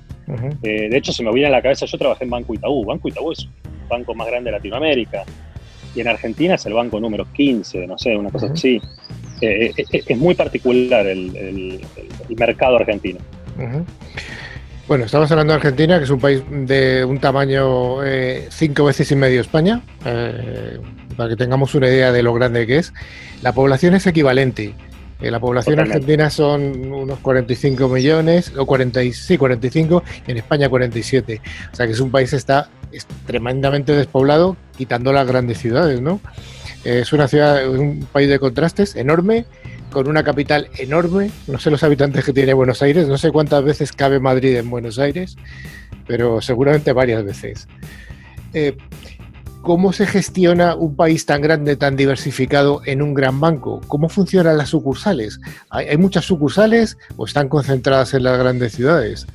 Eh, 0.64 0.90
de 0.90 0.98
hecho, 0.98 1.12
se 1.12 1.24
me 1.24 1.32
viene 1.32 1.50
a 1.50 1.52
la 1.52 1.62
cabeza, 1.62 1.86
yo 1.86 1.98
trabajé 1.98 2.24
en 2.24 2.30
Banco 2.30 2.54
Itaú. 2.54 2.86
Banco 2.86 3.10
Itaú 3.10 3.32
es 3.32 3.40
el 3.40 3.50
banco 3.90 4.16
más 4.16 4.28
grande 4.28 4.50
de 4.50 4.58
Latinoamérica 4.58 5.24
y 5.96 6.02
en 6.02 6.08
Argentina 6.08 6.56
es 6.56 6.66
el 6.66 6.74
banco 6.74 7.00
número 7.00 7.26
15, 7.32 7.88
no 7.88 7.98
sé, 7.98 8.16
una 8.16 8.30
cosa 8.30 8.48
así. 8.52 8.82
Eh, 9.42 9.74
es 9.92 10.18
muy 10.18 10.36
particular 10.36 11.06
el, 11.06 11.82
mercado 12.38 12.78
argentino. 12.78 13.20
Bueno, 14.88 15.06
estamos 15.06 15.32
hablando 15.32 15.54
de 15.54 15.58
Argentina, 15.58 15.98
que 15.98 16.04
es 16.04 16.10
un 16.10 16.20
país 16.20 16.44
de 16.50 17.04
un 17.06 17.20
tamaño 17.20 17.98
cinco 18.50 18.86
veces 18.86 19.12
y 19.12 19.16
medio 19.16 19.42
España, 19.42 19.82
para 21.18 21.30
que 21.30 21.36
tengamos 21.36 21.74
una 21.76 21.88
idea 21.88 22.12
de 22.12 22.24
lo 22.24 22.34
grande 22.34 22.68
que 22.68 22.78
es. 22.78 22.94
La 23.42 23.54
población 23.54 23.96
es 23.96 24.06
equivalente. 24.06 24.74
la 25.20 25.40
población 25.40 25.80
argentina 25.80 26.30
son 26.30 26.92
unos 26.94 27.20
45 27.20 27.88
millones, 27.90 28.54
o 28.58 28.66
40, 28.66 29.02
sí, 29.14 29.38
45, 29.38 30.04
y 30.28 30.32
en 30.32 30.38
España 30.38 30.70
47. 30.70 31.42
O 31.72 31.76
sea 31.76 31.86
que 31.88 31.94
es 31.94 32.00
un 32.00 32.12
país 32.12 32.30
que 32.30 32.36
está 32.36 32.70
tremendamente 33.26 33.94
despoblado, 33.94 34.56
quitando 34.78 35.12
las 35.14 35.28
grandes 35.28 35.58
ciudades, 35.58 36.02
¿no? 36.02 36.20
Es 36.86 37.12
una 37.14 37.28
ciudad, 37.28 37.68
un 37.68 38.08
país 38.12 38.30
de 38.30 38.38
contrastes 38.38 38.96
enorme, 38.96 39.46
con 39.90 40.08
una 40.08 40.24
capital 40.24 40.68
enorme. 40.78 41.32
No 41.48 41.58
sé 41.58 41.72
los 41.72 41.84
habitantes 41.84 42.24
que 42.24 42.32
tiene 42.32 42.54
Buenos 42.54 42.84
Aires, 42.84 43.08
no 43.08 43.18
sé 43.18 43.32
cuántas 43.32 43.64
veces 43.64 43.92
cabe 43.92 44.20
Madrid 44.20 44.56
en 44.56 44.70
Buenos 44.70 45.00
Aires, 45.00 45.36
pero 46.06 46.42
seguramente 46.42 46.94
varias 46.94 47.26
veces. 47.26 47.68
Eh, 48.54 48.78
¿Cómo 49.64 49.94
se 49.94 50.06
gestiona 50.06 50.76
un 50.76 50.96
país 50.96 51.26
tan 51.26 51.42
grande, 51.42 51.76
tan 51.76 51.96
diversificado 51.96 52.82
en 52.86 53.02
un 53.02 53.16
gran 53.16 53.42
banco? 53.42 53.82
¿Cómo 53.88 54.10
funcionan 54.10 54.60
las 54.60 54.70
sucursales? 54.70 55.40
¿Hay, 55.72 55.98
muchas 55.98 56.26
sucursales 56.26 57.00
o 57.18 57.26
están 57.26 57.50
concentradas 57.50 58.14
en 58.14 58.26
las 58.26 58.38
grandes 58.38 58.74
ciudades? 58.74 59.26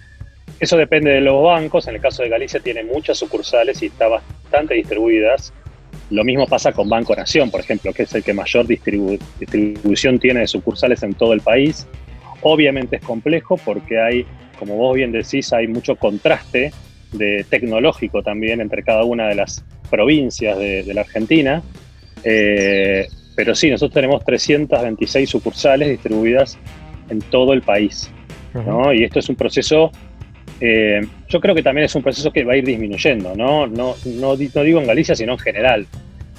Eso 0.61 0.77
depende 0.77 1.11
de 1.11 1.21
los 1.21 1.43
bancos. 1.43 1.89
En 1.89 1.97
el 1.97 2.01
caso 2.01 2.23
de 2.23 2.29
Galicia 2.29 2.61
tiene 2.61 2.85
muchas 2.85 3.19
sucursales 3.19 3.83
y 3.83 3.87
está 3.87 4.07
bastante 4.07 4.75
distribuidas. 4.75 5.53
Lo 6.11 6.25
mismo 6.25 6.47
pasa 6.47 6.73
con 6.73 6.89
Banco 6.89 7.15
Nación, 7.15 7.51
por 7.51 7.61
ejemplo, 7.61 7.93
que 7.93 8.03
es 8.03 8.15
el 8.15 8.25
que 8.25 8.35
mayor 8.35 8.67
distribución 8.67 10.19
tiene 10.19 10.41
de 10.41 10.47
sucursales 10.49 11.03
en 11.05 11.15
todo 11.15 11.33
el 11.33 11.41
país. 11.41 11.87
Obviamente 12.43 12.97
es 12.97 13.03
complejo 13.03 13.57
porque 13.57 14.01
hay, 14.01 14.27
como 14.59 14.77
vos 14.77 14.97
bien 14.97 15.13
decís, 15.13 15.53
hay 15.53 15.69
mucho 15.69 15.95
contraste 15.97 16.73
de 17.13 17.45
tecnológico 17.49 18.23
también 18.23 18.61
entre 18.61 18.83
cada 18.83 19.05
una 19.05 19.29
de 19.29 19.37
las 19.37 19.65
provincias 19.89 20.59
de, 20.59 20.93
la 20.93 21.03
Argentina. 21.03 21.63
Eh, 22.25 23.07
pero 23.37 23.55
sí, 23.55 23.71
nosotros 23.71 23.95
tenemos 23.95 24.25
326 24.25 25.31
sucursales 25.31 25.89
distribuidas 25.91 26.59
en 27.09 27.21
todo 27.21 27.53
el 27.53 27.63
país. 27.63 28.11
Y 28.95 29.05
esto 29.05 29.21
es 29.21 29.29
un 29.29 29.37
proceso 29.37 29.93
eh, 30.61 31.01
yo 31.29 31.41
creo 31.41 31.55
que 31.55 31.63
también 31.63 31.87
es 31.87 31.95
un 31.95 32.03
proceso 32.03 32.31
que 32.31 32.45
va 32.45 32.53
a 32.53 32.57
ir 32.57 32.65
disminuyendo, 32.65 33.35
¿no? 33.35 33.67
No, 33.67 33.97
no, 34.05 34.37
digo 34.37 34.81
en 34.81 34.87
Galicia, 34.87 35.15
sino 35.15 35.33
en 35.33 35.39
general. 35.39 35.87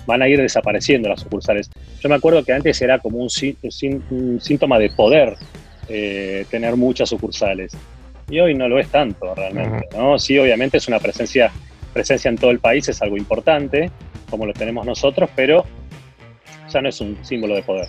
Van 0.06 0.22
a 0.22 0.28
ir 0.28 0.40
desapareciendo 0.40 1.10
las 1.10 1.22
sucursales. 1.22 1.70
Yo 2.00 2.10
me 2.10 2.16
acuerdo 2.16 2.44
que 2.44 2.54
antes 2.54 2.82
era 2.82 3.00
como 3.00 3.20
un, 3.20 3.30
síntoma 3.30 4.80
de 4.80 4.90
poder 4.90 5.36
eh, 5.90 6.46
tener 6.50 6.76
muchas 6.76 7.10
sucursales. 7.10 7.72
Y 8.30 8.40
hoy 8.40 8.54
no 8.56 8.68
lo 8.68 8.80
es 8.80 8.88
tanto 8.88 9.34
realmente, 9.36 9.88
¿no? 9.96 10.18
Sí, 10.18 10.38
obviamente 10.38 10.78
es 10.78 10.88
una 10.88 11.00
presencia, 11.00 11.52
presencia 11.94 12.30
en 12.30 12.38
todo 12.38 12.52
el 12.52 12.60
país, 12.60 12.88
es 12.88 13.02
algo 13.02 13.18
importante, 13.18 13.92
como 14.30 14.46
lo 14.46 14.54
tenemos 14.54 14.86
nosotros, 14.86 15.30
pero 15.36 15.66
ya 16.72 16.82
no 16.82 16.90
es 16.90 17.02
un 17.02 17.18
símbolo 17.24 17.56
de 17.56 17.64
poder. 17.64 17.88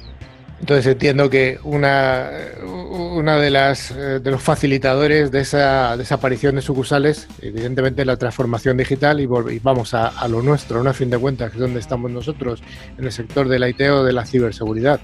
Entonces 0.62 0.86
entiendo 0.86 1.28
que 1.28 1.58
una, 1.64 2.30
una 2.62 3.36
de 3.36 3.50
las 3.50 3.90
eh, 3.90 4.20
de 4.20 4.30
los 4.30 4.40
facilitadores 4.40 5.32
de 5.32 5.40
esa 5.40 5.96
desaparición 5.96 6.54
de 6.54 6.62
sucursales, 6.62 7.26
evidentemente 7.40 8.04
la 8.04 8.16
transformación 8.16 8.76
digital 8.76 9.18
y, 9.18 9.26
vamos 9.26 9.92
a, 9.92 10.28
lo 10.28 10.40
nuestro, 10.40 10.84
¿no? 10.84 10.90
a 10.90 10.92
fin 10.92 11.10
de 11.10 11.18
cuentas, 11.18 11.50
que 11.50 11.56
es 11.56 11.60
donde 11.60 11.80
estamos 11.80 12.12
nosotros, 12.12 12.62
en 12.96 13.04
el 13.04 13.10
sector 13.10 13.48
del 13.48 13.68
IT 13.68 13.80
o 13.90 14.04
de 14.04 14.12
la 14.12 14.24
ciberseguridad. 14.24 15.00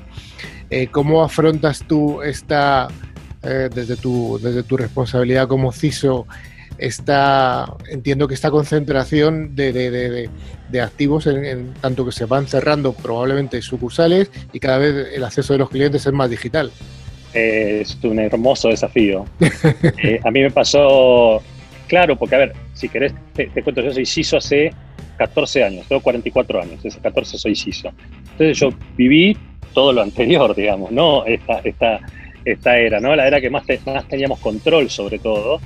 Eh, 0.71 0.87
¿Cómo 0.93 1.25
afrontas 1.25 1.83
tú 1.89 2.23
esta, 2.23 2.87
eh, 3.43 3.69
desde, 3.75 3.97
tu, 3.97 4.39
desde 4.41 4.63
tu 4.63 4.77
responsabilidad 4.77 5.49
como 5.49 5.73
CISO, 5.73 6.29
esta, 6.79 7.77
entiendo 7.91 8.29
que 8.29 8.35
esta 8.35 8.51
concentración 8.51 9.55
de, 9.57 10.31
activos, 10.81 11.27
en, 11.27 11.75
tanto 11.75 12.05
que 12.05 12.13
se 12.13 12.25
van 12.25 12.47
cerrando 12.47 12.93
probablemente 12.93 13.61
sucursales 13.63 14.31
y 14.53 14.61
cada 14.61 14.79
vez 14.79 15.09
el 15.15 15.25
acceso 15.25 15.53
de 15.53 15.59
los 15.59 15.71
clientes 15.71 16.07
es 16.07 16.13
más 16.13 16.31
digital. 16.31 16.71
es 17.35 17.99
un 18.03 18.19
hermoso 18.19 18.69
desafío. 18.69 19.27
Eh, 20.03 20.21
a 20.25 20.31
mí 20.31 20.41
me 20.41 20.51
pasó, 20.51 21.43
claro, 21.89 22.17
porque 22.17 22.37
a 22.37 22.39
ver, 22.39 22.53
si 22.75 22.89
querés, 22.89 23.13
te, 23.35 23.49
cuento, 23.63 23.81
yo 23.81 23.93
soy 23.93 24.07
CISO 24.07 24.37
hace 24.37 24.71
14 25.17 25.65
años, 25.65 25.87
tengo 25.89 26.01
44 26.01 26.63
años, 26.63 26.87
hace 26.87 27.01
14 27.01 27.39
soy 27.39 27.57
CISO. 27.57 27.91
Entonces 28.33 28.59
yo 28.59 28.71
viví 28.97 29.37
todo 29.75 29.93
lo 29.93 30.03
anterior, 30.03 30.55
digamos, 30.55 30.93
¿no? 30.93 31.25
Esta, 31.27 31.59
esta, 31.65 32.01
esta 32.45 32.79
era, 32.79 33.01
¿no? 33.01 33.17
La 33.17 33.27
era 33.27 33.41
que 33.41 33.51
más, 33.51 33.65
más 33.85 34.07
teníamos 34.07 34.39
control 34.39 34.89
sobre 34.89 35.19
todo 35.19 35.61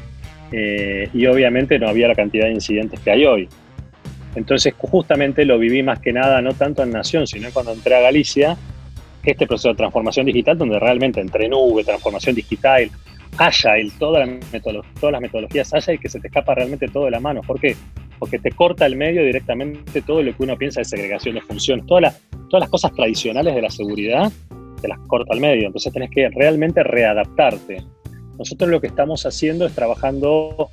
eh, 0.52 1.08
y 1.12 1.26
obviamente 1.26 1.78
no 1.78 1.88
había 1.88 2.08
la 2.08 2.14
cantidad 2.14 2.46
de 2.46 2.52
incidentes 2.52 3.00
que 3.00 3.10
hay 3.10 3.24
hoy. 3.24 3.48
Entonces 4.34 4.74
justamente 4.78 5.44
lo 5.44 5.58
viví 5.58 5.82
más 5.82 6.00
que 6.00 6.12
nada, 6.12 6.40
no 6.40 6.54
tanto 6.54 6.82
en 6.82 6.90
Nación, 6.90 7.26
sino 7.26 7.50
cuando 7.52 7.72
entré 7.72 7.94
a 7.94 8.00
Galicia, 8.00 8.56
este 9.24 9.46
proceso 9.46 9.68
de 9.68 9.76
transformación 9.76 10.26
digital, 10.26 10.58
donde 10.58 10.78
realmente 10.78 11.20
entre 11.20 11.48
nube, 11.48 11.84
transformación 11.84 12.34
digital, 12.34 12.90
Agile, 13.38 13.90
todas 13.98 14.28
las, 14.28 14.62
todas 15.00 15.12
las 15.12 15.20
metodologías 15.20 15.72
Agile, 15.72 15.98
que 15.98 16.08
se 16.08 16.20
te 16.20 16.28
escapa 16.28 16.54
realmente 16.54 16.88
todo 16.88 17.06
de 17.06 17.12
la 17.12 17.20
mano. 17.20 17.40
¿Por 17.42 17.58
qué? 17.60 17.76
Porque 18.18 18.38
te 18.38 18.50
corta 18.50 18.84
el 18.84 18.96
medio 18.96 19.24
directamente 19.24 20.02
todo 20.02 20.22
lo 20.22 20.36
que 20.36 20.42
uno 20.42 20.56
piensa 20.56 20.80
de 20.80 20.84
segregación 20.84 21.36
de 21.36 21.40
funciones. 21.40 21.86
Todas 21.86 22.02
las, 22.02 22.20
todas 22.50 22.60
las 22.60 22.68
cosas 22.68 22.92
tradicionales 22.92 23.54
de 23.54 23.62
la 23.62 23.70
seguridad 23.70 24.30
te 24.80 24.88
las 24.88 24.98
corta 25.06 25.32
al 25.32 25.40
medio. 25.40 25.66
Entonces 25.66 25.92
tenés 25.92 26.10
que 26.10 26.28
realmente 26.28 26.82
readaptarte. 26.82 27.82
Nosotros 28.42 28.70
lo 28.70 28.80
que 28.80 28.88
estamos 28.88 29.24
haciendo 29.24 29.66
es 29.66 29.72
trabajando, 29.72 30.70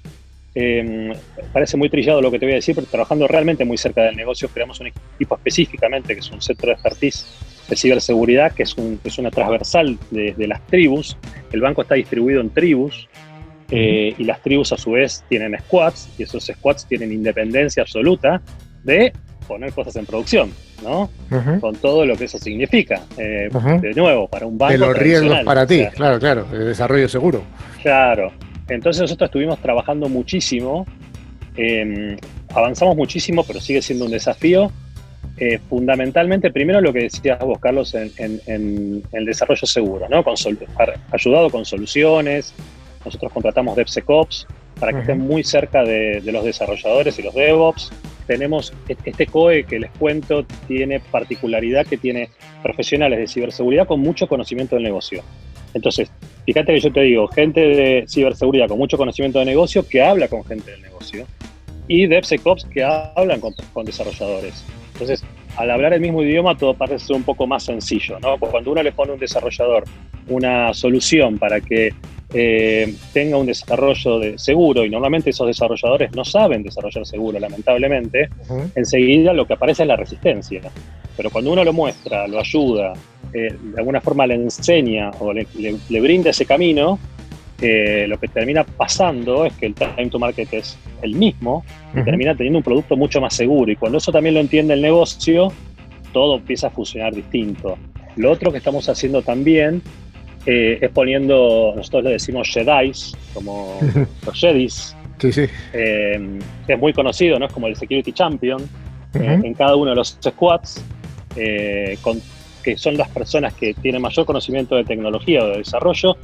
em, 0.56 1.14
parece 1.54 1.78
muy 1.78 1.88
trillado 1.88 2.20
lo 2.20 2.32
que 2.32 2.40
te 2.40 2.48
voy 2.48 2.54
a 2.54 2.56
decir, 2.56 2.74
pero 2.74 2.88
trabajando 2.88 3.28
realmente 3.28 3.64
muy 3.64 3.78
cerca 3.78 4.02
del 4.02 4.16
negocio, 4.16 4.50
creamos 4.52 4.80
un 4.80 4.88
equipo 4.88 5.36
específicamente, 5.36 6.16
que 6.16 6.20
es 6.22 6.32
un 6.32 6.42
centro 6.42 6.70
de 6.70 6.74
expertise 6.74 7.28
de 7.70 7.76
ciberseguridad, 7.76 8.54
que 8.54 8.64
es, 8.64 8.76
es 9.04 9.18
una 9.20 9.30
transversal 9.30 10.00
de, 10.10 10.48
las 10.48 10.66
tribus. 10.66 11.16
El 11.52 11.62
banco 11.62 11.84
está 11.84 11.94
distribuido 11.94 12.42
en 12.42 12.50
tribus, 12.50 13.08
eh, 13.70 14.16
y 14.18 14.24
las 14.24 14.42
tribus 14.42 14.72
a 14.72 14.78
su 14.78 14.90
vez 14.90 15.24
tienen 15.30 15.56
squads, 15.60 16.10
y 16.18 16.24
esos 16.24 16.44
squads 16.46 16.88
tienen 16.88 17.12
independencia 17.12 17.84
absoluta 17.84 18.42
de 18.84 19.14
poner 19.50 19.74
cosas 19.74 19.96
en 19.96 20.06
producción, 20.06 20.54
¿no? 20.84 21.10
Con 21.60 21.76
todo 21.78 22.06
lo 22.06 22.16
que 22.16 22.26
eso 22.26 22.38
significa. 22.38 23.02
Eh, 23.18 23.50
de 23.82 23.94
nuevo, 23.96 24.28
para 24.28 24.46
un 24.46 24.58
banco. 24.58 24.72
De 24.72 24.78
los 24.78 24.96
riesgos 24.96 25.40
para 25.44 25.66
ti, 25.66 25.86
claro, 25.96 26.20
claro, 26.20 26.46
el 26.54 26.66
desarrollo 26.66 27.10
seguro. 27.10 27.42
Claro. 27.82 28.32
Entonces 28.70 29.02
nosotros 29.02 29.28
estuvimos 29.28 29.60
trabajando 29.60 30.08
muchísimo, 30.08 30.86
em, 31.58 32.16
avanzamos 32.54 32.96
muchísimo, 32.96 33.44
pero 33.44 33.60
sigue 33.60 33.82
siendo 33.82 34.06
un 34.06 34.12
desafío. 34.12 34.72
Eh, 35.38 35.58
fundamentalmente, 35.68 36.52
primero 36.52 36.80
lo 36.80 36.94
que 36.94 37.00
decías 37.00 37.40
vos, 37.40 37.58
Carlos, 37.60 37.96
en, 37.96 39.02
el 39.12 39.26
desarrollo 39.26 39.66
seguro, 39.66 40.08
¿no? 40.10 40.24
Con 40.24 40.36
ayudado 41.12 41.50
con 41.50 41.66
soluciones. 41.66 42.54
Nosotros 43.04 43.34
contratamos 43.34 43.76
DevSecOps 43.76 44.46
para 44.80 44.94
que 44.94 45.00
estén 45.00 45.20
muy 45.20 45.44
cerca 45.44 45.84
de, 45.84 46.22
de 46.22 46.32
los 46.32 46.44
desarrolladores 46.44 47.18
y 47.18 47.24
los 47.24 47.34
DevOps 47.34 47.92
tenemos 48.30 48.72
este 48.88 49.26
COE 49.26 49.64
que 49.64 49.80
les 49.80 49.90
cuento, 49.90 50.46
tiene 50.68 51.00
particularidad 51.00 51.88
que 51.88 51.98
tiene 51.98 52.30
profesionales 52.62 53.18
de 53.18 53.28
ciberseguridad 53.28 53.88
con 53.88 54.02
mucho 54.02 54.28
conocimiento 54.28 54.76
del 54.76 54.84
negocio. 54.84 55.24
Entonces, 55.74 56.12
fíjate 56.46 56.76
que 56.76 56.80
yo 56.80 56.94
te 56.94 57.02
digo, 57.02 57.28
gente 57.30 57.60
de 57.60 58.06
ciberseguridad 58.08 58.68
con 58.68 58.78
mucho 58.78 58.98
conocimiento 58.98 59.40
de 59.40 59.46
negocio 59.46 59.88
que 59.88 60.04
habla 60.04 60.28
con 60.28 60.46
gente 60.46 60.70
del 60.70 60.84
negocio 60.84 61.26
y 61.88 62.06
DevSecOps 62.06 62.66
que 62.66 62.84
hablan 62.84 63.40
con, 63.40 63.56
con 63.74 63.84
desarrolladores. 63.84 64.64
Entonces, 64.94 65.24
al 65.60 65.72
hablar 65.72 65.92
el 65.92 66.00
mismo 66.00 66.24
idioma 66.24 66.56
todo 66.56 66.74
parece 66.74 67.08
ser 67.08 67.18
un 67.18 67.24
poco 67.24 67.46
más 67.46 67.64
sencillo, 67.64 68.18
¿no? 68.22 68.38
Cuando 68.38 68.72
uno 68.72 68.82
le 68.82 68.94
pone 68.94 69.12
a 69.12 69.14
un 69.16 69.20
desarrollador 69.20 69.84
una 70.30 70.74
solución 70.74 71.38
para 71.38 71.60
que 71.60 71.94
eh, 72.34 72.94
tenga 73.12 73.36
un 73.36 73.46
desarrollo 73.46 74.20
de 74.20 74.38
seguro, 74.38 74.86
y 74.86 74.90
normalmente 74.90 75.32
esos 75.32 75.48
desarrolladores 75.48 76.16
no 76.16 76.24
saben 76.24 76.64
desarrollar 76.64 77.06
seguro, 77.06 77.40
lamentablemente, 77.40 78.30
enseguida 78.74 79.34
lo 79.34 79.46
que 79.46 79.54
aparece 79.54 79.84
es 79.84 79.88
la 79.90 79.98
resistencia. 79.98 80.62
Pero 81.18 81.30
cuando 81.30 81.52
uno 81.52 81.66
lo 81.66 81.74
muestra, 81.74 82.26
lo 82.26 82.40
ayuda, 82.40 82.94
eh, 83.34 83.54
de 83.62 83.80
alguna 83.80 84.00
forma 84.00 84.26
le 84.28 84.36
enseña 84.36 85.12
o 85.20 85.34
le, 85.34 85.46
brinda 86.00 86.30
ese 86.30 86.46
camino, 86.46 86.98
eh, 87.62 88.06
lo 88.08 88.18
que 88.18 88.28
termina 88.30 88.64
pasando 88.64 89.46
es 89.46 89.54
que 89.54 89.66
el 89.66 89.76
time 89.76 90.10
to 90.10 90.18
market 90.18 90.54
es 90.54 90.78
el 91.02 91.16
mismo 91.16 91.66
y 91.94 92.04
termina 92.04 92.34
teniendo 92.34 92.60
un 92.60 92.64
producto 92.64 92.96
mucho 92.96 93.20
más 93.20 93.34
seguro. 93.36 93.72
Y 93.72 93.76
cuando 93.76 93.98
eso 93.98 94.12
también 94.12 94.36
lo 94.36 94.42
entiende 94.42 94.74
el 94.74 94.82
negocio, 94.82 95.52
todo 96.14 96.38
empieza 96.38 96.68
a 96.68 96.70
funcionar 96.70 97.14
distinto. 97.14 97.78
Lo 98.16 98.32
otro 98.32 98.52
que 98.52 98.60
estamos 98.60 98.88
haciendo 98.88 99.22
también 99.22 99.82
eh, 100.46 100.80
es 100.82 100.90
poniendo, 100.92 101.74
nosotros 101.76 102.06
le 102.06 102.12
decimos 102.12 102.50
Jedi's, 102.50 103.16
como 103.34 103.78
los 104.26 104.40
Jedis. 104.40 104.96
Sí, 105.20 105.32
sí. 105.32 105.46
Eh, 105.74 106.40
es 106.68 106.80
muy 106.80 106.94
conocido, 106.94 107.38
¿no? 107.40 107.48
Es 107.48 107.54
como 107.54 107.68
el 107.68 107.76
Security 107.76 108.14
Champion 108.14 108.62
eh, 109.16 109.40
en 109.44 109.54
cada 109.54 109.76
uno 109.76 109.90
de 109.90 109.98
los 109.98 110.18
squads, 110.24 110.84
con, 112.02 112.22
que 112.64 112.78
son 112.78 112.98
las 112.98 113.10
personas 113.10 113.54
que 113.54 113.74
tienen 113.74 114.02
mayor 114.02 114.26
conocimiento 114.26 114.76
de 114.76 114.86
tecnología 114.86 115.44
o 115.44 115.48
de 115.48 115.58
desarrollo 115.58 116.18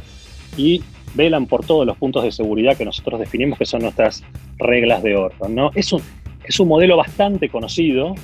y 0.57 0.81
velan 1.16 1.45
por 1.45 1.66
todos 1.66 1.86
los 1.86 1.97
puntos 1.97 2.24
de 2.24 2.32
seguridad 2.32 2.78
que 2.78 2.86
nosotros 2.86 3.20
definimos 3.20 3.57
que 3.57 3.66
son 3.66 3.82
nuestras 3.82 4.24
reglas 4.57 5.01
de 5.03 5.16
oro. 5.16 5.36
¿no? 5.49 5.72
Es, 5.76 5.91
un, 5.93 6.01
es 6.43 6.59
un 6.59 6.68
modelo 6.68 6.97
bastante 6.97 7.49
conocido, 7.49 8.16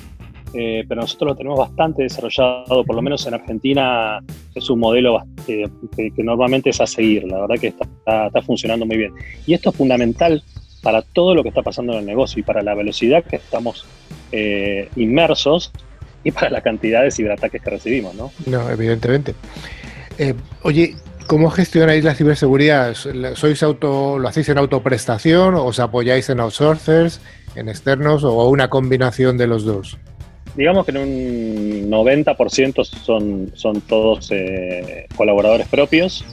eh, 0.53 0.83
pero 0.87 1.01
nosotros 1.01 1.31
lo 1.31 1.35
tenemos 1.35 1.59
bastante 1.59 2.03
desarrollado, 2.03 2.83
por 2.83 2.95
lo 2.95 3.01
menos 3.01 3.25
en 3.25 3.33
Argentina 3.33 4.19
es 4.53 4.69
un 4.69 4.79
modelo 4.79 5.23
que, 5.45 5.69
normalmente 6.17 6.71
es 6.71 6.81
a 6.81 6.87
seguir, 6.87 7.23
la 7.23 7.39
verdad 7.41 7.55
que 7.59 7.67
está, 7.67 7.87
está, 8.27 8.41
funcionando 8.41 8.85
muy 8.85 8.97
bien. 8.97 9.13
Y 9.47 9.53
esto 9.53 9.69
es 9.69 9.75
fundamental 9.75 10.43
para 10.83 11.01
todo 11.01 11.35
lo 11.35 11.43
que 11.43 11.49
está 11.49 11.61
pasando 11.61 11.93
en 11.93 11.99
el 11.99 12.05
negocio 12.05 12.39
y 12.39 12.43
para 12.43 12.61
la 12.61 12.73
velocidad 12.73 13.23
que 13.23 13.37
estamos 13.37 13.85
eh, 14.31 14.89
inmersos 14.95 15.71
y 16.23 16.31
para 16.31 16.49
la 16.49 16.61
cantidad 16.61 17.03
de 17.03 17.11
ciberataques 17.11 17.61
que 17.61 17.69
recibimos, 17.69 18.13
¿no? 18.15 18.31
No, 18.45 18.69
evidentemente. 18.69 19.35
Eh, 20.17 20.33
oye, 20.63 20.95
¿cómo 21.27 21.49
gestionáis 21.49 22.03
la 22.03 22.15
ciberseguridad? 22.15 22.93
¿Sois 22.93 23.63
auto, 23.63 24.19
lo 24.19 24.27
hacéis 24.27 24.49
en 24.49 24.57
autoprestación 24.57 25.55
o 25.55 25.65
os 25.65 25.79
apoyáis 25.79 26.29
en 26.29 26.39
outsourcers, 26.39 27.21
en 27.55 27.69
externos 27.69 28.23
o 28.23 28.49
una 28.49 28.69
combinación 28.69 29.37
de 29.37 29.47
los 29.47 29.65
dos? 29.65 29.97
digamos 30.55 30.85
que 30.85 30.91
en 30.91 30.97
un 30.97 31.91
90% 31.91 32.83
son, 32.83 33.51
son 33.53 33.81
todos 33.81 34.31
eh, 34.31 35.07
colaboradores 35.15 35.67
propios. 35.67 36.25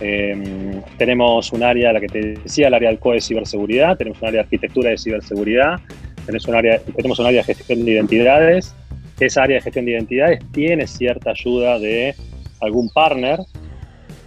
Em, 0.00 0.80
tenemos 0.96 1.52
un 1.52 1.62
área, 1.62 1.92
la 1.92 2.00
que 2.00 2.06
te 2.06 2.20
decía, 2.42 2.68
el 2.68 2.74
área 2.74 2.88
del 2.88 2.98
COE 2.98 3.16
de 3.16 3.20
ciberseguridad, 3.20 3.96
tenemos 3.96 4.20
un 4.22 4.28
área 4.28 4.38
de 4.38 4.44
arquitectura 4.44 4.90
de 4.90 4.98
ciberseguridad, 4.98 5.80
tenemos 6.24 6.46
un 6.48 6.54
área, 6.54 6.80
tenemos 6.96 7.18
un 7.18 7.26
área 7.26 7.42
de 7.42 7.54
gestión 7.54 7.84
de 7.84 7.90
identidades. 7.90 8.74
Esa 9.18 9.42
área 9.42 9.56
de 9.56 9.62
gestión 9.62 9.84
de 9.84 9.92
identidades 9.92 10.40
tiene 10.52 10.86
cierta 10.86 11.30
ayuda 11.30 11.78
de 11.78 12.14
algún 12.60 12.88
partner 12.90 13.40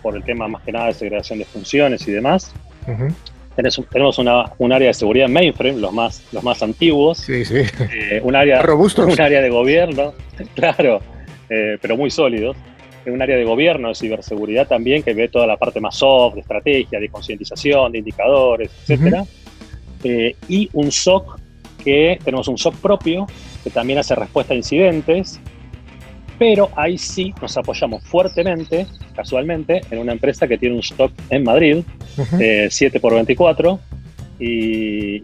por 0.03 0.15
el 0.15 0.23
tema 0.23 0.47
más 0.47 0.61
que 0.61 0.71
nada 0.71 0.87
de 0.87 0.93
segregación 0.93 1.39
de 1.39 1.45
funciones 1.45 2.07
y 2.07 2.11
demás 2.11 2.53
tenemos 3.91 4.17
una, 4.17 4.45
un 4.57 4.71
área 4.71 4.87
de 4.87 4.93
seguridad 4.93 5.27
mainframe, 5.27 5.79
los 5.79 5.93
más, 5.93 6.23
los 6.31 6.43
más 6.43 6.61
antiguos. 6.63 7.19
Sí, 7.19 7.45
sí. 7.45 7.61
Eh, 7.93 8.19
un, 8.23 8.35
área, 8.35 8.63
un 8.63 9.21
área 9.21 9.41
de 9.41 9.49
gobierno, 9.49 10.13
claro, 10.55 11.01
eh, 11.49 11.77
pero 11.81 11.95
muy 11.97 12.09
sólidos. 12.09 12.57
Un 13.05 13.21
área 13.21 13.35
de 13.35 13.43
gobierno, 13.43 13.89
de 13.89 13.95
ciberseguridad 13.95 14.65
también, 14.65 15.03
que 15.03 15.13
ve 15.13 15.27
toda 15.27 15.45
la 15.45 15.57
parte 15.57 15.81
más 15.81 15.97
soft, 15.97 16.35
de 16.35 16.41
estrategia, 16.41 16.99
de 16.99 17.09
concientización, 17.09 17.91
de 17.91 17.97
indicadores, 17.97 18.71
etc. 18.87 19.27
Eh, 20.05 20.35
y 20.47 20.69
un 20.71 20.89
SOC 20.89 21.37
que 21.83 22.17
tenemos 22.23 22.47
un 22.47 22.57
SOC 22.57 22.75
propio, 22.75 23.27
que 23.61 23.69
también 23.69 23.99
hace 23.99 24.15
respuesta 24.15 24.53
a 24.53 24.57
incidentes, 24.57 25.41
pero 26.43 26.69
ahí 26.75 26.97
sí 26.97 27.33
nos 27.41 27.55
apoyamos 27.55 28.03
fuertemente, 28.03 28.85
casualmente, 29.15 29.79
en 29.89 29.99
una 29.99 30.11
empresa 30.11 30.45
que 30.45 30.57
tiene 30.57 30.75
un 30.75 30.81
stock 30.81 31.13
en 31.29 31.41
Madrid, 31.45 31.85
7 32.17 32.69
x 32.69 33.01
24, 33.01 33.79
y, 34.41 35.23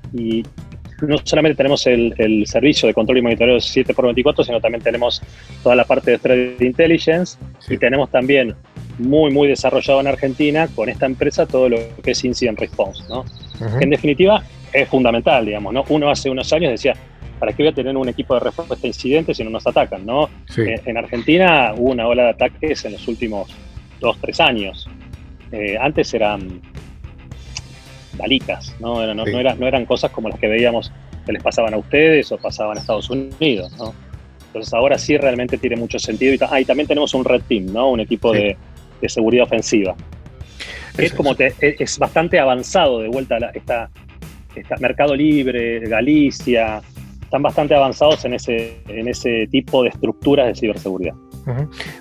no 1.02 1.18
solamente 1.22 1.58
tenemos 1.58 1.86
el, 1.88 2.46
servicio 2.48 2.88
de 2.88 2.94
control 2.94 3.18
y 3.18 3.22
monitoreo 3.22 3.58
7x24, 3.58 4.46
sino 4.46 4.62
también 4.62 4.82
tenemos 4.82 5.22
toda 5.62 5.76
la 5.76 5.84
parte 5.84 6.12
de 6.12 6.20
Threat 6.20 6.62
Intelligence 6.62 7.38
y 7.70 7.78
tenemos 7.78 8.10
también 8.10 8.56
muy, 8.98 9.30
muy 9.30 9.50
desarrollado 9.50 10.00
en 10.00 10.08
Argentina 10.08 10.70
con 10.74 10.88
esta 10.88 11.06
empresa 11.06 11.46
todo 11.46 11.68
lo 11.68 11.80
que 12.02 12.12
es 12.12 12.24
Incident 12.24 12.62
Response, 12.62 13.04
¿no? 13.10 13.26
En 13.82 13.90
definitiva, 13.90 14.42
es 14.72 14.88
fundamental, 14.88 15.46
digamos, 15.46 15.74
¿no? 15.74 15.84
Uno 15.90 16.10
hace 16.10 16.30
unos 16.30 16.54
años 16.54 16.72
decía, 16.72 16.94
¿para 17.40 17.54
qué 17.54 17.64
voy 17.64 17.72
a 17.72 17.74
tener 17.74 17.96
un 17.96 18.10
equipo 18.10 18.34
de 18.34 18.42
respuesta 18.42 18.76
a 18.76 18.88
incidentes 18.88 19.38
si 19.38 19.44
no 19.44 19.50
nos 19.50 19.66
atacan, 19.66 20.06
no? 20.06 20.30
En, 20.58 20.98
Argentina 20.98 21.74
hubo 21.76 21.92
una 21.92 22.08
ola 22.08 22.24
de 22.24 22.30
ataques 22.30 22.86
en 22.86 22.94
los 22.94 23.08
últimos 23.08 23.50
dos, 24.00 24.18
tres 24.20 24.40
años. 24.40 24.88
Eh, 25.52 25.78
antes 25.80 26.14
eran 26.14 26.62
balicas, 28.18 28.76
¿no? 28.80 29.06
No, 29.14 29.26
no, 29.26 29.68
eran 29.68 29.86
cosas 29.86 30.12
como 30.12 30.30
las 30.30 30.40
que 30.40 30.48
veíamos 30.48 30.92
que 31.26 31.32
les 31.32 31.42
pasaban 31.42 31.74
a 31.74 31.78
ustedes 31.78 32.32
o 32.32 32.38
pasaban 32.38 32.78
a 32.78 32.82
Estados 32.82 33.10
Unidos, 33.10 33.72
¿no? 33.78 33.94
Entonces 34.48 34.74
ahora 34.74 34.98
sí 34.98 35.16
realmente 35.16 35.58
tiene 35.58 35.76
mucho 35.76 36.00
sentido. 36.00 36.34
Y, 36.34 36.40
ah, 36.50 36.60
y 36.60 36.66
también 36.66 36.88
tenemos 36.88 37.14
un 37.14 37.24
Red 37.24 37.44
Team, 37.48 37.68
¿no? 37.72 37.92
Un 37.92 38.00
equipo 38.00 38.34
de, 38.34 38.58
seguridad 39.08 39.46
ofensiva. 39.46 39.96
Es, 40.98 41.14
como 41.14 41.34
es 41.38 41.98
bastante 41.98 42.40
avanzado 42.40 43.00
de 43.00 43.08
vuelta 43.08 43.36
a 43.36 43.52
esta, 43.54 43.90
Mercado 44.80 45.16
Libre, 45.16 45.80
Galicia, 45.88 46.82
están 47.30 47.44
bastante 47.44 47.76
avanzados 47.76 48.26
en 48.26 48.34
ese, 48.34 48.82
en 48.88 49.08
ese 49.08 49.48
tipo 49.52 49.84
de 49.84 49.90
estructuras 49.90 50.48
de 50.48 50.56
ciberseguridad. 50.56 51.14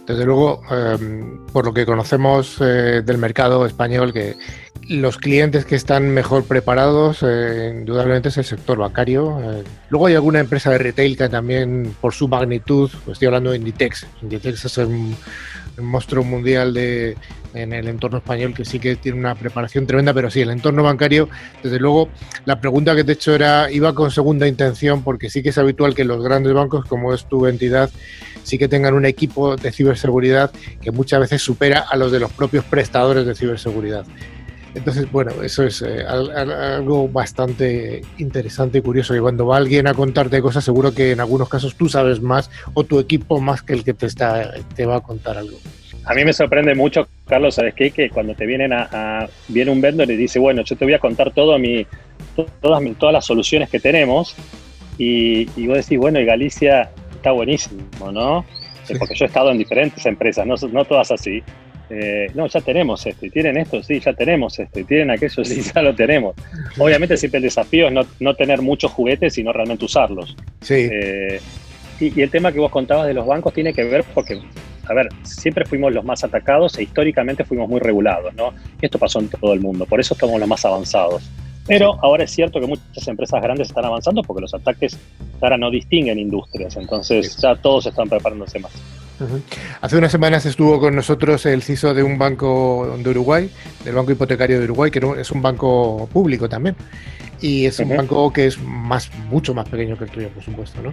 Desde 0.07 0.25
luego, 0.25 0.63
em, 0.71 1.45
por 1.53 1.67
lo 1.67 1.75
que 1.75 1.85
conocemos 1.85 2.57
eh, 2.63 3.03
del 3.05 3.19
mercado 3.19 3.67
español, 3.67 4.15
que 4.15 4.37
los 4.89 5.19
clientes 5.19 5.67
que 5.67 5.77
están 5.77 6.09
mejor 6.11 6.45
preparados, 6.45 7.23
eh, 7.23 7.77
indudablemente 7.81 8.31
es 8.31 8.39
el 8.39 8.45
sector 8.45 8.79
bancario. 8.79 9.39
Eh, 9.41 9.65
luego 9.91 10.07
hay 10.07 10.15
alguna 10.15 10.41
empresa 10.41 10.71
de 10.71 10.79
retail 10.79 11.17
que 11.17 11.29
también, 11.29 11.95
por 12.01 12.15
su 12.15 12.27
magnitud, 12.27 12.91
pues 13.05 13.17
estoy 13.17 13.27
hablando 13.27 13.51
de 13.51 13.59
Inditex. 13.59 14.07
Inditex 14.23 14.65
es 14.65 14.79
un, 14.79 15.15
monstruo 15.81 16.25
mundial 16.25 16.75
de, 16.75 17.17
en 17.55 17.73
el 17.73 17.89
entorno 17.89 18.19
español 18.19 18.55
que 18.55 18.65
sí 18.65 18.79
que 18.79 18.97
tiene 18.97 19.19
una 19.19 19.35
preparación 19.35 19.87
tremenda, 19.87 20.13
pero 20.13 20.31
sí, 20.31 20.41
el 20.41 20.51
entorno 20.51 20.83
bancario, 20.83 21.29
desde 21.63 21.79
luego, 21.79 22.09
la 22.45 22.61
pregunta 22.61 22.95
que 22.95 23.05
te 23.05 23.13
he 23.13 23.15
hecho 23.15 23.35
era, 23.35 23.71
iba 23.71 23.95
con 23.95 24.11
segunda 24.11 24.47
intención, 24.47 25.03
porque 25.03 25.31
sí 25.31 25.43
que 25.43 25.51
es 25.51 25.59
habitual 25.59 25.95
que 25.95 26.05
los 26.05 26.23
grandes 26.23 26.53
bancos, 26.53 26.85
como 26.87 27.13
es 27.15 27.27
tu 27.27 27.47
entidad, 27.47 27.91
sí 28.43 28.59
que 28.59 28.69
tengan 28.69 28.95
un 28.95 29.05
equipo 29.05 29.57
de 29.57 29.73
ciberseguridad 29.73 30.51
que 30.81 30.91
muchas 30.91 31.21
veces 31.21 31.43
supera 31.43 31.81
a 31.81 31.97
los 31.97 32.13
de 32.13 32.21
los 32.21 32.33
propios 32.33 32.65
prestadores 32.65 33.27
de 33.27 33.35
ciberseguridad. 33.35 34.05
Entonces, 34.75 35.11
bueno, 35.11 35.33
eso 35.43 35.65
es 35.65 35.83
eh, 35.83 36.05
algo 36.07 37.09
bastante 37.09 38.03
interesante 38.19 38.79
y 38.79 38.83
curioso. 38.83 39.17
Y 39.17 39.21
cuando 39.21 39.47
va 39.47 39.57
alguien 39.57 39.87
a 39.87 39.95
contarte 39.95 40.41
cosas, 40.41 40.65
seguro 40.65 40.95
que 40.95 41.13
en 41.13 41.21
algunos 41.21 41.49
casos 41.49 41.75
tú 41.75 41.89
sabes 41.89 42.21
más 42.21 42.51
o 42.75 42.85
tu 42.85 42.99
equipo 42.99 43.41
más 43.41 43.63
que 43.63 43.73
el 43.73 43.85
que 43.85 43.95
te, 43.95 44.07
está, 44.07 44.53
te 44.75 44.87
va 44.87 44.97
a 44.97 45.01
contar 45.01 45.39
algo. 45.39 45.59
A 46.05 46.15
mí 46.15 46.25
me 46.25 46.33
sorprende 46.33 46.75
mucho, 46.75 47.07
Carlos, 47.27 47.57
¿sabes 47.57 47.75
qué? 47.75 47.91
Que 47.91 48.09
cuando 48.09 48.35
te 48.35 48.47
vienen 48.47 48.73
a, 48.73 49.29
viene 49.49 49.71
un 49.71 49.81
vendor 49.81 50.11
y 50.11 50.17
dice, 50.17 50.39
bueno, 50.39 50.63
yo 50.63 50.77
te 50.77 50.85
voy 50.85 50.95
a 50.95 50.99
contar 50.99 51.33
todo 51.33 51.59
mi, 51.59 51.87
todas, 52.35 52.83
todas 52.99 53.13
las 53.13 53.27
soluciones 53.27 53.69
que 53.69 53.81
tenemos. 53.81 54.35
Y, 54.97 55.49
y 55.57 55.67
vos 55.67 55.77
decís, 55.77 55.99
bueno, 55.99 56.19
y 56.19 56.25
Galicia 56.25 56.91
está 57.15 57.33
buenísimo, 57.33 58.11
¿no? 58.11 58.45
Porque 58.99 59.15
yo 59.15 59.27
he 59.27 59.29
estado 59.29 59.51
en 59.51 59.59
diferentes 59.59 60.05
empresas, 60.07 60.47
no, 60.47 60.55
no 60.73 60.85
todas 60.85 61.11
así. 61.11 61.43
Eh, 61.91 62.31
no, 62.35 62.47
ya 62.47 62.61
tenemos 62.61 63.07
esto, 63.07 63.25
y 63.25 63.31
tienen 63.31 63.57
esto, 63.57 63.83
sí, 63.83 63.99
ya 64.01 64.13
tenemos 64.13 64.59
esto, 64.59 64.81
y 64.81 64.85
tienen 64.85 65.11
aquello, 65.11 65.45
sí, 65.45 65.63
ya 65.63 65.83
lo 65.83 65.95
tenemos. 65.95 66.35
Obviamente 66.79 67.17
siempre 67.17 67.39
el 67.39 67.45
desafío 67.45 67.89
es 67.89 68.07
no, 68.21 68.35
tener 68.35 68.63
muchos 68.63 68.93
juguetes, 68.93 69.35
sino 69.35 69.53
realmente 69.53 69.85
usarlos. 69.85 70.37
Sí. 70.61 70.89
Eh, 70.91 71.41
y, 72.01 72.21
el 72.21 72.31
tema 72.31 72.53
que 72.53 72.61
vos 72.61 72.71
contabas 72.71 73.07
de 73.07 73.15
los 73.15 73.27
bancos 73.27 73.55
tiene 73.55 73.73
que 73.73 73.85
ver 73.85 74.05
porque, 74.15 74.41
a 74.87 74.95
ver, 74.95 75.09
siempre 75.23 75.65
fuimos 75.65 75.93
los 75.93 76.05
más 76.05 76.23
atacados 76.25 76.79
e 76.79 76.83
históricamente 76.83 77.45
fuimos 77.45 77.69
muy 77.69 77.81
regulados, 77.81 78.35
¿no? 78.35 78.53
Y 78.81 78.87
esto 78.87 78.99
pasó 78.99 79.21
en 79.21 79.29
todo 79.29 79.53
el 79.53 79.61
mundo, 79.61 79.87
por 79.87 80.01
eso 80.01 80.15
estamos 80.15 80.39
los 80.39 80.49
más 80.49 80.65
avanzados. 80.65 81.29
Pero 81.69 81.99
ahora 82.03 82.25
es 82.25 82.31
cierto 82.31 82.61
que 82.61 82.67
muchas 82.67 83.07
empresas 83.07 83.41
grandes 83.43 83.69
están 83.69 83.85
avanzando 83.85 84.23
porque 84.23 84.41
los 84.41 84.55
ataques 84.55 84.99
ahora 85.41 85.59
no 85.59 85.71
distinguen 85.71 86.19
industrias, 86.19 86.77
entonces 86.77 87.37
ya 87.37 87.55
todos 87.55 87.87
están 87.87 88.09
preparándose 88.09 88.59
más. 88.59 88.73
Hace 89.81 89.97
unas 89.97 90.13
semanas 90.13 90.47
estuvo 90.47 90.79
con 90.81 90.95
nosotros 90.95 91.45
el 91.47 91.63
CISO 91.63 91.93
de 91.93 92.03
un 92.03 92.19
banco 92.19 92.97
de 92.99 93.11
Uruguay, 93.11 93.51
del 93.85 93.95
Banco 93.95 94.13
Hipotecario 94.13 94.59
de 94.59 94.65
Uruguay, 94.65 94.91
que 94.91 95.01
es 95.19 95.31
un 95.31 95.43
banco 95.43 96.09
público 96.13 96.49
también. 96.49 96.77
Y 97.41 97.67
es 97.67 97.79
un 97.79 97.91
banco 97.91 98.33
que 98.33 98.47
es 98.47 98.61
más, 98.61 99.11
mucho 99.31 99.55
más 99.55 99.69
pequeño 99.69 99.97
que 99.97 100.05
el 100.05 100.11
tuyo, 100.11 100.29
por 100.31 100.43
supuesto, 100.43 100.83
¿no? 100.83 100.93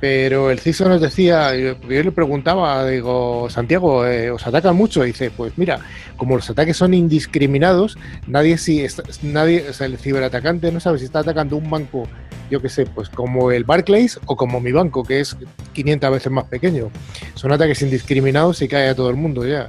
Pero 0.00 0.50
el 0.50 0.58
CISO 0.58 0.88
nos 0.88 1.00
decía, 1.00 1.56
yo 1.56 1.76
le 1.88 2.12
preguntaba, 2.12 2.86
digo, 2.86 3.48
Santiago, 3.48 4.06
eh, 4.06 4.30
¿os 4.30 4.46
atacan 4.46 4.76
mucho? 4.76 5.04
Y 5.04 5.08
dice, 5.08 5.30
pues 5.30 5.54
mira, 5.56 5.80
como 6.18 6.36
los 6.36 6.50
ataques 6.50 6.76
son 6.76 6.92
indiscriminados, 6.92 7.96
nadie 8.26 8.58
si 8.58 8.84
nadie, 9.22 9.64
o 9.70 9.72
sea, 9.72 9.86
el 9.86 9.96
ciberatacante 9.96 10.70
no 10.70 10.80
sabe 10.80 10.98
si 10.98 11.06
está 11.06 11.20
atacando 11.20 11.56
un 11.56 11.70
banco, 11.70 12.06
yo 12.50 12.60
qué 12.60 12.68
sé, 12.68 12.84
pues 12.84 13.08
como 13.08 13.50
el 13.50 13.64
Barclays 13.64 14.20
o 14.26 14.36
como 14.36 14.60
mi 14.60 14.70
banco, 14.70 15.02
que 15.02 15.20
es 15.20 15.34
500 15.72 16.10
veces 16.10 16.30
más 16.30 16.44
pequeño. 16.44 16.90
Son 17.34 17.52
ataques 17.52 17.80
indiscriminados 17.80 18.60
y 18.60 18.68
cae 18.68 18.90
a 18.90 18.94
todo 18.94 19.08
el 19.08 19.16
mundo 19.16 19.46
ya. 19.46 19.68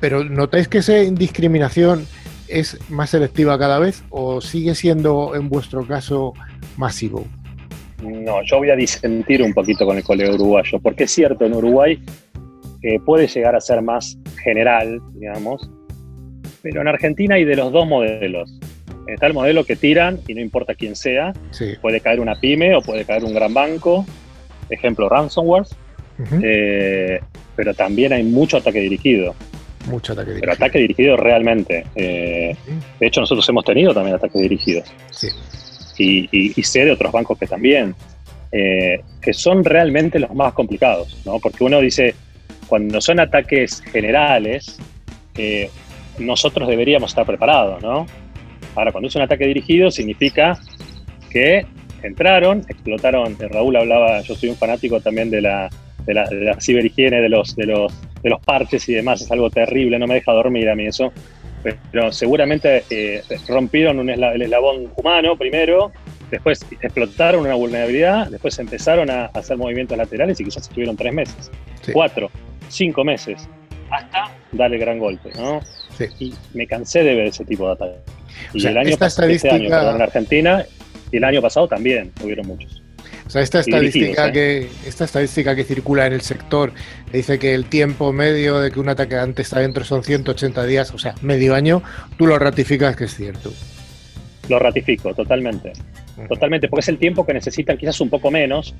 Pero 0.00 0.24
¿notáis 0.24 0.66
que 0.66 0.78
esa 0.78 0.98
indiscriminación 0.98 2.06
es 2.48 2.78
más 2.90 3.10
selectiva 3.10 3.58
cada 3.58 3.78
vez 3.78 4.02
o 4.10 4.40
sigue 4.40 4.74
siendo 4.74 5.34
en 5.34 5.48
vuestro 5.48 5.86
caso 5.86 6.34
masivo? 6.76 7.24
No, 8.02 8.42
yo 8.44 8.58
voy 8.58 8.70
a 8.70 8.76
disentir 8.76 9.42
un 9.42 9.54
poquito 9.54 9.86
con 9.86 9.96
el 9.96 10.04
colega 10.04 10.34
uruguayo, 10.34 10.78
porque 10.80 11.04
es 11.04 11.10
cierto, 11.10 11.44
en 11.44 11.54
Uruguay 11.54 11.98
eh, 12.82 12.98
puede 13.04 13.26
llegar 13.26 13.56
a 13.56 13.60
ser 13.60 13.80
más 13.80 14.18
general, 14.42 15.00
digamos, 15.14 15.70
pero 16.62 16.82
en 16.82 16.88
Argentina 16.88 17.36
hay 17.36 17.44
de 17.44 17.56
los 17.56 17.72
dos 17.72 17.86
modelos. 17.86 18.52
Está 19.06 19.26
el 19.26 19.34
modelo 19.34 19.64
que 19.64 19.76
tiran 19.76 20.20
y 20.26 20.34
no 20.34 20.40
importa 20.40 20.74
quién 20.74 20.96
sea, 20.96 21.32
puede 21.82 22.00
caer 22.00 22.20
una 22.20 22.34
pyme 22.40 22.74
o 22.74 22.80
puede 22.80 23.04
caer 23.04 23.24
un 23.24 23.34
gran 23.34 23.52
banco, 23.52 24.06
ejemplo 24.70 25.08
ransomware, 25.08 25.66
eh, 26.42 27.20
pero 27.54 27.74
también 27.74 28.12
hay 28.12 28.24
mucho 28.24 28.56
ataque 28.56 28.80
dirigido. 28.80 29.34
Mucho 29.86 30.12
ataque 30.12 30.30
dirigido. 30.30 30.40
Pero 30.40 30.52
ataque 30.52 30.78
dirigido 30.78 31.16
realmente. 31.16 31.86
Eh, 31.94 32.56
de 33.00 33.06
hecho, 33.06 33.20
nosotros 33.20 33.48
hemos 33.48 33.64
tenido 33.64 33.92
también 33.92 34.16
ataques 34.16 34.40
dirigidos. 34.40 34.92
Sí 35.10 35.28
y, 35.98 36.62
sé 36.62 36.84
de 36.84 36.92
otros 36.92 37.12
bancos 37.12 37.38
que 37.38 37.46
también, 37.46 37.94
eh, 38.52 39.00
que 39.20 39.32
son 39.32 39.64
realmente 39.64 40.18
los 40.18 40.34
más 40.34 40.52
complicados, 40.52 41.20
¿no? 41.24 41.38
Porque 41.38 41.64
uno 41.64 41.80
dice, 41.80 42.14
cuando 42.66 43.00
son 43.00 43.20
ataques 43.20 43.80
generales, 43.80 44.78
eh, 45.36 45.70
nosotros 46.18 46.68
deberíamos 46.68 47.10
estar 47.10 47.26
preparados, 47.26 47.82
¿no? 47.82 48.06
Ahora, 48.74 48.92
cuando 48.92 49.08
es 49.08 49.16
un 49.16 49.22
ataque 49.22 49.46
dirigido, 49.46 49.90
significa 49.90 50.58
que 51.30 51.66
entraron, 52.02 52.60
explotaron. 52.68 53.36
Raúl 53.38 53.76
hablaba, 53.76 54.20
yo 54.22 54.34
soy 54.34 54.50
un 54.50 54.56
fanático 54.56 55.00
también 55.00 55.30
de 55.30 55.40
la, 55.40 55.70
de 56.06 56.14
la, 56.14 56.24
de 56.28 56.44
la 56.44 56.60
ciberhigiene, 56.60 57.20
de 57.20 57.28
los, 57.28 57.54
de, 57.54 57.66
los, 57.66 57.92
de 58.24 58.30
los 58.30 58.40
parches 58.40 58.88
y 58.88 58.94
demás, 58.94 59.22
es 59.22 59.30
algo 59.30 59.48
terrible, 59.50 60.00
no 60.00 60.08
me 60.08 60.14
deja 60.14 60.32
dormir 60.32 60.68
a 60.68 60.74
mí 60.74 60.86
eso 60.86 61.12
pero 61.90 62.12
seguramente 62.12 62.84
eh, 62.90 63.22
rompieron 63.48 63.98
un 63.98 64.10
el 64.10 64.42
eslabón 64.42 64.92
humano 64.96 65.36
primero, 65.36 65.92
después 66.30 66.64
explotaron 66.80 67.42
una 67.42 67.54
vulnerabilidad, 67.54 68.28
después 68.28 68.58
empezaron 68.58 69.10
a 69.10 69.26
hacer 69.26 69.56
movimientos 69.56 69.96
laterales 69.96 70.38
y 70.40 70.44
quizás 70.44 70.64
estuvieron 70.64 70.96
tres 70.96 71.12
meses, 71.12 71.50
cuatro, 71.92 72.30
cinco 72.68 73.04
meses, 73.04 73.48
hasta 73.90 74.30
darle 74.52 74.76
el 74.76 74.82
gran 74.82 74.98
golpe, 74.98 75.30
¿no? 75.36 75.60
Y 76.18 76.34
me 76.52 76.66
cansé 76.66 77.02
de 77.02 77.14
ver 77.14 77.26
ese 77.28 77.44
tipo 77.44 77.66
de 77.66 77.72
ataques. 77.72 78.00
Y 78.52 78.66
el 78.66 78.76
año 78.76 78.96
pasado, 78.96 79.28
este 79.28 79.50
año, 79.50 79.66
en 79.66 80.02
Argentina, 80.02 80.66
y 81.10 81.16
el 81.16 81.24
año 81.24 81.40
pasado 81.40 81.68
también 81.68 82.12
hubieron 82.22 82.46
muchos. 82.46 82.83
O 83.26 83.30
sea, 83.30 83.42
esta 83.42 83.60
estadística, 83.60 84.28
¿eh? 84.28 84.32
que, 84.32 84.68
esta 84.86 85.04
estadística 85.04 85.56
que 85.56 85.64
circula 85.64 86.06
en 86.06 86.12
el 86.12 86.20
sector 86.20 86.72
dice 87.12 87.38
que 87.38 87.54
el 87.54 87.64
tiempo 87.66 88.12
medio 88.12 88.60
de 88.60 88.70
que 88.70 88.80
un 88.80 88.88
atacante 88.88 89.42
está 89.42 89.60
dentro 89.60 89.84
son 89.84 90.04
180 90.04 90.64
días, 90.66 90.92
o 90.92 90.98
sea, 90.98 91.14
medio 91.22 91.54
año, 91.54 91.82
tú 92.18 92.26
lo 92.26 92.38
ratificas 92.38 92.96
que 92.96 93.04
es 93.04 93.14
cierto. 93.14 93.52
Lo 94.48 94.58
ratifico, 94.58 95.14
totalmente. 95.14 95.72
Totalmente, 96.28 96.68
porque 96.68 96.82
es 96.82 96.88
el 96.88 96.98
tiempo 96.98 97.24
que 97.24 97.32
necesitan, 97.32 97.76
quizás 97.76 98.00
un 98.00 98.10
poco 98.10 98.30
menos, 98.30 98.74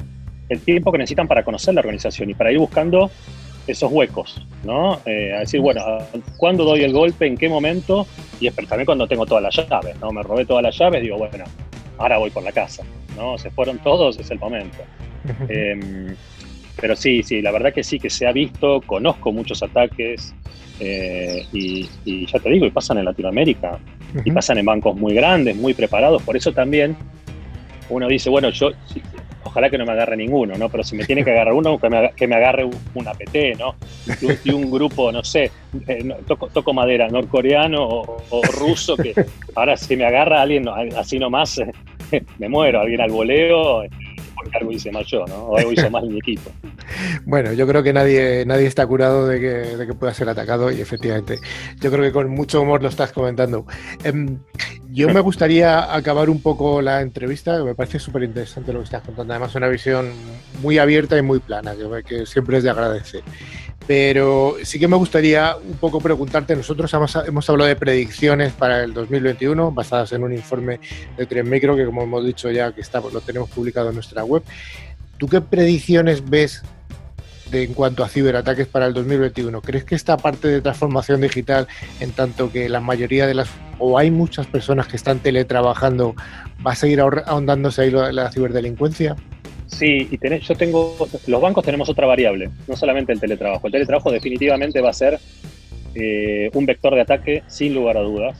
el 0.48 0.60
tiempo 0.60 0.92
que 0.92 0.98
necesitan 0.98 1.26
para 1.26 1.42
conocer 1.42 1.74
la 1.74 1.80
organización 1.80 2.30
y 2.30 2.34
para 2.34 2.52
ir 2.52 2.58
buscando 2.58 3.10
esos 3.66 3.90
huecos, 3.90 4.46
¿no? 4.62 5.00
Eh, 5.06 5.32
a 5.34 5.40
decir, 5.40 5.60
bueno, 5.60 5.82
¿cuándo 6.36 6.64
doy 6.64 6.84
el 6.84 6.92
golpe? 6.92 7.26
¿En 7.26 7.36
qué 7.36 7.48
momento? 7.48 8.06
Y 8.40 8.50
también 8.50 8.84
cuando 8.84 9.08
tengo 9.08 9.24
todas 9.24 9.42
las 9.42 9.56
llaves, 9.56 9.98
¿no? 10.00 10.12
Me 10.12 10.22
robé 10.22 10.44
todas 10.44 10.62
las 10.62 10.76
llaves, 10.78 11.02
digo, 11.02 11.16
bueno, 11.16 11.44
ahora 11.98 12.18
voy 12.18 12.30
por 12.30 12.42
la 12.42 12.52
casa, 12.52 12.82
¿no? 13.16 13.38
Se 13.38 13.50
fueron 13.50 13.78
todos, 13.78 14.18
es 14.18 14.30
el 14.30 14.38
momento. 14.38 14.78
Em, 15.48 16.14
pero 16.80 16.96
sí, 16.96 17.22
sí, 17.22 17.40
la 17.40 17.50
verdad 17.50 17.72
que 17.72 17.82
sí, 17.82 17.98
que 17.98 18.10
se 18.10 18.26
ha 18.26 18.32
visto, 18.32 18.80
conozco 18.82 19.32
muchos 19.32 19.62
ataques 19.62 20.34
eh, 20.80 21.46
y, 21.52 22.26
ya 22.26 22.38
te 22.38 22.50
digo, 22.50 22.66
y 22.66 22.70
pasan 22.70 22.98
en 22.98 23.04
Latinoamérica, 23.04 23.78
y 24.24 24.30
pasan 24.32 24.58
en 24.58 24.66
bancos 24.66 24.96
muy 24.96 25.14
grandes, 25.14 25.56
muy 25.56 25.72
preparados, 25.72 26.22
por 26.22 26.36
eso 26.36 26.52
también 26.52 26.96
uno 27.88 28.08
dice, 28.08 28.28
bueno, 28.28 28.50
yo 28.50 28.70
ojalá 29.44 29.70
que 29.70 29.78
no 29.78 29.84
me 29.84 29.92
agarre 29.92 30.16
ninguno, 30.16 30.56
¿no? 30.56 30.68
Pero 30.68 30.82
si 30.84 30.96
me 30.96 31.04
tiene 31.04 31.24
que 31.24 31.30
agarrar 31.30 31.54
uno, 31.54 31.78
que 31.78 31.88
me, 31.88 32.10
que 32.12 32.24
agarre 32.24 32.64
un, 32.64 33.08
APT, 33.08 33.58
¿no? 33.58 33.74
Y 34.44 34.50
un, 34.50 34.70
grupo, 34.70 35.12
no 35.12 35.22
sé, 35.22 35.50
eh, 35.86 36.14
toco, 36.26 36.72
madera, 36.72 37.08
norcoreano 37.08 37.86
o, 37.86 38.42
ruso, 38.58 38.96
que 38.96 39.14
ahora 39.54 39.76
si 39.76 39.96
me 39.96 40.04
agarra 40.04 40.42
alguien 40.42 40.68
así 40.96 41.18
nomás, 41.18 41.60
me 42.38 42.48
muero, 42.48 42.80
alguien 42.80 43.00
al 43.00 43.10
voleo, 43.10 43.82
porque 44.44 44.58
algo 44.58 44.72
hice 44.72 44.92
mal 44.92 45.04
¿no? 45.28 45.34
O 45.34 45.58
algo 45.58 45.72
hizo 45.72 45.90
mi 45.90 46.18
equipo. 46.18 46.50
Bueno, 47.24 47.52
yo 47.52 47.66
creo 47.66 47.82
que 47.82 47.92
nadie, 47.92 48.44
nadie 48.46 48.66
está 48.66 48.86
curado 48.86 49.26
de 49.26 49.40
que, 49.40 49.76
de 49.76 49.86
que, 49.86 49.94
pueda 49.94 50.12
ser 50.12 50.28
atacado 50.28 50.70
y 50.70 50.80
efectivamente, 50.80 51.40
yo 51.80 51.90
creo 51.90 52.04
que 52.04 52.12
con 52.12 52.28
mucho 52.28 52.60
humor 52.60 52.82
lo 52.82 52.88
estás 52.88 53.10
comentando. 53.12 53.66
Em, 54.04 54.38
yo 54.90 55.08
me 55.08 55.20
gustaría 55.20 55.92
acabar 55.94 56.30
un 56.30 56.40
poco 56.40 56.82
la 56.82 57.00
entrevista, 57.00 57.56
que 57.58 57.64
me 57.64 57.74
parece 57.74 57.98
súper 57.98 58.24
interesante 58.24 58.72
lo 58.72 58.80
que 58.80 58.84
estás 58.84 59.02
contando. 59.02 59.32
Además, 59.32 59.54
una 59.54 59.68
visión 59.68 60.10
muy 60.62 60.78
abierta 60.78 61.16
y 61.18 61.22
muy 61.22 61.40
plana, 61.40 61.74
que 62.06 62.26
siempre 62.26 62.58
es 62.58 62.64
de 62.64 62.70
agradecer. 62.70 63.22
Pero 63.86 64.56
sí 64.62 64.78
que 64.78 64.88
me 64.88 64.96
gustaría 64.96 65.56
un 65.56 65.76
poco 65.76 66.00
preguntarte, 66.00 66.56
nosotros 66.56 66.92
hemos, 66.94 67.50
hablado 67.50 67.68
de 67.68 67.76
predicciones 67.76 68.52
para 68.52 68.82
el 68.82 68.94
2021 68.94 69.72
basadas 69.72 70.12
en 70.12 70.22
un 70.22 70.32
informe 70.32 70.80
de 71.18 71.26
Tren 71.26 71.48
Micro 71.48 71.76
que 71.76 71.84
como 71.84 72.02
hemos 72.02 72.24
dicho 72.24 72.50
ya 72.50 72.72
que 72.72 72.80
está, 72.80 73.00
lo 73.00 73.20
tenemos 73.20 73.50
publicado 73.50 73.90
en 73.90 73.96
nuestra 73.96 74.24
web. 74.24 74.42
¿Tú 75.18 75.28
qué 75.28 75.42
predicciones 75.42 76.28
ves 76.28 76.62
de, 77.50 77.64
en 77.64 77.74
cuanto 77.74 78.02
a 78.02 78.08
ciberataques 78.08 78.68
para 78.68 78.86
el 78.86 78.94
2021? 78.94 79.60
¿Crees 79.60 79.84
que 79.84 79.94
esta 79.94 80.16
parte 80.16 80.48
de 80.48 80.62
transformación 80.62 81.20
digital, 81.20 81.68
en 82.00 82.12
tanto 82.12 82.50
que 82.50 82.70
la 82.70 82.80
mayoría 82.80 83.26
de 83.26 83.34
las, 83.34 83.50
o 83.78 83.98
hay 83.98 84.10
muchas 84.10 84.46
personas 84.46 84.88
que 84.88 84.96
están 84.96 85.18
teletrabajando, 85.18 86.14
va 86.66 86.72
a 86.72 86.74
seguir 86.74 87.02
ahondándose 87.02 87.82
ahí 87.82 87.90
la 87.90 88.32
ciberdelincuencia? 88.32 89.14
Sí, 89.74 90.06
y 90.08 90.18
tenés, 90.18 90.46
yo 90.46 90.54
tengo, 90.54 90.96
los 91.26 91.40
bancos 91.40 91.64
tenemos 91.64 91.88
otra 91.88 92.06
variable, 92.06 92.48
no 92.68 92.76
solamente 92.76 93.12
el 93.12 93.18
teletrabajo. 93.18 93.66
El 93.66 93.72
teletrabajo 93.72 94.12
definitivamente 94.12 94.80
va 94.80 94.90
a 94.90 94.92
ser 94.92 95.18
eh, 95.96 96.48
un 96.54 96.64
vector 96.64 96.94
de 96.94 97.00
ataque 97.00 97.42
sin 97.48 97.74
lugar 97.74 97.96
a 97.96 98.02
dudas. 98.02 98.38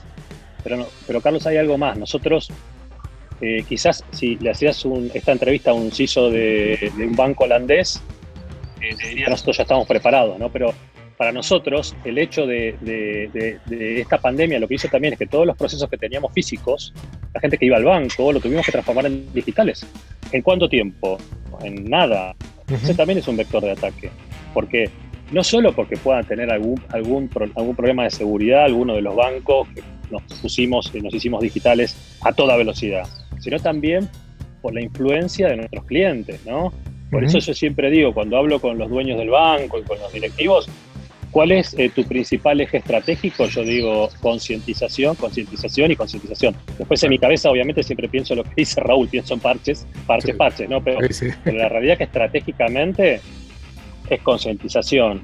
Pero, 0.62 0.86
pero 1.08 1.20
Carlos, 1.20 1.44
hay 1.48 1.56
algo 1.56 1.76
más. 1.76 1.98
Nosotros, 1.98 2.50
eh, 3.40 3.64
quizás 3.68 4.04
si 4.12 4.36
le 4.36 4.50
hacías 4.50 4.86
esta 5.12 5.32
entrevista 5.32 5.72
a 5.72 5.74
un 5.74 5.90
CISO 5.90 6.30
de, 6.30 6.92
un 6.98 7.16
banco 7.16 7.44
holandés, 7.44 8.00
eh, 8.80 8.94
diría 9.08 9.28
nosotros 9.28 9.56
ya 9.56 9.64
estamos 9.64 9.88
preparados, 9.88 10.38
¿no? 10.38 10.50
Pero 10.50 10.72
para 11.16 11.32
nosotros, 11.32 11.94
el 12.04 12.18
hecho 12.18 12.46
de, 12.46 12.76
de, 12.80 14.00
esta 14.00 14.18
pandemia 14.18 14.58
lo 14.58 14.66
que 14.66 14.74
hizo 14.74 14.88
también 14.88 15.12
es 15.12 15.18
que 15.18 15.26
todos 15.26 15.46
los 15.46 15.56
procesos 15.56 15.88
que 15.88 15.96
teníamos 15.96 16.32
físicos, 16.32 16.92
la 17.32 17.40
gente 17.40 17.56
que 17.58 17.66
iba 17.66 17.76
al 17.76 17.84
banco, 17.84 18.32
lo 18.32 18.40
tuvimos 18.40 18.66
que 18.66 18.72
transformar 18.72 19.06
en 19.06 19.32
digitales. 19.32 19.86
¿En 20.32 20.42
cuánto 20.42 20.68
tiempo? 20.68 21.18
En 21.62 21.84
nada. 21.88 22.34
Ese 22.68 22.94
también 22.94 23.18
es 23.18 23.28
un 23.28 23.36
vector 23.36 23.62
de 23.62 23.72
ataque. 23.72 24.10
Porque 24.52 24.90
no 25.32 25.44
solo 25.44 25.72
porque 25.74 25.96
puedan 25.96 26.24
tener 26.24 26.50
algún, 26.50 26.80
algún, 26.90 27.30
algún 27.54 27.76
problema 27.76 28.04
de 28.04 28.10
seguridad, 28.10 28.64
alguno 28.64 28.94
de 28.94 29.02
los 29.02 29.14
bancos 29.14 29.68
que 29.74 29.82
nos 30.10 30.22
pusimos, 30.40 30.92
nos 30.94 31.14
hicimos 31.14 31.42
digitales 31.42 32.18
a 32.22 32.32
toda 32.32 32.56
velocidad, 32.56 33.06
sino 33.40 33.58
también 33.58 34.08
por 34.62 34.74
la 34.74 34.82
influencia 34.82 35.48
de 35.48 35.56
nuestros 35.56 35.84
clientes, 35.84 36.40
¿no? 36.46 36.72
Por 37.10 37.22
eso 37.22 37.38
yo 37.38 37.54
siempre 37.54 37.90
digo, 37.90 38.12
cuando 38.12 38.36
hablo 38.36 38.60
con 38.60 38.76
los 38.76 38.90
dueños 38.90 39.18
del 39.18 39.30
banco 39.30 39.78
y 39.78 39.82
con 39.82 39.98
los 40.00 40.12
directivos, 40.12 40.68
¿Cuál 41.34 41.50
es 41.50 41.74
eh, 41.76 41.90
tu 41.92 42.04
principal 42.04 42.60
eje 42.60 42.76
estratégico? 42.76 43.46
Yo 43.46 43.64
digo 43.64 44.08
concientización, 44.20 45.16
concientización 45.16 45.90
y 45.90 45.96
concientización. 45.96 46.54
Después 46.78 47.02
en 47.02 47.10
mi 47.10 47.18
cabeza 47.18 47.50
obviamente 47.50 47.82
siempre 47.82 48.08
pienso 48.08 48.36
lo 48.36 48.44
que 48.44 48.50
dice 48.58 48.80
Raúl, 48.80 49.08
pienso 49.08 49.34
en 49.34 49.40
parches, 49.40 49.84
parches, 50.06 50.36
parches, 50.36 50.70
¿no? 50.70 50.80
Pero, 50.80 51.00
la 51.46 51.68
realidad 51.68 51.98
que 51.98 52.04
estratégicamente 52.04 53.20
es 54.08 54.20
concientización. 54.22 55.22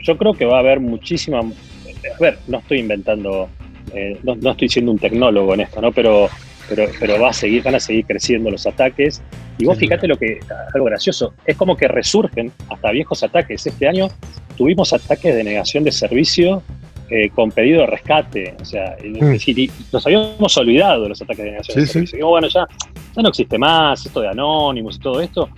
Yo 0.00 0.16
creo 0.16 0.32
que 0.32 0.46
va 0.46 0.56
a 0.56 0.60
haber 0.60 0.80
muchísima... 0.80 1.40
A 1.40 2.18
ver, 2.18 2.38
no 2.48 2.60
estoy 2.60 2.78
inventando, 2.78 3.50
eh, 3.92 4.18
no, 4.22 4.50
estoy 4.50 4.70
siendo 4.70 4.92
un 4.92 4.98
tecnólogo 4.98 5.52
en 5.52 5.60
esto, 5.60 5.78
¿no? 5.82 5.92
Pero, 5.92 6.30
pero, 6.68 6.86
pero 6.98 7.20
va 7.20 7.30
a 7.30 7.32
seguir, 7.32 7.62
van 7.62 7.74
a 7.74 7.80
seguir 7.80 8.06
creciendo 8.06 8.50
los 8.50 8.66
ataques. 8.66 9.22
Y 9.58 9.66
vos 9.66 9.78
fíjate 9.78 10.08
lo 10.08 10.16
que, 10.16 10.40
algo 10.74 10.86
gracioso, 10.86 11.34
es 11.46 11.56
como 11.56 11.76
que 11.76 11.88
resurgen 11.88 12.52
hasta 12.68 12.90
viejos 12.90 13.22
ataques. 13.22 13.66
Este 13.66 13.88
año 13.88 14.08
tuvimos 14.56 14.92
ataques 14.92 15.34
de 15.34 15.44
negación 15.44 15.84
de 15.84 15.92
servicio 15.92 16.62
eh, 17.10 17.30
con 17.30 17.50
pedido 17.50 17.80
de 17.82 17.86
rescate. 17.86 18.56
O 18.60 18.64
sea, 18.64 18.96
mm. 19.02 19.92
nos 19.92 20.06
habíamos 20.06 20.56
olvidado 20.56 21.02
de 21.04 21.08
los 21.10 21.22
ataques 21.22 21.44
de 21.44 21.50
negación 21.50 21.80
de 21.80 21.86
servicio. 21.86 22.26
bueno, 22.26 22.48
ya, 22.48 22.66
ya 23.14 23.22
no 23.22 23.28
existe 23.28 23.58
más 23.58 24.04
esto 24.06 24.20
de 24.20 24.28
anónimos 24.28 24.96
y 24.96 24.98
todo 25.00 25.20
esto. 25.20 25.48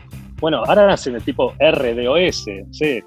Bueno, 0.40 0.62
ahora 0.66 0.92
hacen 0.92 1.14
el 1.14 1.22
tipo 1.22 1.54
RDOS. 1.58 2.46
¿sí? 2.72 3.02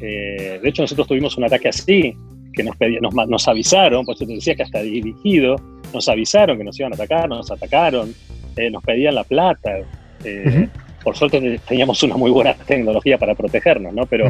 Eh, 0.00 0.58
de 0.60 0.68
hecho, 0.68 0.82
nosotros 0.82 1.06
tuvimos 1.06 1.36
un 1.36 1.44
ataque 1.44 1.68
así, 1.68 2.16
que 2.52 2.62
nos, 2.64 2.74
nos, 3.00 3.28
nos 3.28 3.48
avisaron, 3.48 4.04
por 4.04 4.14
eso 4.14 4.26
te 4.26 4.34
decía 4.34 4.54
que 4.54 4.64
hasta 4.64 4.82
dirigido, 4.82 5.56
nos 5.92 6.08
avisaron 6.08 6.58
que 6.58 6.64
nos 6.64 6.78
iban 6.78 6.92
a 6.92 6.96
atacar, 6.96 7.28
nos 7.28 7.50
atacaron, 7.50 8.14
eh, 8.56 8.70
nos 8.70 8.82
pedían 8.82 9.14
la 9.14 9.24
plata. 9.24 9.78
Por 11.02 11.16
suerte 11.16 11.60
teníamos 11.66 12.02
una 12.02 12.16
muy 12.16 12.30
buena 12.30 12.54
tecnología 12.54 13.18
para 13.18 13.34
protegernos, 13.34 13.92
¿no? 13.92 14.06
Pero 14.06 14.28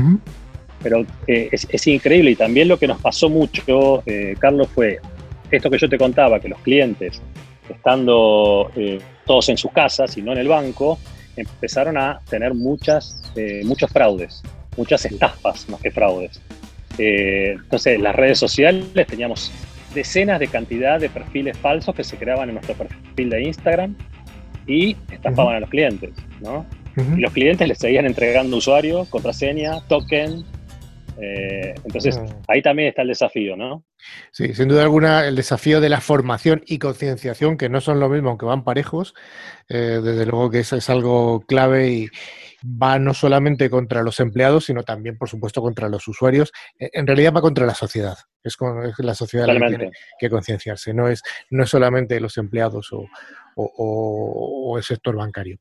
pero 0.83 1.07
eh, 1.27 1.49
es, 1.53 1.87
increíble 1.87 2.33
y 2.33 2.37
también 2.37 2.69
lo 2.69 2.79
que 2.79 2.87
nos 2.87 3.01
pasó 3.01 3.29
mucho, 3.29 4.03
eh, 4.07 4.35
Carlos, 4.39 4.69
fue 4.75 4.99
esto 5.51 5.71
que 5.71 5.79
yo 5.79 5.89
te 5.89 5.99
contaba, 5.99 6.41
que 6.41 6.49
los 6.49 6.59
clientes, 6.61 7.21
estando 7.69 8.71
eh, 8.75 8.99
todos 9.25 9.49
en 9.49 9.57
sus 9.57 9.71
casas 9.71 10.17
y 10.17 10.23
no 10.23 10.33
en 10.33 10.39
el 10.39 10.49
banco, 10.49 10.99
empezaron 11.37 11.97
a 11.97 12.21
tener 12.29 12.55
muchas, 12.55 13.33
muchos 13.65 13.91
fraudes, 13.91 14.43
muchas 14.77 15.05
estafas 15.07 15.69
más 15.69 15.81
que 15.81 15.91
fraudes. 15.91 16.41
entonces, 16.99 18.01
las 18.01 18.15
redes 18.15 18.39
sociales 18.39 19.07
teníamos 19.07 19.51
decenas 19.95 20.41
de 20.41 20.49
cantidad 20.49 21.01
de 21.01 21.09
perfiles 21.09 21.57
falsos 21.59 21.95
que 21.95 22.05
se 22.05 22.17
creaban 22.17 22.49
en 22.49 22.57
nuestro 22.57 22.75
perfil 22.75 23.31
de 23.31 23.43
Instagram 23.43 23.97
y 24.67 24.97
estafaban 25.11 25.57
a 25.57 25.61
los 25.61 25.71
clientes, 25.71 26.11
¿no? 26.41 26.67
Y 26.97 27.21
los 27.21 27.33
clientes 27.33 27.67
les 27.67 27.79
seguían 27.79 28.05
entregando 28.05 28.59
usuario, 28.59 29.07
contraseña, 29.07 29.81
token, 29.89 30.45
eh, 31.21 31.75
entonces, 31.85 32.19
ahí 32.49 32.63
también 32.63 32.89
está 32.89 33.03
el 33.03 33.09
desafío, 33.09 33.57
¿no? 33.57 33.85
Sí, 34.31 34.55
sin 34.55 34.69
duda 34.69 34.83
alguna, 34.83 35.27
el 35.27 35.37
desafío 35.37 35.81
de 35.81 35.89
la 35.89 36.01
formación 36.01 36.63
y 36.67 36.79
concienciación, 36.79 37.57
que 37.57 37.69
no 37.69 37.81
son 37.81 38.01
lo 38.01 38.09
mismo, 38.09 38.31
aunque 38.31 38.47
van 38.47 38.65
parejos, 38.65 39.15
eh, 39.69 40.01
desde 40.03 40.27
luego 40.27 40.51
que 40.51 40.61
eso 40.61 40.77
es 40.77 40.89
algo 40.91 41.41
clave 41.43 41.89
y 41.91 42.09
va 42.65 42.99
no 42.99 43.15
solamente 43.15 43.69
contra 43.71 44.03
los 44.03 44.21
empleados, 44.21 44.67
sino 44.67 44.83
también, 44.83 45.19
por 45.19 45.29
supuesto, 45.29 45.61
contra 45.61 45.89
los 45.89 46.07
usuarios. 46.09 46.53
Eh, 46.79 46.91
en 46.93 47.07
realidad 47.07 47.33
va 47.35 47.41
contra 47.41 47.67
la 47.67 47.75
sociedad. 47.75 48.17
Es, 48.43 48.57
con, 48.57 48.93
la 48.99 49.15
sociedad 49.15 49.47
la 49.47 49.55
que 49.55 49.67
tiene 49.67 49.93
que 50.19 50.31
concienciarse, 50.31 50.93
no 50.93 51.09
es, 51.09 51.23
no 51.51 51.63
es 51.65 51.71
solamente 51.71 52.19
los 52.21 52.37
empleados 52.39 52.91
o 53.55 54.77
el 54.77 54.83
sector 54.83 55.17
bancario. 55.17 55.59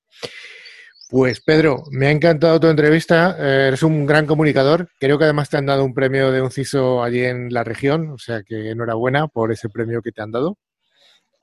Pues 1.12 1.42
Pedro, 1.42 1.84
me 1.92 2.08
ha 2.08 2.12
encantado 2.12 2.58
tu 2.58 2.68
entrevista. 2.68 3.36
Eh, 3.38 3.68
eres 3.68 3.84
un 3.84 4.06
gran 4.06 4.26
comunicador. 4.26 4.88
Creo 4.98 5.18
que 5.18 5.26
además 5.26 5.50
te 5.50 5.58
han 5.58 5.66
dado 5.66 5.84
un 5.84 5.94
premio 5.94 6.32
de 6.32 6.42
un 6.42 6.52
CISO 6.52 7.04
allí 7.04 7.26
en 7.26 7.54
la 7.54 7.66
región, 7.66 8.12
o 8.12 8.18
sea 8.18 8.44
que 8.44 8.70
enhorabuena 8.70 9.28
por 9.28 9.52
ese 9.52 9.68
premio 9.68 10.02
que 10.02 10.14
te 10.14 10.22
han 10.22 10.32
dado. 10.32 10.58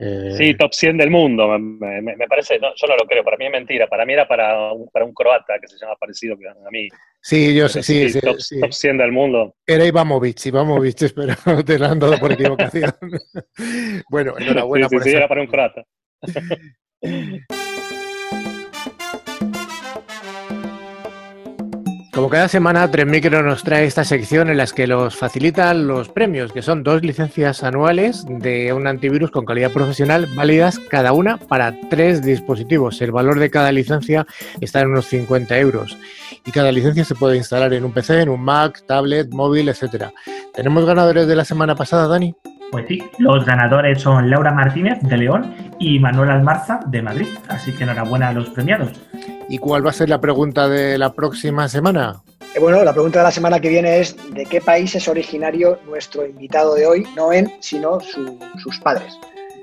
Eh, 0.00 0.34
sí, 0.36 0.54
top 0.54 0.72
100 0.72 0.96
del 0.96 1.10
mundo, 1.10 1.48
me, 1.58 2.28
parece, 2.28 2.60
yo 2.60 2.86
no 2.86 2.96
lo 2.96 3.04
creo, 3.04 3.24
para 3.24 3.36
mí 3.36 3.46
es 3.46 3.50
mentira, 3.50 3.88
para 3.88 4.06
mí 4.06 4.12
era 4.12 4.28
para 4.28 4.72
un, 4.72 4.88
para 4.90 5.04
un 5.04 5.12
croata 5.12 5.58
que 5.60 5.66
se 5.66 5.76
llama 5.76 5.96
parecido 5.96 6.36
a 6.36 6.70
mí. 6.70 6.88
Sí, 7.20 7.52
yo 7.52 7.68
sé, 7.68 7.82
sí, 7.82 8.08
sí, 8.08 8.20
top, 8.20 8.38
100 8.70 8.96
del 8.96 9.10
mundo. 9.10 9.56
Era 9.66 9.84
Ivamovic, 9.84 10.46
Ivamovic, 10.46 11.12
pero 11.46 11.64
te 11.64 11.78
lo 11.80 11.86
han 11.86 11.98
dado 11.98 12.16
por 12.18 12.30
equivocación. 12.38 12.92
bueno, 14.08 14.34
enhorabuena 14.38 14.88
por 14.88 15.02
sí, 15.02 15.10
era 15.10 15.26
para 15.26 15.40
un 15.40 15.48
croata. 15.48 15.84
Como 22.18 22.30
cada 22.30 22.48
semana, 22.48 22.90
Micro 23.06 23.44
nos 23.44 23.62
trae 23.62 23.84
esta 23.84 24.02
sección 24.02 24.50
en 24.50 24.56
la 24.56 24.66
que 24.66 24.88
los 24.88 25.14
facilitan 25.14 25.86
los 25.86 26.08
premios, 26.08 26.52
que 26.52 26.62
son 26.62 26.82
dos 26.82 27.00
licencias 27.02 27.62
anuales 27.62 28.26
de 28.28 28.72
un 28.72 28.88
antivirus 28.88 29.30
con 29.30 29.44
calidad 29.44 29.70
profesional, 29.70 30.26
válidas 30.34 30.80
cada 30.90 31.12
una 31.12 31.36
para 31.36 31.72
tres 31.88 32.20
dispositivos. 32.24 33.00
El 33.02 33.12
valor 33.12 33.38
de 33.38 33.50
cada 33.50 33.70
licencia 33.70 34.26
está 34.60 34.80
en 34.80 34.88
unos 34.88 35.06
50 35.06 35.58
euros 35.58 35.96
y 36.44 36.50
cada 36.50 36.72
licencia 36.72 37.04
se 37.04 37.14
puede 37.14 37.36
instalar 37.36 37.72
en 37.72 37.84
un 37.84 37.92
PC, 37.92 38.22
en 38.22 38.30
un 38.30 38.42
Mac, 38.42 38.82
tablet, 38.84 39.30
móvil, 39.30 39.68
etcétera. 39.68 40.12
¿Tenemos 40.52 40.84
ganadores 40.86 41.28
de 41.28 41.36
la 41.36 41.44
semana 41.44 41.76
pasada, 41.76 42.08
Dani? 42.08 42.34
Pues 42.72 42.84
sí, 42.88 43.00
los 43.18 43.46
ganadores 43.46 44.02
son 44.02 44.28
Laura 44.28 44.52
Martínez 44.52 44.98
de 45.02 45.18
León 45.18 45.54
y 45.78 46.00
Manuel 46.00 46.30
Almarza 46.30 46.80
de 46.88 47.00
Madrid, 47.00 47.28
así 47.48 47.70
que 47.70 47.84
enhorabuena 47.84 48.30
a 48.30 48.32
los 48.32 48.50
premiados. 48.50 48.90
¿Y 49.48 49.58
cuál 49.58 49.86
va 49.86 49.90
a 49.90 49.94
ser 49.94 50.08
la 50.08 50.20
pregunta 50.20 50.68
de 50.68 50.98
la 50.98 51.12
próxima 51.12 51.68
semana? 51.68 52.22
Eh, 52.54 52.60
bueno, 52.60 52.84
la 52.84 52.92
pregunta 52.92 53.20
de 53.20 53.24
la 53.24 53.30
semana 53.30 53.60
que 53.60 53.68
viene 53.68 54.00
es 54.00 54.16
¿de 54.32 54.44
qué 54.46 54.60
país 54.60 54.92
es 54.94 55.08
originario 55.08 55.78
nuestro 55.86 56.26
invitado 56.26 56.74
de 56.74 56.86
hoy? 56.86 57.06
No 57.16 57.32
en, 57.32 57.50
sino 57.60 57.98
sus 58.00 58.78
padres. 58.80 59.18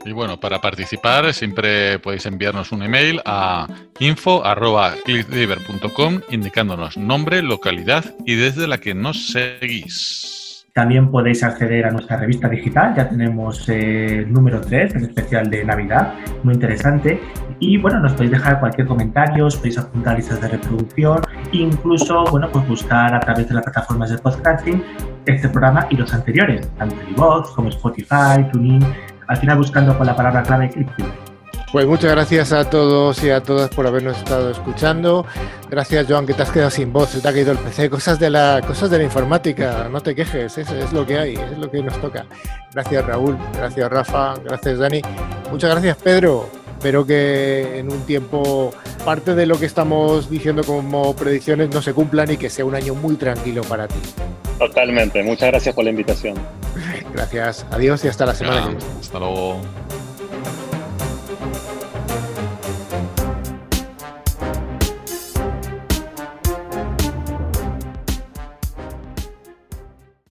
Y 0.06 0.12
bueno, 0.12 0.40
para 0.40 0.62
participar 0.62 1.34
siempre 1.34 2.00
podéis 2.00 2.26
enviarnos 2.28 2.72
un 2.72 2.84
email 2.84 3.20
a 3.26 3.68
info.clickdiver.com 4.00 6.22
indicándonos 6.30 6.96
nombre, 6.96 7.42
localidad 7.42 8.06
y 8.24 8.36
desde 8.36 8.68
la 8.68 8.78
que 8.78 8.94
nos 8.94 9.32
seguís. 9.32 10.45
También 10.76 11.10
podéis 11.10 11.42
acceder 11.42 11.86
a 11.86 11.92
nuestra 11.92 12.18
revista 12.18 12.50
digital, 12.50 12.94
ya 12.98 13.08
tenemos 13.08 13.70
el 13.70 14.24
eh, 14.24 14.26
número 14.28 14.60
3, 14.60 14.96
el 14.96 15.04
especial 15.04 15.50
de 15.50 15.64
Navidad, 15.64 16.16
muy 16.44 16.54
interesante. 16.54 17.18
Y 17.62 17.78
bueno, 17.78 18.02
nos 18.02 18.12
podéis 18.12 18.32
dejar 18.32 18.60
cualquier 18.60 18.86
comentario, 18.86 19.46
os 19.46 19.56
podéis 19.56 19.78
apuntar 19.78 20.18
listas 20.18 20.42
de 20.42 20.50
reproducción, 20.50 21.22
incluso 21.54 22.26
bueno, 22.26 22.50
pues 22.52 22.68
buscar 22.68 23.16
a 23.16 23.22
través 23.22 23.48
de 23.48 23.54
las 23.54 23.64
plataformas 23.64 24.10
de 24.10 24.18
podcasting 24.18 24.84
este 25.26 25.48
programa 25.48 25.88
y 25.92 25.96
los 25.96 26.14
anteriores, 26.14 26.70
tanto 26.78 26.98
Vox 27.16 27.52
como 27.52 27.70
Spotify, 27.70 28.46
TuneIn, 28.52 28.86
al 29.28 29.38
final 29.38 29.58
buscando 29.58 29.98
con 29.98 30.06
la 30.08 30.16
palabra 30.18 30.44
clave 30.44 30.68
ClickTuber. 30.72 31.35
Pues 31.76 31.88
muchas 31.88 32.12
gracias 32.12 32.54
a 32.54 32.70
todos 32.70 33.22
y 33.22 33.30
a 33.32 33.44
todas 33.44 33.70
por 33.70 33.86
habernos 33.86 34.18
estado 34.18 34.50
escuchando. 34.50 35.26
Gracias, 35.70 36.06
Joan, 36.08 36.26
que 36.26 36.34
te 36.34 36.42
has 36.42 36.50
quedado 36.50 36.70
sin 36.70 36.94
voz, 36.94 37.10
se 37.10 37.20
te 37.20 37.28
ha 37.28 37.34
caído 37.34 37.52
el 37.52 37.58
PC. 37.58 37.90
Cosas 37.90 38.18
de 38.18 38.30
la, 38.30 38.62
cosas 38.66 38.90
de 38.90 39.00
la 39.00 39.04
informática, 39.04 39.90
no 39.92 40.00
te 40.00 40.16
quejes, 40.16 40.58
es, 40.58 40.72
es 40.72 40.94
lo 40.94 41.06
que 41.06 41.20
hay, 41.20 41.34
es 41.34 41.58
lo 41.58 41.70
que 41.70 41.84
nos 41.84 42.00
toca. 42.00 42.28
Gracias, 42.72 43.06
Raúl, 43.06 43.38
gracias, 43.58 43.90
Rafa, 43.90 44.36
gracias, 44.42 44.80
Dani. 44.80 45.02
Muchas 45.52 45.72
gracias, 45.72 45.98
Pedro. 45.98 46.50
Espero 46.78 47.06
que 47.06 47.80
en 47.80 47.92
un 47.92 48.06
tiempo 48.06 48.74
parte 49.04 49.36
de 49.36 49.46
lo 49.46 49.60
que 49.60 49.66
estamos 49.66 50.30
diciendo 50.30 50.64
como 50.64 51.14
predicciones 51.14 51.72
no 51.74 51.82
se 51.82 51.92
cumplan 51.92 52.32
y 52.32 52.38
que 52.38 52.50
sea 52.50 52.64
un 52.64 52.76
año 52.76 52.96
muy 52.96 53.18
tranquilo 53.18 53.64
para 53.64 53.90
ti. 53.90 54.00
Totalmente, 54.60 55.22
muchas 55.24 55.50
gracias 55.50 55.76
por 55.76 55.84
la 55.84 55.90
invitación. 55.90 56.36
Gracias, 57.14 57.66
adiós 57.72 58.06
y 58.06 58.08
hasta 58.08 58.26
la 58.26 58.34
semana 58.34 58.62
que 58.62 58.68
viene. 58.70 58.86
Hasta 59.02 59.20
luego. 59.20 59.85